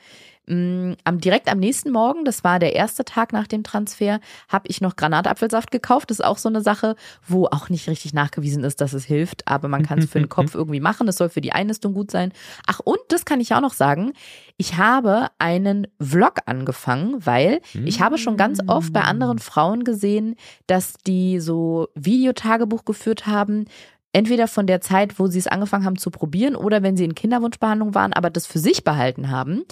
[0.47, 4.19] Mm, Am, direkt am nächsten Morgen, das war der erste Tag nach dem Transfer,
[4.49, 6.09] habe ich noch Granatapfelsaft gekauft.
[6.09, 9.47] Das ist auch so eine Sache, wo auch nicht richtig nachgewiesen ist, dass es hilft,
[9.47, 11.07] aber man kann es für den Kopf irgendwie machen.
[11.07, 12.33] Es soll für die Einnistung gut sein.
[12.67, 14.13] Ach, und das kann ich auch noch sagen.
[14.57, 20.35] Ich habe einen Vlog angefangen, weil ich habe schon ganz oft bei anderen Frauen gesehen,
[20.67, 23.65] dass die so Videotagebuch geführt haben,
[24.13, 27.15] entweder von der Zeit, wo sie es angefangen haben zu probieren oder wenn sie in
[27.15, 29.63] Kinderwunschbehandlung waren, aber das für sich behalten haben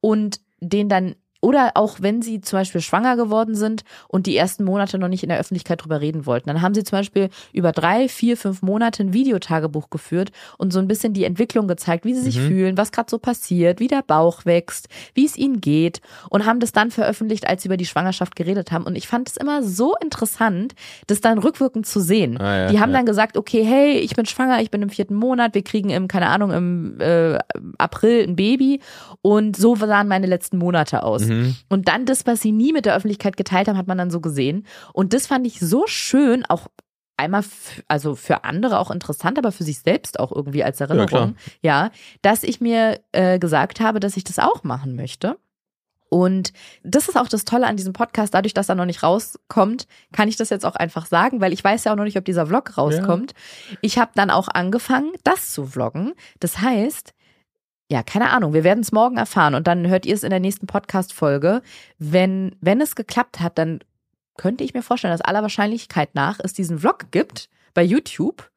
[0.00, 4.64] und den dann oder auch wenn sie zum Beispiel schwanger geworden sind und die ersten
[4.64, 6.48] Monate noch nicht in der Öffentlichkeit drüber reden wollten.
[6.48, 10.78] Dann haben sie zum Beispiel über drei, vier, fünf Monate ein Videotagebuch geführt und so
[10.78, 14.02] ein bisschen die Entwicklung gezeigt, wie sie sich fühlen, was gerade so passiert, wie der
[14.02, 17.86] Bauch wächst, wie es ihnen geht und haben das dann veröffentlicht, als sie über die
[17.86, 18.84] Schwangerschaft geredet haben.
[18.84, 20.74] Und ich fand es immer so interessant,
[21.06, 22.40] das dann rückwirkend zu sehen.
[22.40, 22.98] Ah, ja, die haben ja.
[22.98, 26.08] dann gesagt, okay, hey, ich bin schwanger, ich bin im vierten Monat, wir kriegen im,
[26.08, 27.38] keine Ahnung, im äh,
[27.78, 28.80] April ein Baby
[29.22, 31.24] und so sahen meine letzten Monate aus.
[31.24, 31.29] Mhm.
[31.68, 34.20] Und dann das, was sie nie mit der Öffentlichkeit geteilt haben, hat man dann so
[34.20, 34.66] gesehen.
[34.92, 36.68] Und das fand ich so schön, auch
[37.16, 37.44] einmal,
[37.86, 41.08] also für andere auch interessant, aber für sich selbst auch irgendwie als Erinnerung.
[41.08, 41.32] klar.
[41.62, 41.90] Ja,
[42.22, 45.36] dass ich mir äh, gesagt habe, dass ich das auch machen möchte.
[46.08, 46.52] Und
[46.82, 48.34] das ist auch das Tolle an diesem Podcast.
[48.34, 51.62] Dadurch, dass er noch nicht rauskommt, kann ich das jetzt auch einfach sagen, weil ich
[51.62, 53.32] weiß ja auch noch nicht, ob dieser Vlog rauskommt.
[53.80, 56.14] Ich habe dann auch angefangen, das zu vloggen.
[56.40, 57.14] Das heißt,
[57.90, 60.38] ja, keine Ahnung, wir werden es morgen erfahren und dann hört ihr es in der
[60.38, 61.60] nächsten Podcast-Folge.
[61.98, 63.80] Wenn, wenn es geklappt hat, dann
[64.36, 68.48] könnte ich mir vorstellen, dass aller Wahrscheinlichkeit nach es diesen Vlog gibt bei YouTube.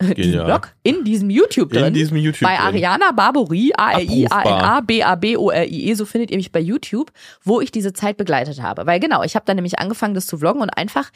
[0.14, 0.44] Genial.
[0.44, 1.86] Vlog in diesem YouTube drin.
[1.86, 2.48] In diesem YouTube.
[2.48, 2.66] Bei drin.
[2.66, 4.82] Ariana Barbori, A-R-I-A-N-A, Abrufbar.
[4.82, 7.10] B-A-B-O-R-I-E, so findet ihr mich bei YouTube,
[7.42, 8.86] wo ich diese Zeit begleitet habe.
[8.86, 11.10] Weil genau, ich habe dann nämlich angefangen, das zu vloggen und einfach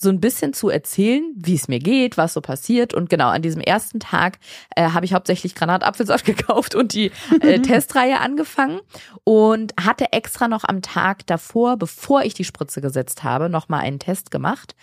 [0.00, 2.94] so ein bisschen zu erzählen, wie es mir geht, was so passiert.
[2.94, 4.38] Und genau, an diesem ersten Tag
[4.76, 7.10] äh, habe ich hauptsächlich Granatapfelsaft gekauft und die
[7.40, 8.80] äh, Testreihe angefangen
[9.24, 13.98] und hatte extra noch am Tag davor, bevor ich die Spritze gesetzt habe, nochmal einen
[13.98, 14.76] Test gemacht.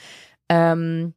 [0.49, 1.13] Ähm,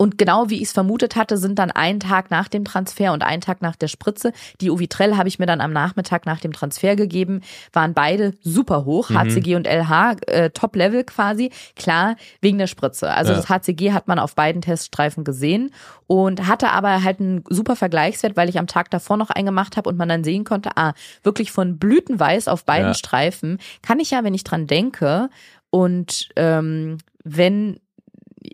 [0.00, 3.22] und genau wie ich es vermutet hatte, sind dann ein Tag nach dem Transfer und
[3.22, 4.32] ein Tag nach der Spritze.
[4.60, 7.42] Die Uvitrell habe ich mir dann am Nachmittag nach dem Transfer gegeben.
[7.72, 11.50] Waren beide super hoch, HCG und LH, äh, Top-Level quasi.
[11.74, 13.10] Klar, wegen der Spritze.
[13.12, 13.38] Also Ja.
[13.38, 15.72] das HCG hat man auf beiden Teststreifen gesehen
[16.06, 19.76] und hatte aber halt einen super Vergleichswert, weil ich am Tag davor noch einen gemacht
[19.76, 20.92] habe und man dann sehen konnte, ah,
[21.24, 22.94] wirklich von Blütenweiß auf beiden Ja.
[22.94, 25.28] Streifen kann ich ja, wenn ich dran denke
[25.70, 27.80] und ähm, wenn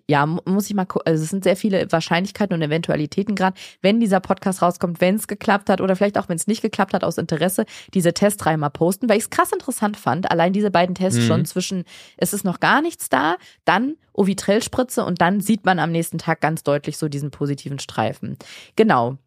[0.08, 1.06] ja, mu- muss ich mal gucken.
[1.06, 5.28] Also es sind sehr viele Wahrscheinlichkeiten und Eventualitäten gerade, wenn dieser Podcast rauskommt, wenn es
[5.28, 7.64] geklappt hat oder vielleicht auch, wenn es nicht geklappt hat, aus Interesse,
[7.94, 10.30] diese Testreihe mal posten, weil ich es krass interessant fand.
[10.30, 11.26] Allein diese beiden Tests Mhm.
[11.26, 11.84] schon zwischen,
[12.16, 16.40] es ist noch gar nichts da, dann Ovitrell-Spritze und dann sieht man am nächsten Tag
[16.40, 18.36] ganz deutlich so diesen positiven Streifen.
[18.76, 19.18] Genau.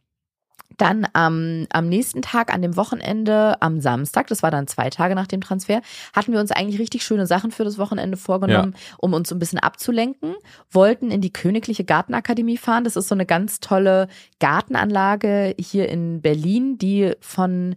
[0.78, 5.16] Dann am, am nächsten Tag, an dem Wochenende, am Samstag, das war dann zwei Tage
[5.16, 5.82] nach dem Transfer,
[6.14, 9.40] hatten wir uns eigentlich richtig schöne Sachen für das Wochenende vorgenommen, um uns so ein
[9.40, 10.36] bisschen abzulenken.
[10.72, 12.84] Wollten in die Königliche Gartenakademie fahren.
[12.84, 14.08] Das ist so eine ganz tolle
[14.40, 17.76] Gartenanlage hier in Berlin, die von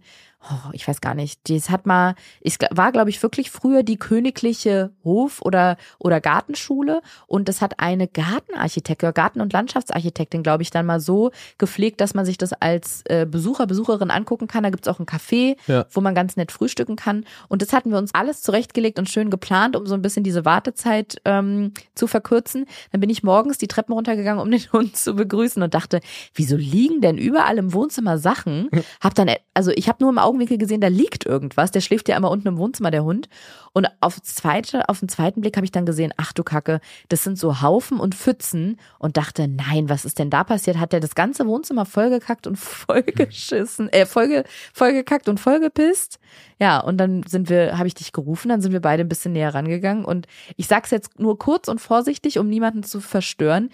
[0.49, 1.39] Oh, ich weiß gar nicht.
[1.49, 7.01] Das hat mal, es war, glaube ich, wirklich früher die königliche Hof- oder, oder Gartenschule
[7.27, 12.15] und das hat eine Gartenarchitektin, Garten- und Landschaftsarchitektin, glaube ich, dann mal so gepflegt, dass
[12.15, 14.63] man sich das als äh, Besucher, Besucherin angucken kann.
[14.63, 15.85] Da gibt's auch ein Café, Ja.
[15.91, 17.23] wo man ganz nett frühstücken kann.
[17.47, 20.43] Und das hatten wir uns alles zurechtgelegt und schön geplant, um so ein bisschen diese
[20.43, 22.65] Wartezeit ähm, zu verkürzen.
[22.91, 25.99] Dann bin ich morgens die Treppen runtergegangen, um den Hund zu begrüßen und dachte,
[26.33, 28.69] wieso liegen denn überall im Wohnzimmer Sachen?
[29.01, 31.71] Hab dann, also ich habe nur im Auge Augenwinkel gesehen, da liegt irgendwas.
[31.71, 33.27] Der schläft ja immer unten im Wohnzimmer, der Hund.
[33.73, 36.79] Und auf, zweite, auf den zweiten Blick habe ich dann gesehen, ach du Kacke,
[37.09, 40.79] das sind so Haufen und Pfützen und dachte, nein, was ist denn da passiert?
[40.79, 46.19] Hat der das ganze Wohnzimmer vollgekackt und vollgeschissen, äh, vollge, vollgekackt und vollgepisst?
[46.59, 49.33] Ja, und dann sind wir, habe ich dich gerufen, dann sind wir beide ein bisschen
[49.33, 53.69] näher rangegangen und ich sag's jetzt nur kurz und vorsichtig, um niemanden zu verstören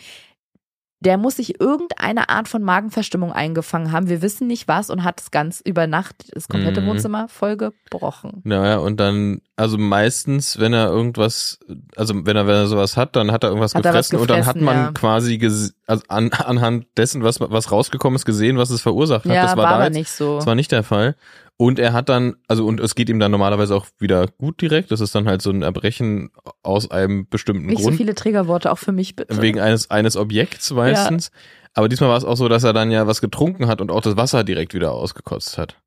[0.99, 4.10] der muss sich irgendeine Art von Magenverstimmung eingefangen haben.
[4.10, 6.88] Wir wissen nicht was und hat das ganz über Nacht das komplette Mhm.
[6.88, 8.41] Wohnzimmer vollgebrochen.
[8.44, 11.60] Naja, und dann, also meistens, wenn er irgendwas,
[11.95, 14.22] also wenn er, wenn er sowas hat, dann hat er irgendwas Hat er was gefressen,
[14.22, 14.91] und dann hat gefressen, man ja.
[14.94, 19.32] quasi ges- also an, anhand dessen, was, was rausgekommen ist, gesehen, was es verursacht hat.
[19.34, 20.38] Ja, das war, war da jetzt, nicht so.
[20.38, 21.15] Das war nicht der Fall.
[21.59, 24.91] Und er hat dann, also und es geht ihm dann normalerweise auch wieder gut direkt.
[24.91, 26.29] Das ist dann halt so ein Erbrechen
[26.61, 27.97] aus einem bestimmten Nicht so Grund.
[27.97, 29.41] viele Triggerworte auch für mich bitte.
[29.41, 31.31] wegen eines, eines Objekts meistens.
[31.73, 34.01] Aber diesmal war es auch so, dass er dann ja was getrunken hat und auch
[34.01, 35.77] das Wasser direkt wieder ausgekotzt hat.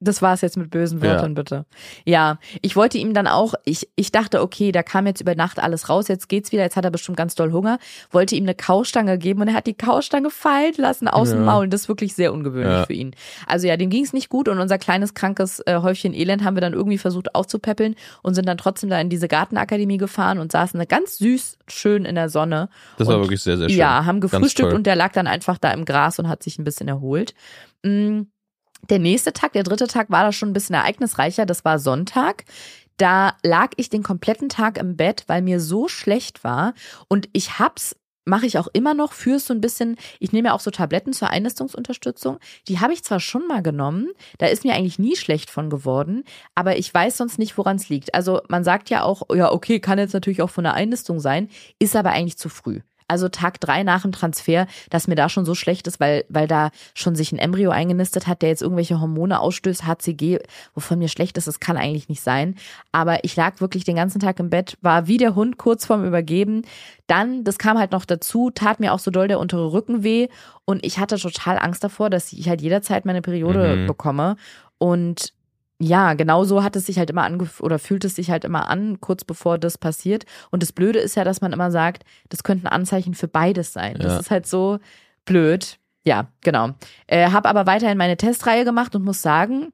[0.00, 1.04] Das war es jetzt mit bösen Ja.
[1.14, 1.66] Wörtern, bitte.
[2.04, 5.58] Ja, ich wollte ihm dann auch, ich, ich dachte, okay, da kam jetzt über Nacht
[5.58, 7.78] alles raus, jetzt geht's wieder, jetzt hat er bestimmt ganz doll Hunger,
[8.12, 11.44] wollte ihm eine Kaustange geben und er hat die Kaustange fallen lassen aus dem Ja.
[11.46, 11.64] Maul.
[11.64, 12.86] Und das ist wirklich sehr ungewöhnlich Ja.
[12.86, 13.14] für ihn.
[13.46, 16.60] Also ja, dem ging's nicht gut und unser kleines, krankes äh, Häufchen Elend haben wir
[16.60, 20.78] dann irgendwie versucht aufzupäppeln und sind dann trotzdem da in diese Gartenakademie gefahren und saßen
[20.78, 22.68] da ganz süß, schön in der Sonne.
[22.98, 23.78] Das Und war wirklich sehr, sehr schön.
[23.78, 26.64] Ja, haben gefrühstückt und der lag dann einfach da im Gras und hat sich ein
[26.64, 27.34] bisschen erholt.
[27.82, 28.22] Mm,
[28.90, 31.44] Der nächste Tag, der dritte Tag, war da schon ein bisschen ereignisreicher.
[31.44, 32.44] Das war Sonntag.
[32.96, 36.74] Da lag ich den kompletten Tag im Bett, weil mir so schlecht war.
[37.06, 40.54] Und ich hab's, mache ich auch immer noch, für so ein bisschen, ich nehme ja
[40.54, 42.38] auch so Tabletten zur Einnistungsunterstützung.
[42.66, 44.08] Die habe ich zwar schon mal genommen,
[44.38, 46.24] da ist mir eigentlich nie schlecht von geworden,
[46.54, 48.14] aber ich weiß sonst nicht, woran es liegt.
[48.14, 51.48] Also man sagt ja auch, ja, okay, kann jetzt natürlich auch von der Einnistung sein,
[51.78, 52.80] ist aber eigentlich zu früh.
[53.08, 56.46] Also Tag drei nach dem Transfer, dass mir da schon so schlecht ist, weil, weil
[56.46, 60.38] da schon sich ein Embryo eingenistet hat, der jetzt irgendwelche Hormone ausstößt, HCG,
[60.74, 62.54] wovon mir schlecht ist, das kann eigentlich nicht sein.
[62.92, 66.04] Aber ich lag wirklich den ganzen Tag im Bett, war wie der Hund kurz vorm
[66.04, 66.62] Übergeben.
[67.06, 70.28] Dann, das kam halt noch dazu, tat mir auch so doll der untere Rücken weh
[70.66, 73.86] und ich hatte total Angst davor, dass ich halt jederzeit meine Periode Mhm.
[73.86, 74.36] bekomme.
[74.76, 75.32] Und
[75.80, 78.68] ja, genau so hat es sich halt immer angef oder fühlt es sich halt immer
[78.68, 80.24] an, kurz bevor das passiert.
[80.50, 83.94] Und das Blöde ist ja, dass man immer sagt, das könnten Anzeichen für beides sein.
[84.00, 84.18] Das Ja.
[84.18, 84.78] ist halt so
[85.24, 85.78] blöd.
[86.04, 86.70] Ja, genau.
[87.06, 89.72] Äh, habe aber weiterhin meine Testreihe gemacht und muss sagen,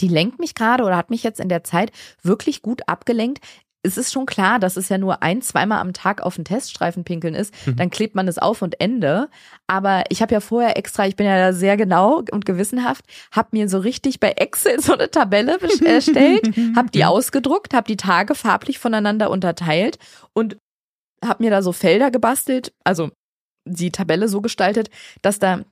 [0.00, 1.92] die lenkt mich gerade oder hat mich jetzt in der Zeit
[2.22, 3.44] wirklich gut abgelenkt.
[3.84, 7.02] Es ist schon klar, dass es ja nur ein, zweimal am Tag auf den Teststreifen
[7.02, 7.52] pinkeln ist.
[7.76, 9.28] Dann klebt man es auf und Ende.
[9.66, 13.48] Aber ich habe ja vorher extra, ich bin ja da sehr genau und gewissenhaft, habe
[13.52, 17.96] mir so richtig bei Excel so eine Tabelle bes- erstellt, habe die ausgedruckt, habe die
[17.96, 19.98] Tage farblich voneinander unterteilt
[20.32, 20.56] und
[21.24, 23.10] habe mir da so Felder gebastelt, also
[23.64, 24.90] die Tabelle so gestaltet,
[25.22, 25.62] dass da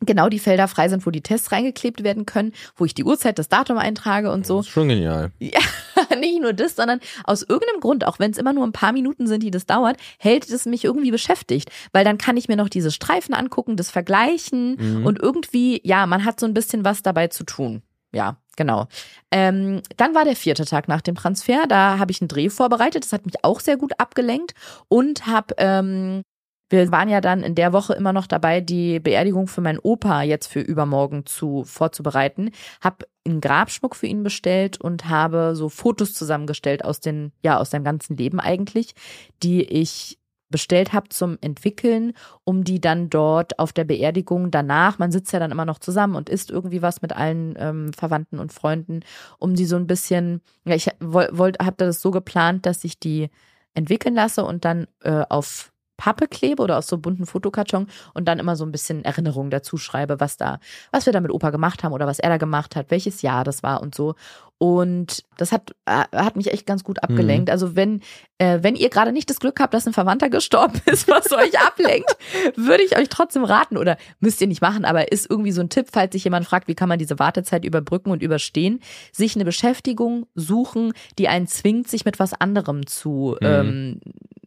[0.00, 3.38] genau die Felder frei sind, wo die Tests reingeklebt werden können, wo ich die Uhrzeit,
[3.38, 4.58] das Datum eintrage und so.
[4.58, 5.30] Das ist schon genial.
[5.38, 5.60] Ja,
[6.18, 9.26] nicht nur das, sondern aus irgendeinem Grund, auch wenn es immer nur ein paar Minuten
[9.26, 12.68] sind, die das dauert, hält es mich irgendwie beschäftigt, weil dann kann ich mir noch
[12.68, 15.06] diese Streifen angucken, das vergleichen Mhm.
[15.06, 17.82] und irgendwie, ja, man hat so ein bisschen was dabei zu tun.
[18.12, 18.88] Ja, genau.
[19.30, 21.66] Ähm, dann war der vierte Tag nach dem Transfer.
[21.68, 23.04] Da habe ich einen Dreh vorbereitet.
[23.04, 24.54] Das hat mich auch sehr gut abgelenkt
[24.88, 26.22] und habe ähm,
[26.70, 30.22] wir waren ja dann in der Woche immer noch dabei, die Beerdigung für meinen Opa
[30.22, 32.52] jetzt für übermorgen zu vorzubereiten.
[32.80, 37.70] Hab einen Grabschmuck für ihn bestellt und habe so Fotos zusammengestellt aus den ja aus
[37.70, 38.94] seinem ganzen Leben eigentlich,
[39.42, 40.20] die ich
[40.50, 42.12] bestellt habe zum Entwickeln,
[42.44, 46.16] um die dann dort auf der Beerdigung danach, man sitzt ja dann immer noch zusammen
[46.16, 49.00] und isst irgendwie was mit allen ähm, Verwandten und Freunden,
[49.38, 53.30] um die so ein bisschen, ja, ich wollte, habe das so geplant, dass ich die
[53.74, 55.69] entwickeln lasse und dann äh, auf
[56.00, 59.76] Pappe klebe oder aus so bunten Fotokarton und dann immer so ein bisschen Erinnerungen dazu
[59.76, 60.58] schreibe, was da,
[60.92, 63.44] was wir da mit Opa gemacht haben oder was er da gemacht hat, welches Jahr
[63.44, 64.14] das war und so.
[64.56, 67.48] Und das hat, äh, hat mich echt ganz gut abgelenkt.
[67.50, 68.00] Also wenn,
[68.38, 71.58] äh, wenn ihr gerade nicht das Glück habt, dass ein Verwandter gestorben ist, was euch
[71.60, 72.16] ablenkt,
[72.56, 75.68] würde ich euch trotzdem raten oder müsst ihr nicht machen, aber ist irgendwie so ein
[75.70, 78.80] Tipp, falls sich jemand fragt, wie kann man diese Wartezeit überbrücken und überstehen,
[79.12, 83.46] sich eine Beschäftigung suchen, die einen zwingt, sich mit was anderem zu, Mhm.
[83.46, 84.00] ähm,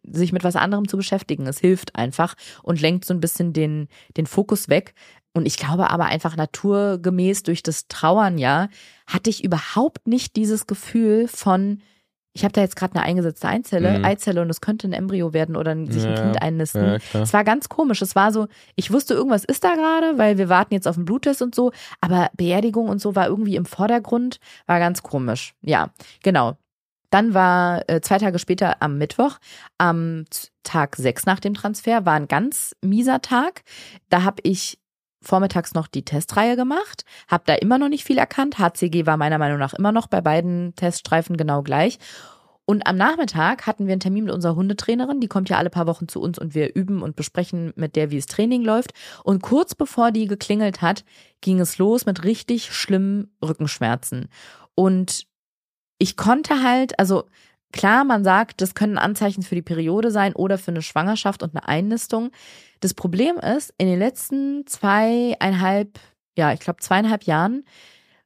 [0.04, 1.48] sich mit was anderem zu beschäftigen.
[1.48, 4.94] Es hilft einfach und lenkt so ein bisschen den, den Fokus weg.
[5.34, 8.68] Und ich glaube aber einfach naturgemäß durch das Trauern ja,
[9.08, 11.82] hatte ich überhaupt nicht dieses Gefühl von,
[12.34, 14.06] ich habe da jetzt gerade eine eingesetzte Eizelle, Mhm.
[14.06, 17.00] Eizelle und es könnte ein Embryo werden oder sich ein Ja, Kind einnisten.
[17.14, 17.22] Ja.
[17.22, 18.02] Es war ganz komisch.
[18.02, 21.06] Es war so, ich wusste, irgendwas ist da gerade, weil wir warten jetzt auf den
[21.06, 21.72] Bluttest und so,
[22.02, 25.56] aber Beerdigung und so war irgendwie im Vordergrund, war ganz komisch.
[25.62, 25.90] Ja,
[26.24, 26.58] genau.
[27.14, 29.38] Dann war äh, zwei Tage später am Mittwoch,
[29.78, 30.26] am
[30.64, 33.62] Tag sechs nach dem Transfer, war ein ganz mieser Tag.
[34.10, 34.80] Da habe ich
[35.22, 38.58] vormittags noch die Testreihe gemacht, habe da immer noch nicht viel erkannt.
[38.58, 42.00] HCG war meiner Meinung nach immer noch bei beiden Teststreifen genau gleich.
[42.66, 45.86] Und am Nachmittag hatten wir einen Termin mit unserer Hundetrainerin, die kommt ja alle paar
[45.86, 48.92] Wochen zu uns und wir üben und besprechen mit der, wie das Training läuft.
[49.24, 51.06] Und kurz bevor die geklingelt hat,
[51.42, 54.30] ging es los mit richtig schlimmen Rückenschmerzen.
[54.74, 55.28] Und
[55.98, 57.26] ich konnte halt, also
[57.72, 61.56] klar, man sagt, das können Anzeichen für die Periode sein oder für eine Schwangerschaft und
[61.56, 62.32] eine Einnistung.
[62.82, 66.00] Das Problem ist, in den letzten zweieinhalb,
[66.38, 67.64] ja, ich glaube zweieinhalb Jahren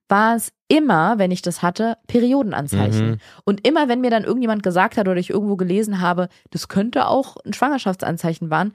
[0.10, 3.12] war es immer, wenn ich das hatte, Periodenanzeichen.
[3.12, 3.18] Mhm.
[3.44, 7.08] Und immer, wenn mir dann irgendjemand gesagt hat oder ich irgendwo gelesen habe, das könnte
[7.08, 8.74] auch ein Schwangerschaftsanzeichen waren,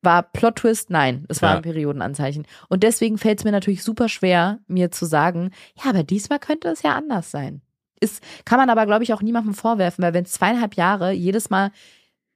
[0.00, 1.56] war Plot Twist, nein, es war Ja.
[1.56, 2.46] ein Periodenanzeichen.
[2.68, 5.50] Und deswegen fällt es mir natürlich super schwer, mir zu sagen,
[5.82, 7.60] ja, aber diesmal könnte es ja anders sein.
[8.02, 11.50] Ist, kann man aber, glaube ich, auch niemandem vorwerfen, weil wenn es zweieinhalb Jahre jedes
[11.50, 11.70] Mal,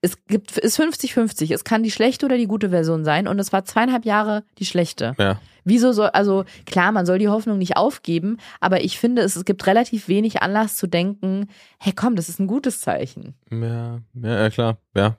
[0.01, 3.52] es gibt, ist 50-50, es kann die schlechte oder die gute Version sein und es
[3.52, 5.14] war zweieinhalb Jahre die schlechte.
[5.18, 5.40] Ja.
[5.64, 9.44] Wieso soll, also klar, man soll die Hoffnung nicht aufgeben, aber ich finde, es, es
[9.44, 11.48] gibt relativ wenig Anlass zu denken,
[11.78, 13.34] hey komm, das ist ein gutes Zeichen.
[13.51, 15.16] Ja, ja, ja, klar, ja.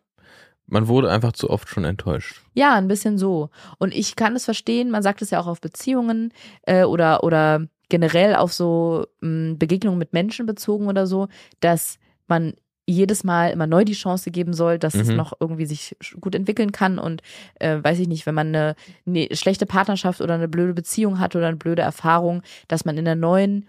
[0.70, 2.44] Man wurde einfach zu oft schon enttäuscht.
[2.54, 3.50] Ja, ein bisschen so.
[3.78, 6.34] Und ich kann es verstehen, man sagt es ja auch auf Beziehungen
[6.64, 11.28] äh, oder, oder generell auf so mh, Begegnungen mit Menschen bezogen oder so,
[11.60, 12.54] dass man
[12.90, 15.18] jedes Mal immer neu die Chance geben soll, dass es Mhm.
[15.18, 17.22] noch irgendwie sich gut entwickeln kann und
[17.60, 21.36] äh, weiß ich nicht, wenn man eine, eine schlechte Partnerschaft oder eine blöde Beziehung hat
[21.36, 23.68] oder eine blöde Erfahrung, dass man in der neuen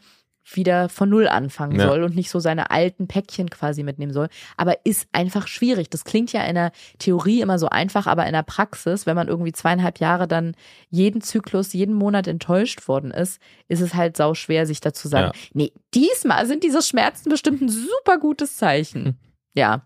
[0.52, 1.86] wieder von Null anfangen Ja.
[1.88, 4.28] soll und nicht so seine alten Päckchen quasi mitnehmen soll.
[4.56, 5.90] Aber ist einfach schwierig.
[5.90, 9.28] Das klingt ja in der Theorie immer so einfach, aber in der Praxis, wenn man
[9.28, 10.54] irgendwie zweieinhalb Jahre dann
[10.90, 15.08] jeden Zyklus, jeden Monat enttäuscht worden ist, ist es halt sau schwer, sich dazu zu
[15.08, 15.40] sagen, Ja.
[15.54, 19.18] nee, diesmal sind diese Schmerzen bestimmt ein super gutes Zeichen.
[19.54, 19.82] Ja.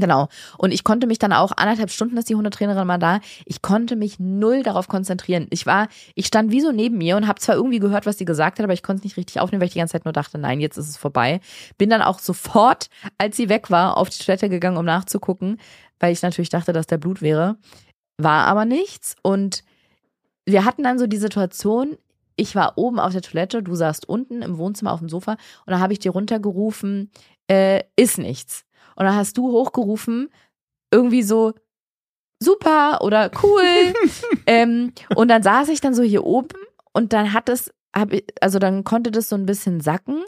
[0.00, 0.28] Genau.
[0.56, 3.96] Und ich konnte mich dann auch, anderthalb Stunden ist die Hundetrainerin mal da, ich konnte
[3.96, 5.46] mich null darauf konzentrieren.
[5.50, 8.24] Ich war, ich stand wie so neben mir und habe zwar irgendwie gehört, was sie
[8.24, 10.12] gesagt hat, aber ich konnte es nicht richtig aufnehmen, weil ich die ganze Zeit nur
[10.12, 11.40] dachte, nein, jetzt ist es vorbei.
[11.76, 15.58] Bin dann auch sofort, als sie weg war, auf die Toilette gegangen, um nachzugucken,
[15.98, 17.58] weil ich natürlich dachte, dass der Blut wäre.
[18.16, 19.16] War aber nichts.
[19.22, 19.62] Und
[20.46, 21.98] wir hatten dann so die Situation,
[22.36, 25.32] ich war oben auf der Toilette, du saßt unten im Wohnzimmer auf dem Sofa
[25.66, 27.10] und da habe ich dir runtergerufen,
[27.48, 28.64] äh, ist nichts.
[29.00, 30.28] Und dann hast du hochgerufen,
[30.90, 31.54] irgendwie so,
[32.38, 33.94] super oder cool.
[34.46, 36.58] ähm, und dann saß ich dann so hier oben
[36.92, 40.22] und dann hat es, hab ich, also dann konnte das so ein bisschen sacken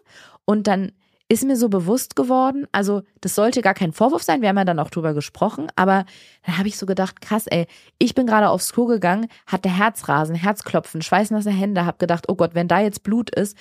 [0.46, 0.92] und dann
[1.28, 4.64] ist mir so bewusst geworden, also das sollte gar kein Vorwurf sein, wir haben ja
[4.64, 6.06] dann auch drüber gesprochen, aber
[6.46, 7.66] dann habe ich so gedacht, krass, ey,
[7.98, 12.54] ich bin gerade aufs Klo gegangen, hatte Herzrasen, Herzklopfen, schweißnasse Hände, hab gedacht, oh Gott,
[12.54, 13.54] wenn da jetzt Blut ist,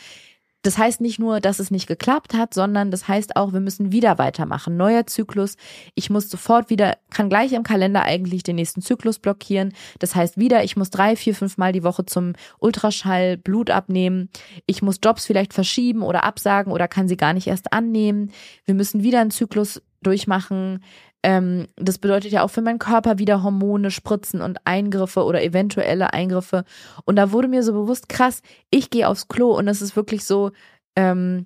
[0.63, 3.91] das heißt nicht nur, dass es nicht geklappt hat, sondern das heißt auch, wir müssen
[3.91, 4.77] wieder weitermachen.
[4.77, 5.57] Neuer Zyklus.
[5.95, 9.73] Ich muss sofort wieder, kann gleich im Kalender eigentlich den nächsten Zyklus blockieren.
[9.99, 14.29] Das heißt wieder, ich muss drei, vier, fünf Mal die Woche zum Ultraschall Blut abnehmen.
[14.65, 18.31] Ich muss Jobs vielleicht verschieben oder absagen oder kann sie gar nicht erst annehmen.
[18.65, 20.83] Wir müssen wieder einen Zyklus durchmachen.
[21.23, 26.13] Ähm, das bedeutet ja auch für meinen Körper wieder Hormone, Spritzen und Eingriffe oder eventuelle
[26.13, 26.63] Eingriffe.
[27.05, 30.25] Und da wurde mir so bewusst, krass, ich gehe aufs Klo und es ist wirklich
[30.25, 30.51] so,
[30.95, 31.45] ähm,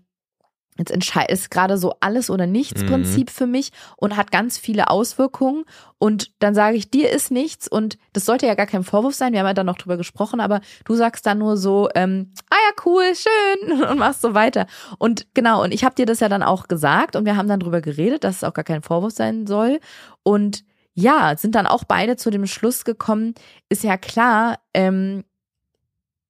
[0.78, 2.88] jetzt entscheidet ist gerade so alles oder nichts Mhm.
[2.88, 5.64] Prinzip für mich und hat ganz viele Auswirkungen.
[5.98, 9.34] Und dann sage ich, dir ist nichts und das sollte ja gar kein Vorwurf sein.
[9.34, 12.56] Wir haben ja dann noch drüber gesprochen, aber du sagst dann nur so, ähm, ah
[12.56, 14.68] ja, cool, schön und machst so weiter.
[14.98, 17.60] Und genau, und ich habe dir das ja dann auch gesagt und wir haben dann
[17.60, 19.80] drüber geredet, dass es auch gar kein Vorwurf sein soll.
[20.24, 23.34] Und ja, sind dann auch beide zu dem Schluss gekommen,
[23.70, 25.24] ist ja klar, ähm,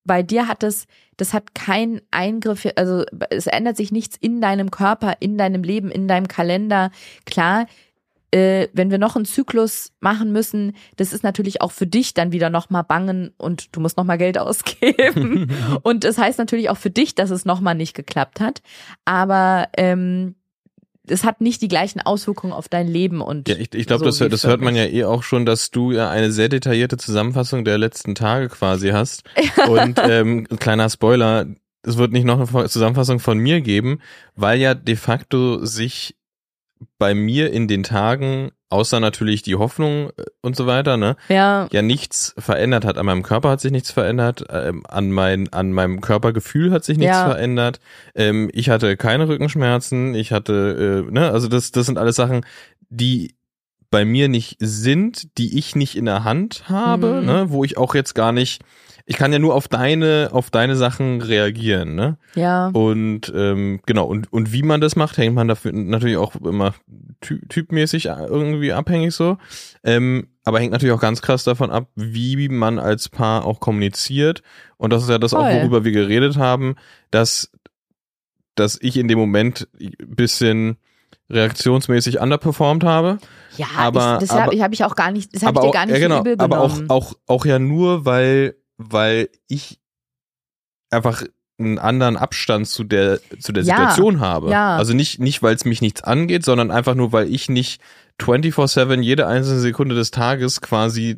[0.06, 0.86] bei dir hat es,
[1.18, 5.92] das hat keinen Eingriff, also es ändert sich nichts in deinem Körper, in deinem Leben,
[5.92, 6.92] in deinem Kalender.
[7.26, 7.68] Klar,
[8.32, 12.34] äh, wenn wir noch einen Zyklus machen müssen, das ist natürlich auch für dich dann
[12.34, 15.50] wieder nochmal bangen und du musst nochmal Geld ausgeben.
[15.84, 18.62] und das heißt natürlich auch für dich, dass es nochmal nicht geklappt hat.
[19.06, 20.36] Aber ähm,
[21.08, 24.24] es hat nicht die gleichen Auswirkungen auf dein Leben und Ja, ich, ich glaube, so
[24.28, 27.66] das, das hört man ja eh auch schon, dass du ja eine sehr detaillierte Zusammenfassung
[27.66, 29.24] der letzten Tage quasi hast.
[29.68, 31.46] Und ähm, kleiner Spoiler,
[31.84, 34.00] es wird nicht noch eine Zusammenfassung von mir geben,
[34.36, 36.16] weil ja de facto sich
[36.98, 41.68] bei mir in den Tagen, außer natürlich die Hoffnung äh, und so weiter, ne, ja,
[41.72, 42.98] ja nichts verändert hat.
[42.98, 46.98] An meinem Körper hat sich nichts verändert, ähm, an, mein, an meinem Körpergefühl hat sich
[46.98, 47.24] nichts Ja.
[47.30, 47.80] verändert.
[48.16, 52.46] Ähm, ich hatte keine Rückenschmerzen, ich hatte, äh, ne, also das, das sind alles Sachen,
[52.90, 53.36] die
[53.92, 57.26] bei mir nicht sind, die ich nicht in der Hand habe, Mhm.
[57.26, 58.62] ne, wo ich auch jetzt gar nicht,
[59.08, 62.18] ich kann ja nur auf deine, auf deine Sachen reagieren, ne?
[62.34, 62.68] ja.
[62.70, 66.74] Und ähm, genau, und, und wie man das macht, hängt man dafür natürlich auch immer
[67.22, 69.38] ty typmäßig irgendwie abhängig so.
[69.84, 74.42] Ähm, aber hängt natürlich auch ganz krass davon ab, wie man als Paar auch kommuniziert.
[74.78, 75.62] Und das ist ja das auch, Voll.
[75.62, 76.76] worüber wir geredet haben,
[77.12, 77.52] dass,
[78.56, 80.78] dass ich in dem Moment ein bisschen
[81.30, 83.18] reaktionsmäßig underperformed habe.
[83.58, 85.70] Ja, Aber- ich, das habe hab ich auch gar nicht, das habe ich aber dir
[85.70, 86.90] auch, gar nicht ja, genau, übel aber auch, genommen.
[86.90, 89.80] auch, auch ja nur, weil, weil ich
[90.90, 91.24] einfach
[91.58, 94.50] einen anderen Abstand zu der, zu der Ja, Situation habe.
[94.52, 94.76] ja.
[94.76, 97.82] Also nicht, nicht, weil es mich nichts angeht, sondern einfach nur, weil ich nicht
[98.22, 101.18] 24-7 jede einzelne Sekunde des Tages quasi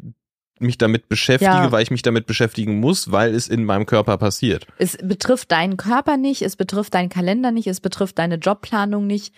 [0.60, 1.72] mich damit beschäftige, Ja.
[1.72, 4.66] weil ich mich damit beschäftigen muss, weil es in meinem Körper passiert.
[4.80, 9.34] Es betrifft deinen Körper nicht, es betrifft deinen Kalender nicht, es betrifft deine Jobplanung nicht.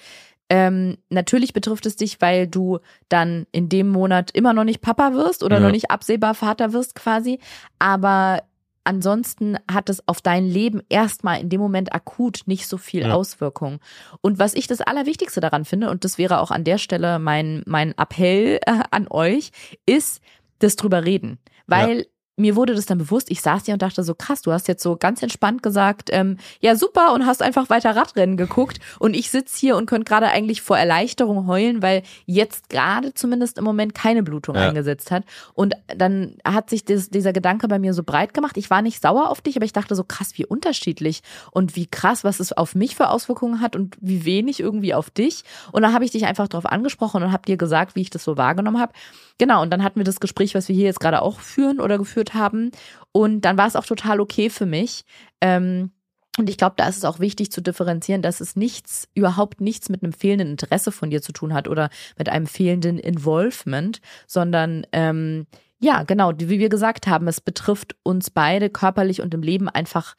[0.49, 5.13] Ähm, natürlich betrifft es dich, weil du dann in dem Monat immer noch nicht Papa
[5.13, 5.61] wirst oder Ja.
[5.63, 7.39] noch nicht absehbar Vater wirst quasi.
[7.77, 8.41] Aber
[8.83, 13.13] ansonsten hat es auf dein Leben erstmal in dem Moment akut nicht so viel Ja.
[13.13, 13.79] Auswirkungen.
[14.21, 17.61] Und was ich das Allerwichtigste daran finde, und das wäre auch an der Stelle mein,
[17.67, 19.51] mein Appell äh, an euch,
[19.85, 20.21] ist
[20.57, 21.37] das drüber reden.
[21.67, 22.07] Weil
[22.39, 24.81] mir wurde das dann bewusst, ich saß hier und dachte so, krass, du hast jetzt
[24.81, 29.29] so ganz entspannt gesagt, ähm, ja super und hast einfach weiter Radrennen geguckt und ich
[29.29, 33.93] sitz hier und könnte gerade eigentlich vor Erleichterung heulen, weil jetzt gerade zumindest im Moment
[33.93, 34.67] keine Blutung Ja.
[34.69, 35.23] eingesetzt hat.
[35.53, 38.57] Und dann hat sich das, dieser Gedanke bei mir so breit gemacht.
[38.57, 41.21] Ich war nicht sauer auf dich, aber ich dachte so krass, wie unterschiedlich
[41.51, 45.09] und wie krass, was es auf mich für Auswirkungen hat und wie wenig irgendwie auf
[45.09, 45.43] dich.
[45.71, 48.23] Und dann habe ich dich einfach darauf angesprochen und habe dir gesagt, wie ich das
[48.23, 48.93] so wahrgenommen habe.
[49.39, 51.97] Genau, und dann hatten wir das Gespräch, was wir hier jetzt gerade auch führen oder
[51.97, 52.71] geführt haben.
[53.11, 55.05] Und dann war es auch total okay für mich.
[55.41, 55.91] Ähm,
[56.37, 59.89] und ich glaube, da ist es auch wichtig zu differenzieren, dass es nichts, überhaupt nichts
[59.89, 64.85] mit einem fehlenden Interesse von dir zu tun hat oder mit einem fehlenden Involvement, sondern
[64.91, 65.47] ähm,
[65.79, 70.15] ja, genau, wie wir gesagt haben, es betrifft uns beide körperlich und im Leben einfach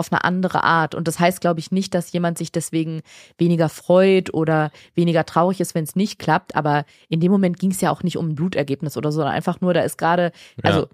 [0.00, 0.94] auf eine andere Art.
[0.94, 3.02] Und das heißt, glaube ich, nicht, dass jemand sich deswegen
[3.38, 6.56] weniger freut oder weniger traurig ist, wenn es nicht klappt.
[6.56, 9.34] Aber in dem Moment ging es ja auch nicht um ein Blutergebnis oder so, sondern
[9.34, 10.32] einfach nur, da ist gerade,
[10.62, 10.88] also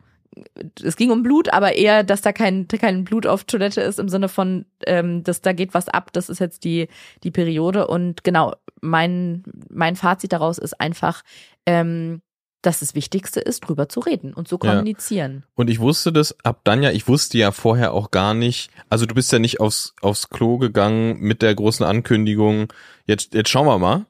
[0.83, 4.09] es ging um Blut, aber eher, dass da kein, kein Blut auf Toilette ist im
[4.09, 6.89] Sinne von, ähm, dass da geht was ab, das ist jetzt die,
[7.23, 7.87] die Periode.
[7.87, 11.23] Und genau, mein, mein Fazit daraus ist einfach,
[11.65, 12.21] ähm,
[12.67, 14.71] dass das Wichtigste ist, drüber zu reden und zu Ja.
[14.71, 15.45] kommunizieren.
[15.55, 19.07] Und ich wusste das ab dann ja, ich wusste ja vorher auch gar nicht, also
[19.07, 22.73] du bist ja nicht aufs, aufs Klo gegangen mit der großen Ankündigung,
[23.07, 24.05] jetzt, jetzt schauen wir mal.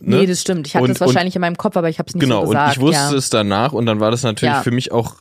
[0.00, 0.16] Ne?
[0.18, 0.66] Nee, das stimmt.
[0.66, 2.48] Ich hatte Und- es wahrscheinlich in meinem Kopf, aber ich habe es nicht genau, so
[2.48, 2.66] gesagt.
[2.66, 3.18] und ich wusste ja.
[3.18, 4.62] es danach und dann war das natürlich Ja.
[4.62, 5.20] für mich auch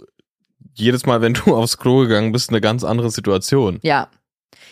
[0.74, 3.80] jedes Mal, wenn du aufs Klo gegangen bist, eine ganz andere Situation.
[3.84, 4.08] Ja.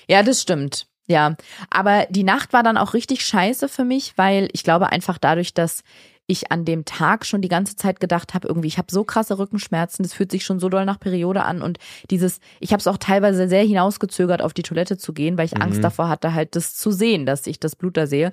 [0.10, 0.88] Ja, das stimmt.
[1.08, 1.36] Ja.
[1.70, 5.54] Aber die Nacht war dann auch richtig scheiße für mich, weil ich glaube einfach dadurch,
[5.54, 5.84] dass
[6.32, 9.38] ich an dem Tag schon die ganze Zeit gedacht habe, irgendwie, ich habe so krasse
[9.38, 11.78] Rückenschmerzen, das fühlt sich schon so doll nach Periode an und
[12.10, 15.56] dieses, ich habe es auch teilweise sehr hinausgezögert, auf die Toilette zu gehen, weil ich
[15.56, 15.62] Mhm.
[15.62, 18.32] Angst davor hatte, halt das zu sehen, dass ich das Blut da sehe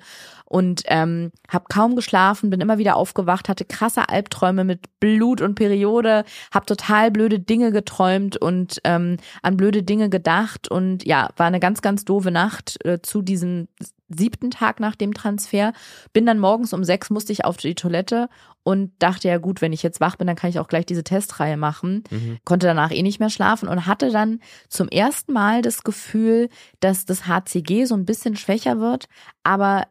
[0.49, 5.55] und ähm, habe kaum geschlafen, bin immer wieder aufgewacht, hatte krasse Albträume mit Blut und
[5.55, 11.45] Periode, habe total blöde Dinge geträumt und ähm, an blöde Dinge gedacht und ja, war
[11.45, 13.67] eine ganz, ganz doofe Nacht äh, zu diesem
[14.09, 15.71] siebten Tag nach dem Transfer.
[16.13, 18.27] Bin dann morgens um sechs musste ich auf die Toilette
[18.63, 21.03] und dachte ja gut, wenn ich jetzt wach bin, dann kann ich auch gleich diese
[21.03, 22.03] Testreihe machen.
[22.09, 22.39] Mhm.
[22.43, 26.49] Konnte danach eh nicht mehr schlafen und hatte dann zum ersten Mal das Gefühl,
[26.79, 29.05] dass das HCG so ein bisschen schwächer wird,
[29.43, 29.85] aber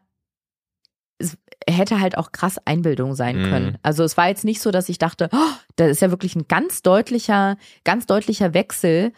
[1.19, 1.37] es
[1.69, 3.49] hätte halt auch krass Einbildung sein Mhm.
[3.49, 3.77] können.
[3.83, 5.37] Also es war jetzt nicht so, dass ich dachte, oh,
[5.75, 9.11] da ist ja wirklich ein ganz deutlicher, ganz deutlicher Wechsel.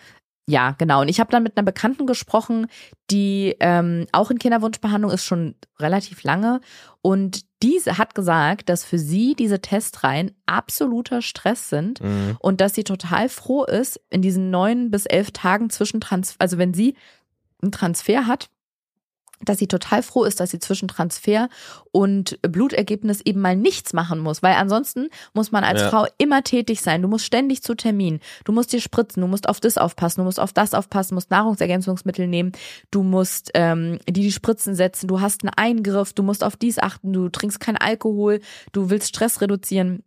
[0.47, 1.01] Ja, genau.
[1.01, 2.67] Und ich habe dann mit einer Bekannten gesprochen,
[3.11, 6.59] die ähm, auch in Kinderwunschbehandlung ist schon relativ lange.
[7.03, 12.37] Und diese hat gesagt, dass für sie diese Testreihen absoluter Stress sind Mhm.
[12.39, 16.57] und dass sie total froh ist, in diesen neun bis elf Tagen zwischen Transfer, also
[16.57, 16.95] wenn sie
[17.61, 18.49] einen Transfer hat,
[19.45, 21.49] dass sie total froh ist, dass sie zwischen Transfer
[21.91, 25.89] und Blutergebnis eben mal nichts machen muss, weil ansonsten muss man als Ja.
[25.89, 27.01] Frau immer tätig sein.
[27.01, 28.19] Du musst ständig zu Termin.
[28.45, 31.31] Du musst dir spritzen, du musst auf das aufpassen, du musst auf das aufpassen, musst
[31.31, 32.51] Nahrungsergänzungsmittel nehmen,
[32.91, 36.79] du musst ähm, die die Spritzen setzen, du hast einen Eingriff, du musst auf dies
[36.79, 38.39] achten, du trinkst keinen Alkohol,
[38.71, 40.03] du willst Stress reduzieren.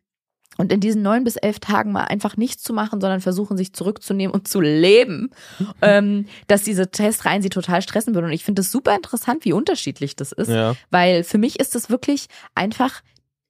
[0.56, 3.72] Und in diesen neun bis elf Tagen mal einfach nichts zu machen, sondern versuchen, sich
[3.72, 5.30] zurückzunehmen und zu leben,
[5.82, 8.26] ähm, dass diese Testreihen sie total stressen würden.
[8.26, 10.48] Und ich finde es super interessant, wie unterschiedlich das ist.
[10.48, 10.74] Ja.
[10.90, 13.02] Weil für mich ist es wirklich einfach,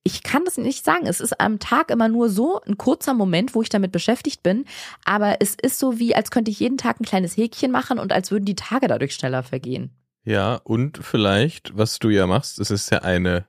[0.02, 1.06] ich kann das nicht sagen.
[1.06, 4.64] Es ist am Tag immer nur so ein kurzer Moment, wo ich damit beschäftigt bin.
[5.04, 8.12] Aber es ist so wie, als könnte ich jeden Tag ein kleines Häkchen machen und
[8.12, 9.90] als würden die Tage dadurch schneller vergehen.
[10.24, 13.46] Ja, und vielleicht, was du ja machst, es ist ja eine,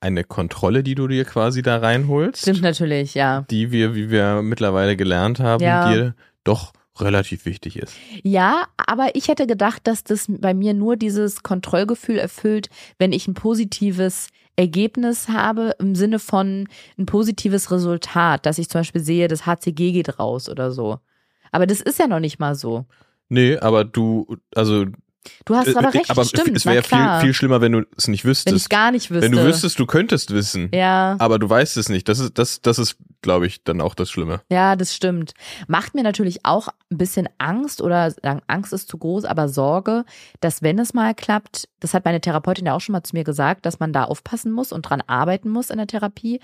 [0.00, 2.42] eine Kontrolle, die du dir quasi da reinholst.
[2.42, 3.44] Stimmt natürlich, ja.
[3.50, 5.90] Die wir, wie wir mittlerweile gelernt haben, Ja.
[5.92, 6.14] dir
[6.44, 7.94] doch relativ wichtig ist.
[8.22, 12.68] Ja, aber ich hätte gedacht, dass das bei mir nur dieses Kontrollgefühl erfüllt,
[12.98, 16.66] wenn ich ein positives Ergebnis habe im Sinne von
[16.98, 20.98] ein positives Resultat, dass ich zum Beispiel sehe, das HCG geht raus oder so.
[21.52, 22.86] Aber das ist ja noch nicht mal so.
[23.28, 24.86] Nee, aber du, also
[25.44, 26.56] Du hast Äh, aber äh, recht, aber stimmt.
[26.56, 28.56] es wäre viel, viel schlimmer, wenn du es nicht wenn wüsstest.
[28.56, 29.22] ich gar nicht wüsste.
[29.22, 32.08] Wenn du wüsstest, du könntest wissen, Ja, aber du weißt es nicht.
[32.08, 34.40] Das ist, das, das ist, glaube ich, dann auch das Schlimme.
[34.50, 35.32] ja, das stimmt.
[35.68, 40.04] Macht mir natürlich auch ein bisschen Angst oder sagen, Angst ist zu groß, aber Sorge,
[40.40, 43.24] dass wenn es mal klappt, das hat meine Therapeutin ja auch schon mal zu mir
[43.24, 46.40] gesagt, dass man da aufpassen muss und dran arbeiten muss in der Therapie,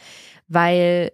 [0.49, 1.13] weil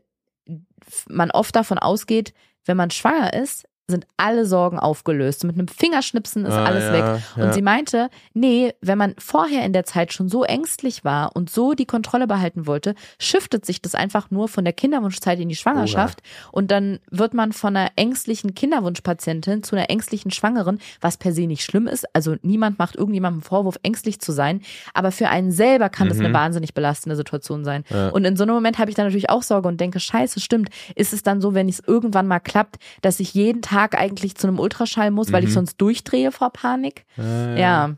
[1.08, 2.32] man oft davon ausgeht,
[2.64, 5.44] wenn man schwanger ist, sind alle Sorgen aufgelöst.
[5.44, 7.22] Mit einem Fingerschnipsen ist Ah, alles ja, weg.
[7.36, 7.52] Und ja.
[7.54, 11.72] sie meinte, nee, wenn man vorher in der Zeit schon so ängstlich war und so
[11.72, 16.20] die Kontrolle behalten wollte, shiftet sich das einfach nur von der Kinderwunschzeit in die Schwangerschaft.
[16.52, 21.46] Und dann wird man von einer ängstlichen Kinderwunschpatientin zu einer ängstlichen Schwangeren, was per se
[21.46, 22.04] nicht schlimm ist.
[22.14, 24.60] Also niemand macht irgendjemandem Vorwurf, ängstlich zu sein.
[24.92, 26.26] Aber für einen selber kann das Mhm.
[26.26, 27.84] eine wahnsinnig belastende Situation sein.
[27.88, 28.10] Ja.
[28.10, 30.68] Und in so einem Moment habe ich dann natürlich auch Sorge und denke, scheiße, stimmt.
[30.94, 34.46] Ist es dann so, wenn es irgendwann mal klappt, dass ich jeden Tag eigentlich zu
[34.46, 35.54] einem Ultraschall muss, weil ich Mhm.
[35.54, 37.04] sonst durchdrehe vor Panik?
[37.18, 37.96] Äh, Ja.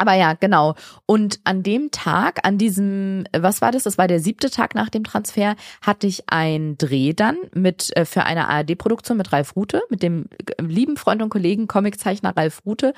[0.00, 0.76] Aber ja, genau.
[1.06, 3.82] Und an dem Tag, an diesem, was war das?
[3.82, 8.04] Das war der siebte Tag nach dem Transfer, hatte ich einen Dreh dann mit äh,
[8.04, 10.26] für eine ARD-Produktion mit Ralf Rute, mit dem
[10.56, 12.92] äh, lieben Freund und Kollegen Comiczeichner Ralf Rute.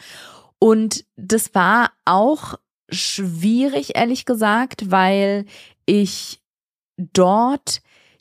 [0.59, 2.57] Und das war auch
[2.91, 5.47] schwierig, ehrlich gesagt, weil
[5.87, 6.43] ich
[6.99, 7.81] dort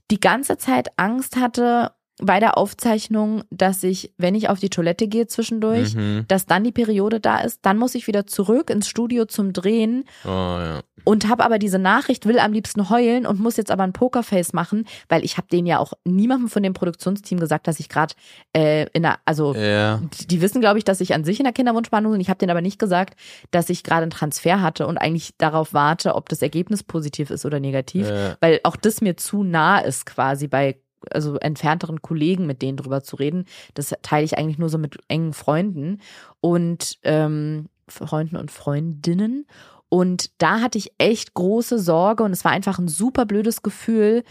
[0.09, 1.91] die ganze Zeit Angst hatte
[2.21, 6.25] bei der Aufzeichnung, dass ich, wenn ich auf die Toilette gehe zwischendurch, Mhm.
[6.27, 10.03] dass dann die Periode da ist, dann muss ich wieder zurück ins Studio zum Drehen
[10.25, 10.79] Oh, ja.
[11.05, 14.51] und habe aber diese Nachricht, will am liebsten heulen und muss jetzt aber ein Pokerface
[14.53, 18.13] machen, weil ich habe denen ja auch niemandem von dem Produktionsteam gesagt, dass ich gerade
[18.53, 20.01] äh, in der, also Ja.
[20.19, 22.21] die- die wissen, glaube ich, dass ich an sich in der Kinderwunschbehandlung bin.
[22.21, 23.15] Ich habe denen aber nicht gesagt,
[23.51, 27.45] dass ich gerade einen Transfer hatte und eigentlich darauf warte, ob das Ergebnis positiv ist
[27.45, 28.35] oder negativ, Ja.
[28.41, 30.79] weil auch das mir zu nah ist quasi bei
[31.11, 33.45] also entfernteren Kollegen, mit denen drüber zu reden.
[33.73, 36.01] Das teile ich eigentlich nur so mit engen Freunden
[36.41, 39.45] und ähm, Freunden und Freundinnen.
[39.89, 44.23] Und da hatte ich echt große Sorge und es war einfach ein super blödes Gefühl.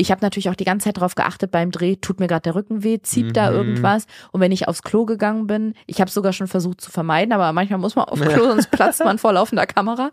[0.00, 2.54] Ich habe natürlich auch die ganze Zeit darauf geachtet beim Dreh, tut mir gerade der
[2.54, 3.56] Rücken weh, zieht da Mhm.
[3.56, 4.06] irgendwas.
[4.30, 7.52] Und wenn ich aufs Klo gegangen bin, ich habe sogar schon versucht zu vermeiden, aber
[7.52, 10.10] manchmal muss man auf Klo, sonst platzt man vor laufender Kamera,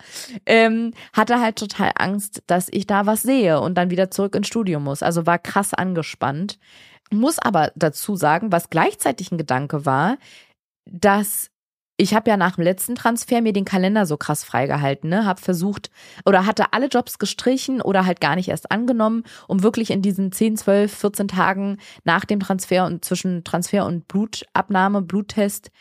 [0.47, 4.47] ähm, hatte halt total Angst, dass ich da was sehe und dann wieder zurück ins
[4.47, 5.03] Studio muss.
[5.03, 6.57] Also war krass angespannt.
[7.11, 10.17] Muss aber dazu sagen, was gleichzeitig ein Gedanke war,
[10.89, 11.51] dass
[11.97, 15.25] ich habe ja nach dem letzten Transfer mir den Kalender so krass freigehalten, ne?
[15.25, 15.89] Hab versucht
[16.25, 20.31] oder hatte alle Jobs gestrichen oder halt gar nicht erst angenommen, um wirklich in diesen
[20.31, 25.71] 10, 12, 14 Tagen nach dem Transfer und zwischen Transfer und Blutabnahme, Bluttest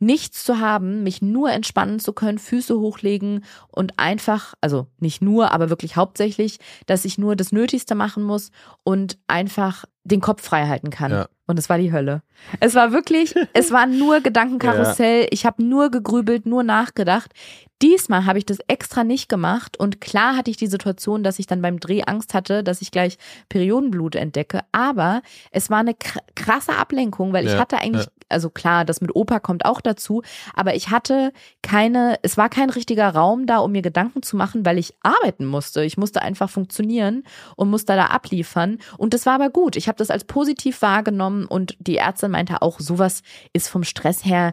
[0.00, 5.52] nichts zu haben, mich nur entspannen zu können, Füße hochlegen und einfach, also nicht nur,
[5.52, 8.50] aber wirklich hauptsächlich, dass ich nur das Nötigste machen muss
[8.84, 11.10] und einfach den Kopf frei halten kann.
[11.10, 11.28] Ja.
[11.46, 12.22] Und es war die Hölle.
[12.60, 15.26] Es war wirklich, es war nur Gedankenkarussell.
[15.30, 17.32] Ich habe nur gegrübelt, nur nachgedacht.
[17.80, 21.46] Diesmal habe ich das extra nicht gemacht und klar hatte ich die Situation, dass ich
[21.46, 23.18] dann beim Dreh Angst hatte, dass ich gleich
[23.48, 24.60] Periodenblut entdecke.
[24.72, 25.22] Aber
[25.52, 28.08] es war eine kr- krasse Ablenkung, weil ich Ja, hatte eigentlich.
[28.28, 30.22] Also klar, das mit Opa kommt auch dazu,
[30.54, 31.32] aber ich hatte
[31.62, 35.46] keine, es war kein richtiger Raum da, um mir Gedanken zu machen, weil ich arbeiten
[35.46, 35.84] musste.
[35.84, 37.24] Ich musste einfach funktionieren
[37.56, 38.78] und musste da abliefern.
[38.96, 39.76] Und das war aber gut.
[39.76, 43.22] Ich habe das als positiv wahrgenommen und die Ärztin meinte auch, sowas
[43.52, 44.52] ist vom Stress her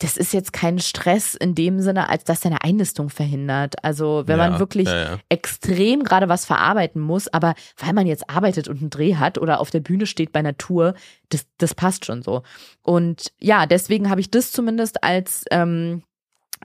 [0.00, 3.84] das ist jetzt kein Stress in dem Sinne, als dass deine Einnistung verhindert.
[3.84, 5.18] Also wenn Ja, man wirklich ja, ja.
[5.28, 9.60] extrem gerade was verarbeiten muss, aber weil man jetzt arbeitet und einen Dreh hat oder
[9.60, 10.94] auf der Bühne steht bei einer Tour,
[11.28, 12.42] das, das passt schon so.
[12.82, 16.02] Und ja, deswegen habe ich das zumindest als, ähm,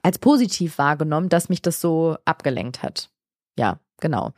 [0.02, 3.10] als positiv wahrgenommen, dass mich das so abgelenkt hat.
[3.58, 4.32] Ja, genau.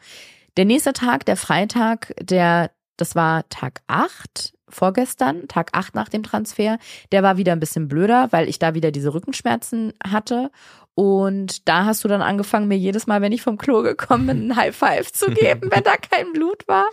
[0.57, 6.23] Der nächste Tag, der Freitag, der, das war Tag 8 vorgestern, Tag 8 nach dem
[6.23, 6.79] Transfer,
[7.13, 10.51] der war wieder ein bisschen blöder, weil ich da wieder diese Rückenschmerzen hatte.
[10.99, 14.49] Und da hast du dann angefangen, mir jedes Mal, wenn ich vom Klo gekommen bin,
[14.49, 16.87] ein High Five zu geben, wenn da kein Blut war.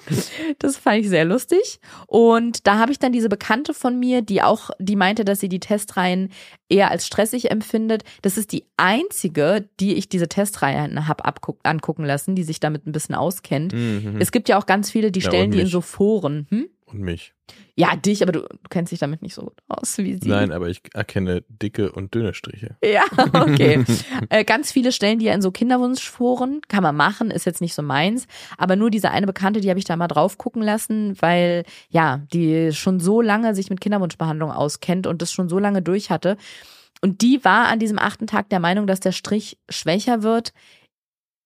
[0.59, 1.79] Das fand ich sehr lustig.
[2.05, 5.49] Und da habe ich dann diese Bekannte von mir, die auch, die meinte, dass sie
[5.49, 6.29] die Testreihen
[6.69, 8.03] eher als stressig empfindet.
[8.21, 11.23] Das ist die einzige, die ich diese Testreihen habe
[11.63, 13.73] angucken lassen, die sich damit ein bisschen auskennt.
[13.73, 14.17] Mhm.
[14.19, 16.45] Es gibt ja auch ganz viele, die Ja, stellen und die in so Foren.
[16.51, 16.69] Hm?
[16.85, 17.33] Und mich.
[17.75, 20.29] Ja, dich, aber du, du kennst dich damit nicht so gut aus wie sie.
[20.29, 22.77] Nein, aber ich erkenne dicke und dünne Striche.
[22.83, 23.03] Ja,
[23.33, 23.83] okay.
[24.29, 26.61] äh, ganz viele stellen die ja in so Kinderwunschforen.
[26.67, 28.27] Kann man machen, ist jetzt nicht so meins.
[28.57, 32.21] Aber nur diese eine Bekannte, die habe ich da mal drauf gucken lassen, weil ja,
[32.31, 36.37] die schon so lange sich mit Kinderwunschbehandlung auskennt und das schon so lange durch hatte.
[37.01, 40.53] Und die war an diesem achten Tag der Meinung, dass der Strich schwächer wird.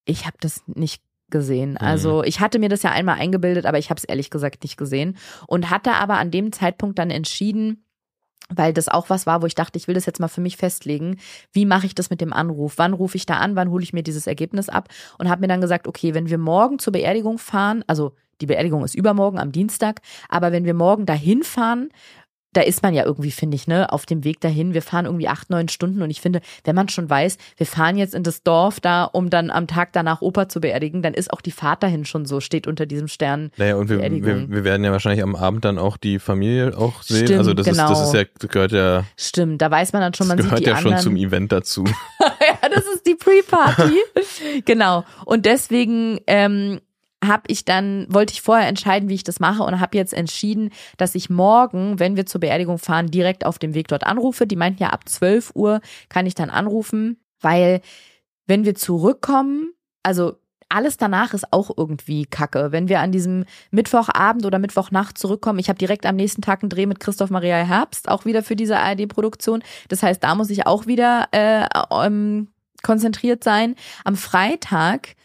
[0.06, 1.78] Ich habe das nicht gesehen.
[1.78, 4.78] Also ich hatte mir das ja einmal eingebildet, aber ich habe es ehrlich gesagt nicht
[4.78, 7.84] gesehen und hatte aber an dem Zeitpunkt dann entschieden,
[8.50, 10.58] weil das auch was war, wo ich dachte, ich will das jetzt mal für mich
[10.58, 11.18] festlegen.
[11.52, 12.74] Wie mache ich das mit dem Anruf?
[12.78, 13.56] Wann rufe ich da an?
[13.56, 14.90] Wann hole ich mir dieses Ergebnis ab?
[15.18, 18.84] Und habe mir dann gesagt, okay, wenn wir morgen zur Beerdigung fahren, also die Beerdigung
[18.84, 21.90] ist übermorgen am Dienstag, aber wenn wir morgen dahin fahren,
[22.54, 24.74] da ist man ja irgendwie, finde ich, ne, auf dem Weg dahin.
[24.74, 27.98] Wir fahren irgendwie acht, neun Stunden und ich finde, wenn man schon weiß, wir fahren
[27.98, 31.32] jetzt in das Dorf da, um dann am Tag danach Opa zu beerdigen, dann ist
[31.32, 33.52] auch die Fahrt dahin schon so, steht unter diesem Stern.
[33.58, 37.04] Naja, und wir, wir, wir werden ja wahrscheinlich am Abend dann auch die Familie auch
[37.04, 37.28] sehen.
[37.28, 37.92] Stimmt, also das genau.
[37.92, 40.58] ist, das ist ja, das gehört ja, Stimmt, da weiß man dann schon, man gehört
[40.58, 40.98] sieht die ja anderen.
[40.98, 41.84] schon zum Event dazu.
[42.20, 43.94] ja, das ist die Pre-Party.
[44.66, 45.06] genau.
[45.26, 46.80] Und deswegen ähm,
[47.24, 50.72] habe ich dann, wollte ich vorher entscheiden, wie ich das mache und habe jetzt entschieden,
[50.98, 54.48] dass ich morgen, wenn wir zur Beerdigung fahren, direkt auf dem Weg dort anrufe.
[54.48, 57.82] Die meinten ja, ab 12 Uhr kann ich dann anrufen, weil
[58.48, 60.38] wenn wir zurückkommen, also
[60.70, 62.72] alles danach ist auch irgendwie kacke.
[62.72, 66.70] Wenn wir an diesem Mittwochabend oder Mittwochnacht zurückkommen, ich habe direkt am nächsten Tag einen
[66.70, 69.64] Dreh mit Christoph Maria Herbst, auch wieder für diese ARD-Produktion.
[69.88, 72.50] Das heißt, da muss ich auch wieder äh, ähm,
[72.84, 73.76] konzentriert sein.
[74.06, 75.16] Am Freitag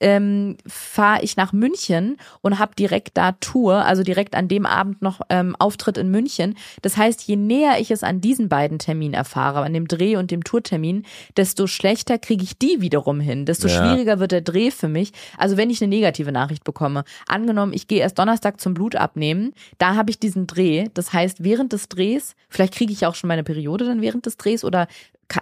[0.00, 5.02] ähm, fahre ich nach München und habe direkt da Tour, also direkt an dem Abend
[5.02, 6.56] noch ähm, Auftritt in München.
[6.82, 10.30] Das heißt, je näher ich es an diesen beiden Terminen erfahre, an dem Dreh und
[10.30, 11.04] dem Tourtermin,
[11.36, 13.78] desto schlechter kriege ich die wiederum hin, desto Ja.
[13.78, 15.12] schwieriger wird der Dreh für mich.
[15.36, 19.52] Also wenn ich eine negative Nachricht bekomme, angenommen, ich gehe erst Donnerstag zum Blut abnehmen,
[19.78, 20.88] da habe ich diesen Dreh.
[20.94, 24.36] Das heißt, während des Drehs, vielleicht kriege ich auch schon meine Periode dann während des
[24.38, 24.88] Drehs oder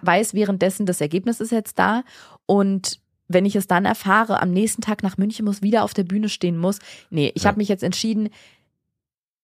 [0.02, 2.02] weiß währenddessen, das Ergebnis ist jetzt da
[2.46, 6.04] und wenn ich es dann erfahre, am nächsten Tag nach München muss, wieder auf der
[6.04, 6.78] Bühne stehen muss.
[7.10, 7.48] Nee, ich Ja.
[7.48, 8.30] habe mich jetzt entschieden,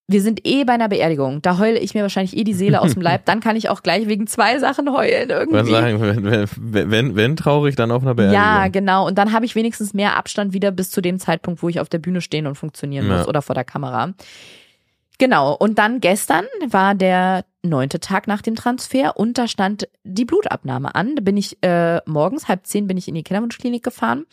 [0.06, 1.40] wir sind eh bei einer Beerdigung.
[1.40, 3.24] Da heule ich mir wahrscheinlich eh die Seele aus dem Leib.
[3.24, 5.70] Dann kann ich auch gleich wegen zwei Sachen heulen irgendwie.
[5.70, 8.43] sagen, wenn, wenn, wenn, wenn traurig, dann auf einer Beerdigung.
[8.43, 9.06] Ja, genau.
[9.06, 11.89] Und dann habe ich wenigstens mehr Abstand wieder bis zu dem Zeitpunkt, wo ich auf
[11.89, 13.16] der Bühne stehen und funktionieren Ja.
[13.19, 14.12] muss oder vor der Kamera.
[15.19, 15.55] Genau.
[15.55, 20.95] Und dann gestern war der neunte Tag nach dem Transfer und da stand die Blutabnahme
[20.95, 21.16] an.
[21.16, 24.27] Da bin ich äh, morgens halb zehn bin ich in die Kinderwunschklinik gefahren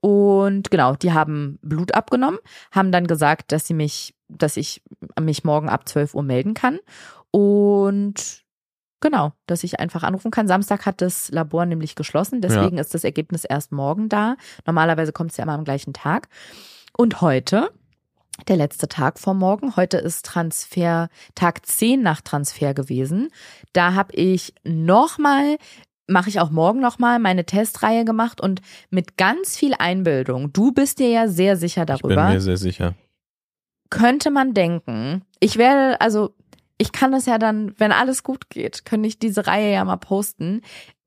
[0.00, 2.38] und genau, die haben Blut abgenommen,
[2.72, 4.82] haben dann gesagt, dass sie mich, dass ich
[5.18, 6.78] mich morgen ab 12 Uhr melden kann
[7.30, 8.44] und
[9.00, 10.48] Genau, dass ich einfach anrufen kann.
[10.48, 14.36] Samstag hat das Labor nämlich geschlossen, deswegen ist das Ergebnis erst morgen da.
[14.64, 16.28] Normalerweise kommt es ja immer am gleichen Tag.
[16.96, 17.68] Und heute,
[18.48, 23.28] der letzte Tag vor morgen, heute ist Transfer, Tag 10 nach Transfer gewesen.
[23.72, 25.56] Da habe ich nochmal,
[26.06, 30.98] mache ich auch morgen nochmal, meine Testreihe gemacht und mit ganz viel Einbildung, du bist
[30.98, 32.94] dir ja sehr sicher Ich bin darüber, mir sehr sicher.
[33.90, 36.34] könnte man denken, ich werde, also
[36.78, 39.96] ich kann das ja dann, wenn alles gut geht, könnte ich diese Reihe ja mal
[39.96, 40.60] posten.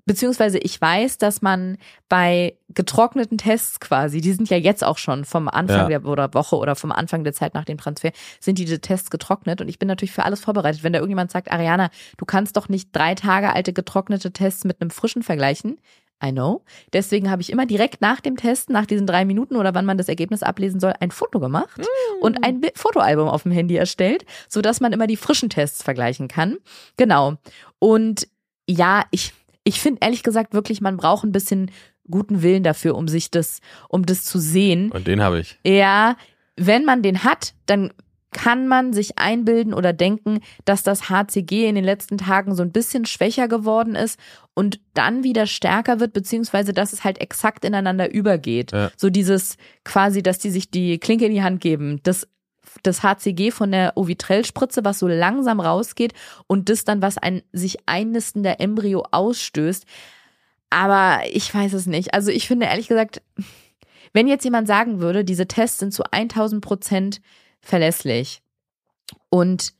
[0.07, 1.77] Beziehungsweise ich weiß, dass man
[2.09, 5.99] bei getrockneten Tests quasi, die sind ja jetzt auch schon vom Anfang Ja.
[5.99, 9.61] der oder Woche oder vom Anfang der Zeit nach dem Transfer, sind diese Tests getrocknet
[9.61, 10.83] und ich bin natürlich für alles vorbereitet.
[10.83, 14.81] Wenn da irgendjemand sagt, Ariana, du kannst doch nicht drei Tage alte getrocknete Tests mit
[14.81, 15.79] einem frischen vergleichen.
[16.23, 16.63] I know.
[16.93, 19.99] Deswegen habe ich immer direkt nach dem Test, nach diesen drei Minuten oder wann man
[19.99, 21.79] das Ergebnis ablesen soll, ein Foto gemacht
[22.21, 26.27] und ein Fotoalbum auf dem Handy erstellt, so dass man immer die frischen Tests vergleichen
[26.27, 26.57] kann.
[26.95, 27.35] Genau.
[27.77, 28.27] Und
[28.67, 29.31] ja, ich,
[29.67, 31.71] ich finde ehrlich gesagt wirklich, man braucht ein bisschen
[32.09, 34.91] guten Willen dafür, um sich das, um das zu sehen.
[34.93, 35.59] Und den habe ich.
[35.65, 36.15] Ja,
[36.55, 37.91] wenn man den hat, dann
[38.31, 42.71] kann man sich einbilden oder denken, dass das HCG in den letzten Tagen so ein
[42.71, 44.17] bisschen schwächer geworden ist
[44.53, 48.71] und dann wieder stärker wird, beziehungsweise dass es halt exakt ineinander übergeht.
[48.71, 48.91] Ja.
[48.95, 52.27] So dieses quasi, dass die sich die Klinke in die Hand geben, das,
[52.83, 56.13] das HCG von der Ovitrell-Spritze, was so langsam rausgeht
[56.47, 59.85] und das dann, was ein sich einnistender Embryo ausstößt.
[60.69, 62.13] Aber ich weiß es nicht.
[62.13, 63.21] Also ich finde ehrlich gesagt,
[64.13, 67.21] wenn jetzt jemand sagen würde, diese Tests sind zu 1000 Prozent
[67.61, 68.41] verlässlich
[69.29, 69.73] und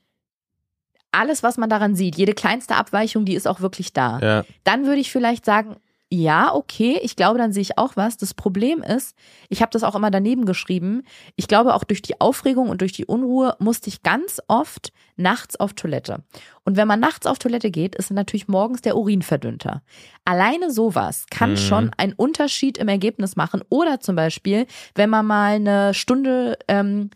[1.10, 4.44] alles, was man daran sieht, jede kleinste Abweichung, die ist auch wirklich da, Ja.
[4.64, 5.76] dann würde ich vielleicht sagen,
[6.10, 8.16] ja, okay, ich glaube, dann sehe ich auch was.
[8.16, 9.14] Das Problem ist,
[9.50, 11.02] ich habe das auch immer daneben geschrieben,
[11.36, 15.56] ich glaube auch durch die Aufregung und durch die Unruhe musste ich ganz oft nachts
[15.60, 16.22] auf Toilette.
[16.64, 19.82] Und wenn man nachts auf Toilette geht, ist natürlich morgens der Urin verdünnter.
[20.24, 21.56] Alleine sowas kann Mhm.
[21.56, 23.62] schon einen Unterschied im Ergebnis machen.
[23.68, 27.10] Oder zum Beispiel, wenn man mal eine Stunde ähm,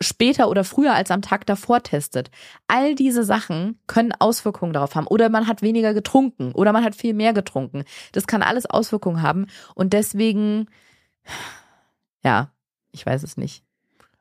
[0.00, 2.30] später oder früher als am Tag davor testet.
[2.66, 5.06] All diese Sachen können Auswirkungen darauf haben.
[5.06, 7.84] Oder man hat weniger getrunken oder man hat viel mehr getrunken.
[8.12, 9.46] Das kann alles Auswirkungen haben.
[9.74, 10.66] Und deswegen,
[12.24, 12.50] ja,
[12.92, 13.62] ich weiß es nicht.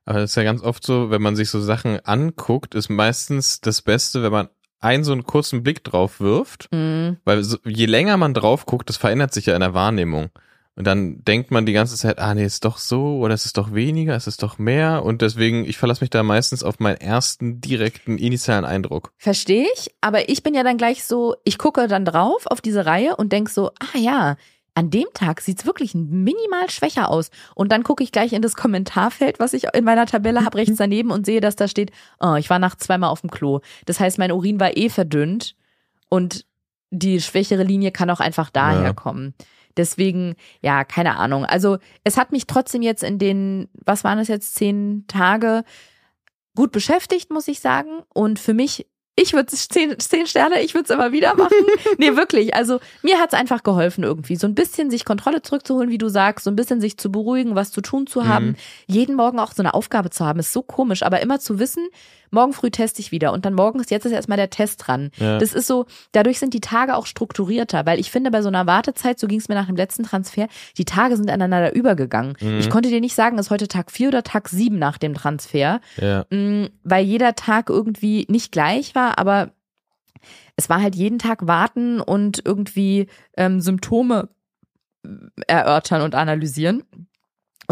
[0.05, 3.61] Aber das ist ja ganz oft so, wenn man sich so Sachen anguckt, ist meistens
[3.61, 7.85] das Beste, wenn man einen so einen kurzen Blick drauf wirft, Mm, weil so, je
[7.85, 10.29] länger man drauf guckt, das verändert sich ja in der Wahrnehmung.
[10.75, 13.57] Und dann denkt man die ganze Zeit, ah nee, ist doch so oder es ist
[13.57, 15.03] doch weniger, es ist doch mehr.
[15.03, 19.11] Und deswegen, ich verlasse mich da meistens auf meinen ersten direkten initialen Eindruck.
[19.17, 22.87] Verstehe ich, aber ich bin ja dann gleich so, ich gucke dann drauf auf diese
[22.87, 24.35] Reihe und denk so, ah ja,
[24.75, 27.29] an dem Tag sieht's wirklich minimal schwächer aus.
[27.53, 30.77] Und dann gucke ich gleich in das Kommentarfeld, was ich in meiner Tabelle habe, rechts
[30.77, 33.59] daneben und sehe, dass da steht, oh, ich war nachts zweimal auf dem Klo.
[33.85, 35.55] Das heißt, mein Urin war eh verdünnt
[36.09, 36.47] und
[36.89, 38.93] die schwächere Linie kann auch einfach daher Ja.
[38.93, 39.35] kommen.
[39.77, 41.45] Deswegen, ja, keine Ahnung.
[41.45, 45.63] Also es hat mich trotzdem jetzt in den, was waren es jetzt, zehn Tage
[46.55, 48.03] gut beschäftigt, muss ich sagen.
[48.13, 51.57] Und für mich, ich würde es zehn, zehn Sterne, ich würde es immer wieder machen.
[51.97, 52.55] nee, wirklich.
[52.55, 54.35] Also mir hat es einfach geholfen irgendwie.
[54.35, 57.55] So ein bisschen sich Kontrolle zurückzuholen, wie du sagst, so ein bisschen sich zu beruhigen,
[57.55, 58.47] was zu tun zu haben.
[58.47, 58.55] Mhm.
[58.87, 61.03] Jeden Morgen auch so eine Aufgabe zu haben, ist so komisch.
[61.03, 61.87] Aber immer zu wissen,
[62.33, 65.11] morgen früh teste ich wieder und dann morgens, jetzt ist erstmal der Test dran.
[65.17, 65.37] Ja.
[65.37, 68.67] Das ist so, dadurch sind die Tage auch strukturierter, weil ich finde, bei so einer
[68.67, 70.47] Wartezeit, so ging es mir nach dem letzten Transfer,
[70.77, 72.35] die Tage sind aneinander übergegangen.
[72.41, 72.59] Mhm.
[72.59, 75.79] Ich konnte dir nicht sagen, ist heute Tag vier oder Tag sieben nach dem Transfer,
[75.97, 76.25] Ja.
[76.29, 79.51] mh, weil jeder Tag irgendwie nicht gleich war, aber
[80.55, 83.07] es war halt jeden Tag warten und irgendwie
[83.37, 84.29] ähm, Symptome
[85.47, 86.83] erörtern und analysieren.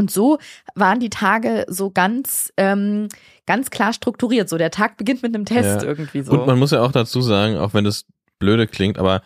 [0.02, 0.40] Und so
[0.74, 3.08] waren die Tage so ganz, ähm,
[3.46, 4.50] ganz klar strukturiert.
[4.50, 5.88] So der Tag beginnt mit einem Test Ja.
[5.88, 6.32] irgendwie so.
[6.32, 8.06] Und man muss ja auch dazu sagen, auch wenn das
[8.40, 9.22] blöde klingt, aber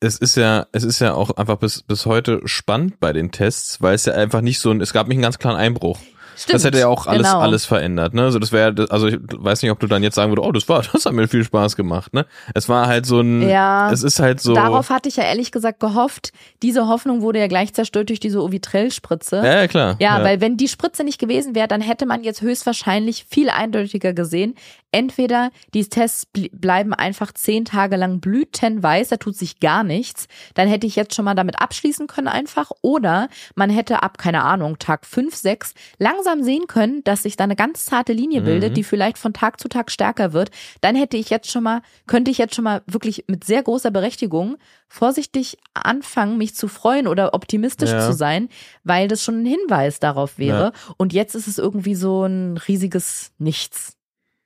[0.00, 3.80] es ist ja, es ist ja auch einfach bis, bis heute spannend bei den Tests,
[3.80, 6.00] weil es ja einfach nicht so ein, es gab nicht einen ganz klaren Einbruch.
[6.40, 7.40] Stimmt, das hätte ja auch alles, genau.
[7.40, 8.22] alles verändert, ne?
[8.22, 10.68] Also das wäre, also ich weiß nicht, ob du dann jetzt sagen würdest, oh, das
[10.70, 12.24] war, das hat mir viel Spaß gemacht, ne?
[12.54, 13.90] Es war halt so ein, Ja.
[13.92, 16.32] es ist halt so, Darauf hatte ich ja ehrlich gesagt gehofft.
[16.62, 19.36] Diese Hoffnung wurde ja gleich zerstört durch diese Ovitrell-Spritze.
[19.36, 19.96] ja, ja, klar.
[19.98, 24.14] Ja, weil wenn die Spritze nicht gewesen wäre, dann hätte man jetzt höchstwahrscheinlich viel eindeutiger
[24.14, 24.54] gesehen.
[24.92, 30.26] Entweder die Tests bl- bleiben einfach zehn Tage lang blütenweiß, da tut sich gar nichts.
[30.54, 32.70] Dann hätte ich jetzt schon mal damit abschließen können einfach.
[32.82, 37.44] Oder man hätte ab, keine Ahnung, Tag fünf, sechs langsam sehen können, dass sich da
[37.44, 38.74] eine ganz zarte Linie bildet, Mhm.
[38.74, 40.50] die vielleicht von Tag zu Tag stärker wird.
[40.80, 43.90] Dann hätte ich jetzt schon mal, könnte ich jetzt schon mal wirklich mit sehr großer
[43.90, 44.56] Berechtigung
[44.88, 48.04] vorsichtig anfangen, mich zu freuen oder optimistisch Ja.
[48.04, 48.48] zu sein,
[48.82, 50.72] weil das schon ein Hinweis darauf wäre.
[50.96, 53.96] Und jetzt ist es irgendwie so ein riesiges Nichts.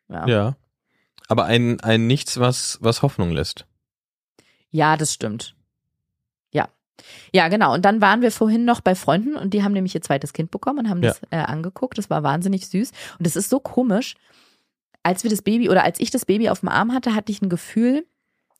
[0.09, 0.26] Ja, ja.
[0.26, 0.56] Ja.
[1.28, 3.66] Aber ein, ein Nichts, was, was Hoffnung lässt.
[4.97, 5.55] das stimmt.
[6.52, 6.68] Ja.
[7.32, 7.72] Ja, genau.
[7.74, 10.51] Und dann waren wir vorhin noch bei Freunden und die haben nämlich ihr zweites Kind
[10.51, 11.10] bekommen und haben Ja.
[11.10, 11.97] das äh, angeguckt.
[11.97, 12.90] Das war wahnsinnig süß.
[13.18, 14.14] Und es ist so komisch.
[15.02, 17.40] Als wir das Baby oder als ich das Baby auf dem Arm hatte, hatte ich
[17.43, 18.06] ein Gefühl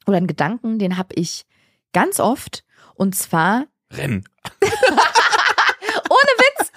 [0.07, 1.47] oder einen Gedanken, den habe ich
[1.93, 2.65] ganz oft.
[2.95, 4.25] Und zwar Rennen.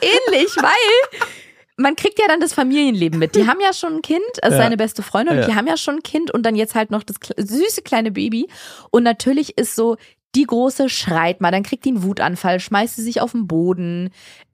[0.01, 1.29] ähnlich, weil
[1.77, 3.35] man kriegt ja dann das Familienleben mit.
[3.35, 4.63] Die haben ja schon ein Kind, also Ja.
[4.63, 7.03] seine beste Freundin, und die haben ja schon ein Kind und dann jetzt halt noch
[7.03, 8.47] das süße kleine Baby.
[8.91, 9.95] Und natürlich ist so,
[10.35, 14.09] die große schreit mal, dann kriegt die einen Wutanfall, schmeißt sie sich auf den Boden.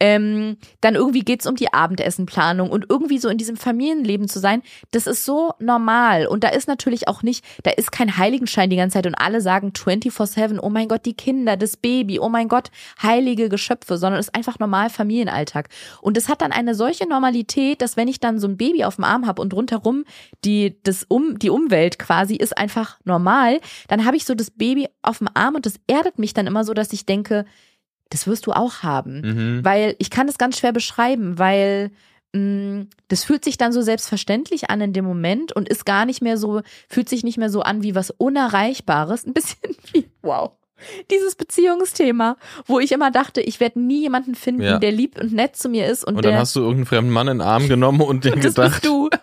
[0.05, 4.61] Ähm, dann irgendwie geht's um die Abendessenplanung und irgendwie so in diesem Familienleben zu sein,
[4.91, 6.27] das ist so normal.
[6.27, 9.39] Und da ist natürlich auch nicht, da ist kein Heiligenschein die ganze Zeit und alle
[9.39, 12.69] sagen 24-7, oh mein Gott, die Kinder, das Baby, oh mein Gott,
[13.01, 15.69] heilige Geschöpfe, sondern es ist einfach normal Familienalltag.
[16.01, 18.95] Und es hat dann eine solche Normalität, dass wenn ich dann so ein Baby auf
[18.95, 20.03] dem Arm habe und rundherum
[20.43, 24.89] die, das um, die Umwelt quasi ist einfach normal, dann habe ich so das Baby
[25.01, 27.45] auf dem Arm und das erdet mich dann immer so, dass ich denke,
[28.14, 29.22] das wirst du auch haben.
[29.22, 29.65] Mhm.
[29.65, 31.91] Weil ich kann das ganz schwer beschreiben, weil
[32.34, 36.22] mh, das fühlt sich dann so selbstverständlich an in dem Moment und ist gar nicht
[36.22, 39.26] mehr so, fühlt sich nicht mehr so an wie was Unerreichbares.
[39.26, 40.52] Ein bisschen wie, wow.
[41.11, 44.77] Dieses Beziehungsthema, wo ich immer dachte, ich werde nie jemanden finden, Ja.
[44.80, 47.11] der lieb und nett zu mir ist und, Und der dann hast du irgendeinen fremden
[47.11, 49.10] Mann in den Arm genommen und dir das bist gedacht, du.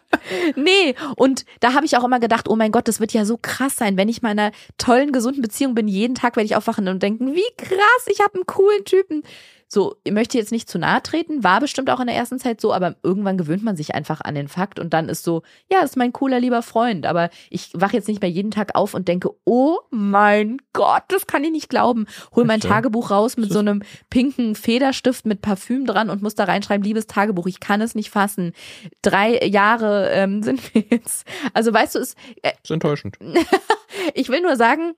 [0.57, 3.39] Nee, und da habe ich auch immer gedacht, oh mein Gott, das wird ja so
[3.41, 5.89] krass sein, wenn ich mal in einer tollen, gesunden Beziehung bin.
[5.89, 9.23] Jeden Tag werde ich aufwachen und denken, wie krass, ich habe einen coolen Typen.
[9.73, 12.61] So, ich möchte jetzt nicht zu nahe treten, war bestimmt auch in der ersten Zeit
[12.61, 15.79] so, aber irgendwann gewöhnt man sich einfach an den Fakt und dann ist so, ja,
[15.85, 17.07] ist mein cooler, lieber Freund.
[17.07, 21.29] Aber ich wache jetzt nicht mehr jeden Tag auf und denke, oh mein Gott, das
[21.29, 22.07] kann ich nicht glauben.
[22.35, 22.59] Hol mein?
[22.59, 27.07] Tagebuch raus mit so einem pinken Federstift mit Parfüm dran und muss da reinschreiben, liebes
[27.07, 28.53] Tagebuch, ich kann es nicht fassen.
[29.03, 31.25] Drei Jahre ähm, sind wir jetzt.
[31.55, 33.19] Also weißt du, es, äh, ist enttäuschend.
[34.15, 34.95] ich will nur sagen,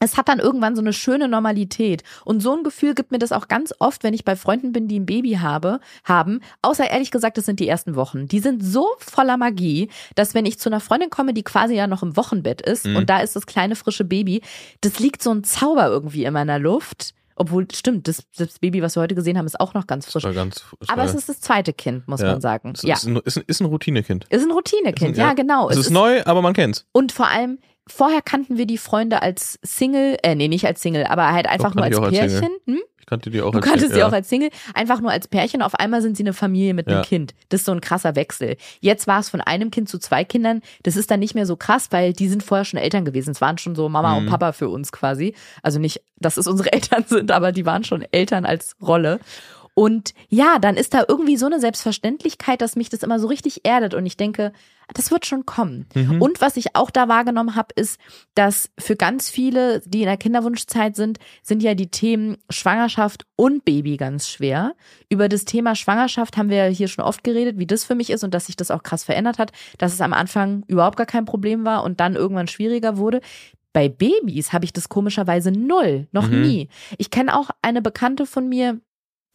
[0.00, 2.02] es hat dann irgendwann so eine schöne Normalität.
[2.24, 4.88] Und so ein Gefühl gibt mir das auch ganz oft, wenn ich bei Freunden bin,
[4.88, 6.40] die ein Baby habe, haben.
[6.62, 8.28] Außer ehrlich gesagt, das sind die ersten Wochen.
[8.28, 11.86] Die sind so voller Magie, dass wenn ich zu einer Freundin komme, die quasi ja
[11.86, 12.96] noch im Wochenbett ist Mhm.
[12.96, 14.42] und da ist das kleine frische Baby,
[14.82, 17.12] das liegt so ein Zauber irgendwie in meiner Luft.
[17.38, 20.22] Obwohl, stimmt, das, das Baby, was wir heute gesehen haben, ist auch noch ganz frisch.
[20.22, 22.32] Ganz, Aber es ist das zweite Kind, muss Ja.
[22.32, 22.72] man sagen.
[22.74, 22.94] es Ja.
[22.94, 24.24] ist, ein, ist, ein, ist ein Routinekind.
[24.30, 25.32] Ist ein Routinekind, Ist ja, ja.
[25.34, 25.68] genau.
[25.68, 26.86] Es ist neu, aber man kennt's.
[26.92, 27.58] Und vor allem,
[27.88, 31.70] vorher kannten wir die Freunde als Single, äh, nee, nicht als Single, aber halt einfach
[31.70, 32.50] Doch, nur als auch als Pärchen.
[32.66, 32.80] Hm?
[32.98, 34.08] Ich kannte die auch Du als kanntest sie ja.
[34.08, 35.62] auch als Single, einfach nur als Pärchen.
[35.62, 37.02] Auf einmal sind sie eine Familie mit einem Ja.
[37.04, 37.34] Kind.
[37.50, 38.56] Das ist so ein krasser Wechsel.
[38.80, 40.60] Jetzt war es von einem Kind zu zwei Kindern.
[40.82, 43.30] Das ist dann nicht mehr so krass, weil die sind vorher schon Eltern gewesen.
[43.30, 44.30] Es waren schon so Mama und Mhm.
[44.30, 45.36] Papa für uns quasi.
[45.62, 49.20] Also nicht, dass es unsere Eltern sind, aber die waren schon Eltern als Rolle.
[49.78, 53.66] Und ja, dann ist da irgendwie so eine Selbstverständlichkeit, dass mich das immer so richtig
[53.66, 54.52] erdet und ich denke,
[54.94, 55.84] das wird schon kommen.
[55.94, 56.22] Mhm.
[56.22, 58.00] Und was ich auch da wahrgenommen habe, ist,
[58.34, 63.66] dass für ganz viele, die in der Kinderwunschzeit sind, sind ja die Themen Schwangerschaft und
[63.66, 64.74] Baby ganz schwer.
[65.10, 68.08] Über das Thema Schwangerschaft haben wir ja hier schon oft geredet, wie das für mich
[68.08, 71.04] ist und dass sich das auch krass verändert hat, dass es am Anfang überhaupt gar
[71.04, 73.20] kein Problem war und dann irgendwann schwieriger wurde.
[73.74, 76.40] Bei Babys habe ich das komischerweise null, noch Mhm.
[76.40, 76.68] nie.
[76.96, 78.80] Ich kenne auch eine Bekannte von mir,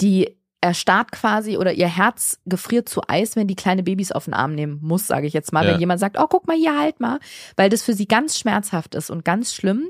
[0.02, 4.36] die erstarrt quasi oder ihr Herz gefriert zu Eis, wenn die kleine Babys auf den
[4.36, 5.66] Arm nehmen muss, sage ich jetzt mal.
[5.66, 5.74] Ja.
[5.74, 7.20] Wenn jemand sagt, oh, guck mal hier, halt mal,
[7.58, 9.90] weil das für sie ganz schmerzhaft ist und ganz schlimm.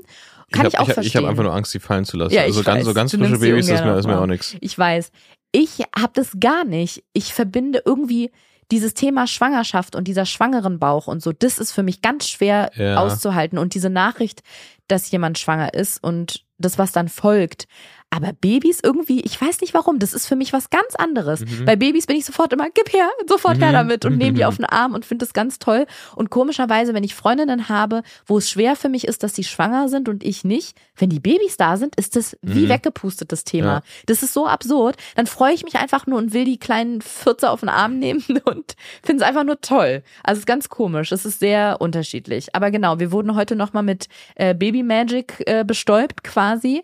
[0.50, 1.10] Kann ich, hab, auch ich, verstehen.
[1.10, 2.34] Ich habe einfach nur Angst, sie fallen zu lassen.
[2.34, 4.26] Ja, ich also ganz, so ganz Du frische Babys, das ist mir, ist mir auch
[4.26, 4.56] nichts.
[4.60, 5.10] Ich weiß.
[5.52, 7.04] Ich habe das gar nicht.
[7.12, 8.30] Ich verbinde irgendwie
[8.70, 12.70] dieses Thema Schwangerschaft und dieser schwangeren Bauch und so, das ist für mich ganz schwer
[12.74, 12.96] Ja.
[12.96, 13.58] auszuhalten.
[13.58, 14.42] Und diese Nachricht,
[14.88, 17.66] dass jemand schwanger ist und das, was dann folgt.
[18.14, 21.40] Aber Babys irgendwie, ich weiß nicht warum, das ist für mich was ganz anderes.
[21.40, 21.64] Mhm.
[21.64, 23.72] Bei Babys bin ich sofort immer, gib her, sofort her Mhm.
[23.72, 24.48] damit und nehme die Mhm.
[24.48, 25.86] auf den Arm und finde das ganz toll.
[26.14, 29.88] Und komischerweise, wenn ich Freundinnen habe, wo es schwer für mich ist, dass sie schwanger
[29.88, 32.68] sind und ich nicht, wenn die Babys da sind, ist das wie Mhm.
[32.68, 33.66] weggepustet, das Thema.
[33.76, 33.82] Ja.
[34.04, 34.96] Das ist so absurd.
[35.16, 38.22] Dann freue ich mich einfach nur und will die kleinen Fürze auf den Arm nehmen
[38.44, 40.02] und finde es einfach nur toll.
[40.22, 41.12] Also es ist ganz komisch.
[41.12, 42.54] Es ist sehr unterschiedlich.
[42.54, 46.82] Aber genau, wir wurden heute nochmal mit äh, Baby Magic äh, bestäubt quasi.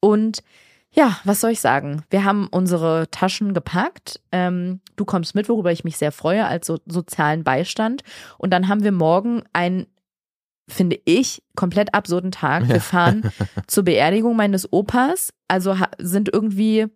[0.00, 0.42] Und
[0.94, 2.04] ja, was soll ich sagen?
[2.08, 4.20] Wir haben unsere Taschen gepackt.
[4.30, 8.02] Ähm, du kommst mit, worüber ich mich sehr freue, als so sozialen Beistand.
[8.38, 9.86] Und dann haben wir morgen einen,
[10.70, 12.68] finde ich, komplett absurden Tag.
[12.68, 12.80] Wir Ja.
[12.80, 13.30] fahren
[13.66, 15.30] zur Beerdigung meines Opas.
[15.48, 16.86] Also sind irgendwie,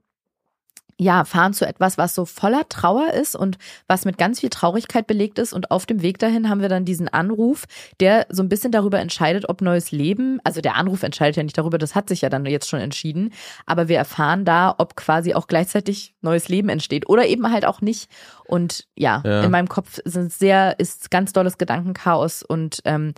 [1.01, 3.57] ja, fahren zu etwas, was so voller Trauer ist und
[3.87, 5.53] was mit ganz viel Traurigkeit belegt ist.
[5.53, 7.67] Und auf dem Weg dahin haben wir dann diesen Anruf,
[8.01, 11.57] der so ein bisschen darüber entscheidet, ob neues Leben, also der Anruf entscheidet ja nicht
[11.57, 13.33] darüber, das hat sich ja dann jetzt schon entschieden,
[13.65, 17.81] aber wir erfahren da, ob quasi auch gleichzeitig neues Leben entsteht oder eben halt auch
[17.81, 18.11] nicht.
[18.47, 19.45] Und ja, Ja.
[19.45, 23.15] in meinem Kopf sind sehr, ist ganz dolles Gedankenchaos und ähm,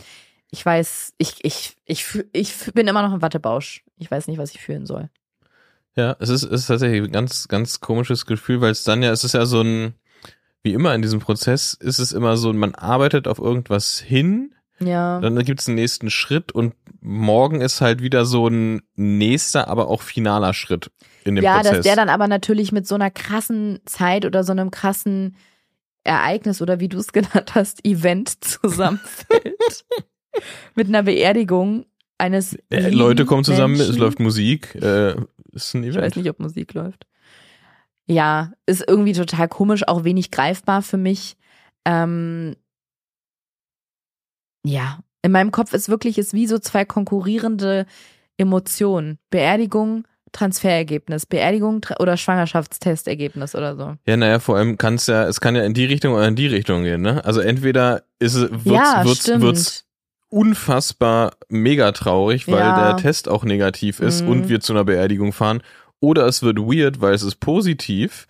[0.51, 3.85] ich weiß, ich, ich, ich, ich bin immer noch im Wattebausch.
[3.97, 5.09] Ich weiß nicht, was ich fühlen soll.
[5.97, 9.11] Ja, es ist, es ist tatsächlich ein ganz, ganz komisches Gefühl, weil es dann ja,
[9.11, 9.95] es ist ja so ein,
[10.63, 15.21] wie immer in diesem Prozess, ist es immer so, man arbeitet auf irgendwas hin, Ja.
[15.21, 19.89] dann gibt es einen nächsten Schritt und morgen ist halt wieder so ein nächster, aber
[19.89, 20.91] auch finaler Schritt
[21.25, 21.77] in dem ja, Prozess.
[21.79, 25.37] dass der dann aber natürlich mit so einer krassen Zeit oder so einem krassen
[26.05, 29.85] Ereignis oder wie du es genannt hast, Event zusammenfällt.
[30.75, 31.87] mit einer Beerdigung
[32.19, 32.55] eines.
[32.71, 33.99] äh, Leute kommen zusammen, es Menschen.
[34.01, 35.17] läuft Musik, äh,
[35.53, 36.05] ist ein Ich Event.
[36.07, 37.07] weiß nicht, ob Musik läuft.
[38.07, 41.37] Ja, ist irgendwie total komisch, auch wenig greifbar für mich.
[41.85, 42.57] Ähm,
[44.65, 47.87] ja, in meinem Kopf ist wirklich es wie so zwei konkurrierende
[48.37, 49.19] Emotionen.
[49.31, 53.97] Beerdigung, Transferergebnis, Beerdigung oder Schwangerschaftstestergebnis oder so.
[54.07, 56.37] Ja, naja, vor allem kann es ja, es kann ja in die Richtung oder in
[56.37, 57.25] die Richtung gehen, ne?
[57.25, 59.90] Also entweder ist es, wird's, ja, wird's, wird's
[60.31, 62.87] unfassbar mega traurig, weil Ja.
[62.93, 64.29] der Test auch negativ ist Mhm.
[64.29, 65.63] und wir zu einer Beerdigung fahren.
[66.01, 68.27] Oder es wird weird, weil es ist positiv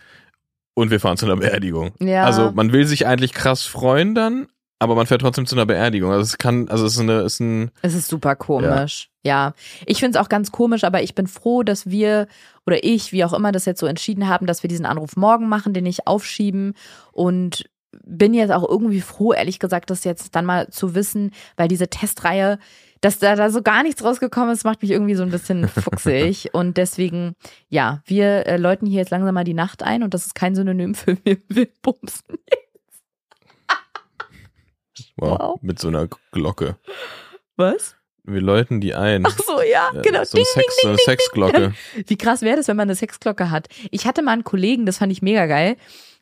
[0.75, 1.93] und wir fahren zu einer Beerdigung.
[2.01, 2.25] ja.
[2.25, 4.49] Also man will sich eigentlich krass freuen dann,
[4.81, 6.11] aber man fährt trotzdem zu einer Beerdigung.
[6.11, 9.11] Also es kann, also es ist eine, ist ein, Es ist super komisch.
[9.23, 9.53] Ja.
[9.87, 12.27] Ich finde es auch ganz komisch, aber ich bin froh, dass wir
[12.67, 15.49] oder ich, wie auch immer, das jetzt so entschieden haben, dass wir diesen Anruf morgen
[15.49, 16.75] machen, den nicht aufschieben.
[17.13, 17.65] Und
[18.05, 21.89] bin jetzt auch irgendwie froh, ehrlich gesagt, das jetzt dann mal zu wissen, weil diese
[21.89, 22.59] Testreihe,
[23.01, 26.51] dass da, da so gar nichts rausgekommen ist, macht mich irgendwie so ein bisschen fuchsig.
[26.53, 27.35] Und deswegen,
[27.69, 30.55] ja, wir äh, läuten hier jetzt langsam mal die Nacht ein und das ist kein
[30.55, 32.23] Synonym für wir will bumsen.
[35.17, 35.59] wow, Wow.
[35.63, 36.77] mit so einer Glocke.
[37.57, 37.97] Was?
[38.25, 39.25] Wir läuten die ein.
[39.27, 40.25] Ach so, ja, Ja, genau.
[40.25, 41.75] So eine, Sex, so eine Sexglocke.
[42.07, 43.69] Wie krass wäre das, wenn man eine Sexglocke hat?
[43.91, 45.77] Ich hatte mal einen Kollegen, das fand ich mega geil.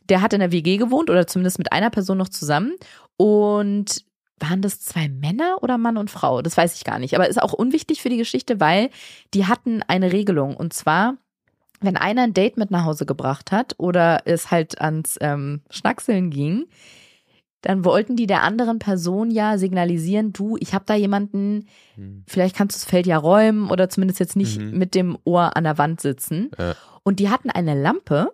[0.09, 2.75] Der hat in der WG gewohnt oder zumindest mit einer Person noch zusammen.
[3.17, 4.05] Und
[4.41, 6.43] waren das zwei Männer oder Mann und Frau?
[6.43, 7.15] Das weiß ich gar nicht.
[7.15, 8.91] Aber ist auch unwichtig für die Geschichte, weil
[9.35, 10.57] die hatten eine Regelung.
[10.57, 11.17] Und zwar,
[11.81, 16.31] wenn einer ein Date mit nach Hause gebracht hat oder es halt ans ähm, Schnackseln
[16.31, 16.67] ging,
[17.63, 21.67] dann wollten die der anderen Person ja signalisieren, du, ich habe da jemanden,
[21.97, 22.23] Hm.
[22.29, 24.79] vielleicht kannst du das Feld ja räumen oder zumindest jetzt nicht Mhm.
[24.79, 26.53] mit dem Ohr an der Wand sitzen.
[26.57, 26.77] Ja.
[27.03, 28.31] Und die hatten eine Lampe.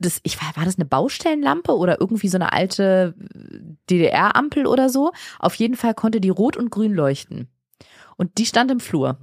[0.00, 3.14] Das, ich war, war das eine Baustellenlampe oder irgendwie so eine alte,
[3.90, 5.12] DDR-Ampel oder so.
[5.38, 7.48] Auf jeden Fall konnte die rot und grün leuchten.
[8.16, 9.16] Und die stand im Flur.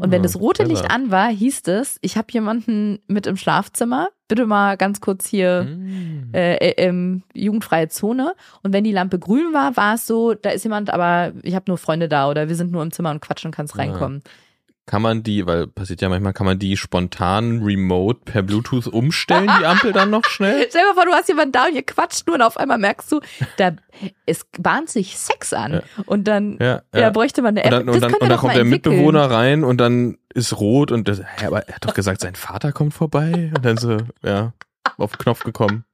[0.00, 4.08] Und wenn das rote Licht an war, hieß es, ich habe jemanden mit im Schlafzimmer.
[4.28, 6.34] Bitte mal ganz kurz hier Mm.
[6.34, 8.34] äh, äh, ähm, jugendfreie Zone.
[8.62, 11.64] Und wenn die Lampe grün war, war es so, da ist jemand, aber ich habe
[11.68, 14.22] nur Freunde da oder wir sind nur im Zimmer und quatschen, kannst reinkommen.
[14.84, 19.48] Kann man die, weil passiert ja manchmal, kann man die spontan remote per Bluetooth umstellen,
[19.60, 20.66] die Ampel dann noch schnell?
[20.68, 23.12] Stell dir vor, du hast jemanden da und ihr quatscht nur und auf einmal merkst
[23.12, 23.20] du,
[23.58, 23.70] da
[24.26, 25.74] es bahnt sich Sex an.
[25.74, 25.82] Ja.
[26.06, 27.00] Und dann Ja, ja.
[27.00, 27.10] ja.
[27.10, 27.70] bräuchte man eine Und App.
[27.70, 28.64] dann, das und dann, und dann kommt der.
[28.64, 32.34] Mitbewohner rein und dann ist rot und das, hä, aber er hat doch gesagt, sein
[32.34, 34.52] Vater kommt vorbei und dann so, ja,
[34.98, 35.84] auf den Knopf gekommen.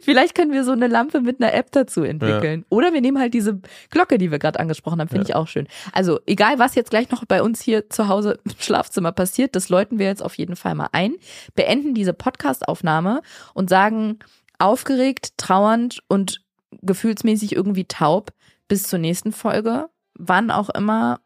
[0.00, 2.64] Vielleicht können wir so eine Lampe mit einer App dazu entwickeln.
[2.70, 3.60] Oder wir nehmen halt diese
[3.90, 5.30] Glocke, die wir gerade angesprochen haben, finde Ja.
[5.30, 5.68] ich auch schön.
[5.92, 9.68] Also egal, was jetzt gleich noch bei uns hier zu Hause im Schlafzimmer passiert, das
[9.68, 11.14] läuten wir jetzt auf jeden Fall mal ein,
[11.54, 13.20] beenden diese Podcast-Aufnahme
[13.54, 14.18] und sagen
[14.58, 16.40] aufgeregt, trauernd und
[16.80, 18.30] gefühlsmäßig irgendwie taub
[18.68, 21.20] bis zur nächsten Folge, wann auch immer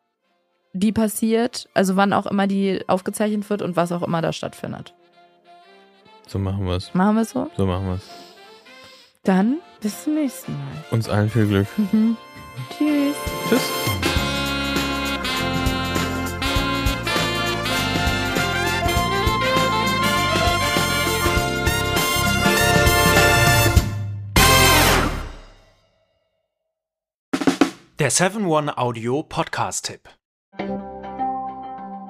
[0.73, 4.95] die passiert, also wann auch immer die aufgezeichnet wird und was auch immer da stattfindet.
[6.27, 6.93] So machen wir's.
[6.93, 7.51] Machen wir so?
[7.57, 8.03] So machen wir's.
[9.23, 10.85] Dann bis zum nächsten Mal.
[10.91, 11.67] Uns allen viel Glück.
[11.77, 12.17] Mhm.
[12.77, 13.17] Tschüss.
[13.49, 13.63] Tschüss.
[27.99, 30.11] Der 7-One-Audio-Podcast-Tipp.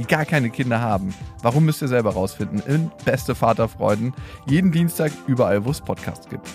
[0.00, 1.14] die gar keine Kinder haben.
[1.42, 2.62] Warum müsst ihr selber rausfinden?
[2.66, 4.14] In Beste Vaterfreuden.
[4.46, 6.48] Jeden Dienstag überall, wo es Podcasts gibt.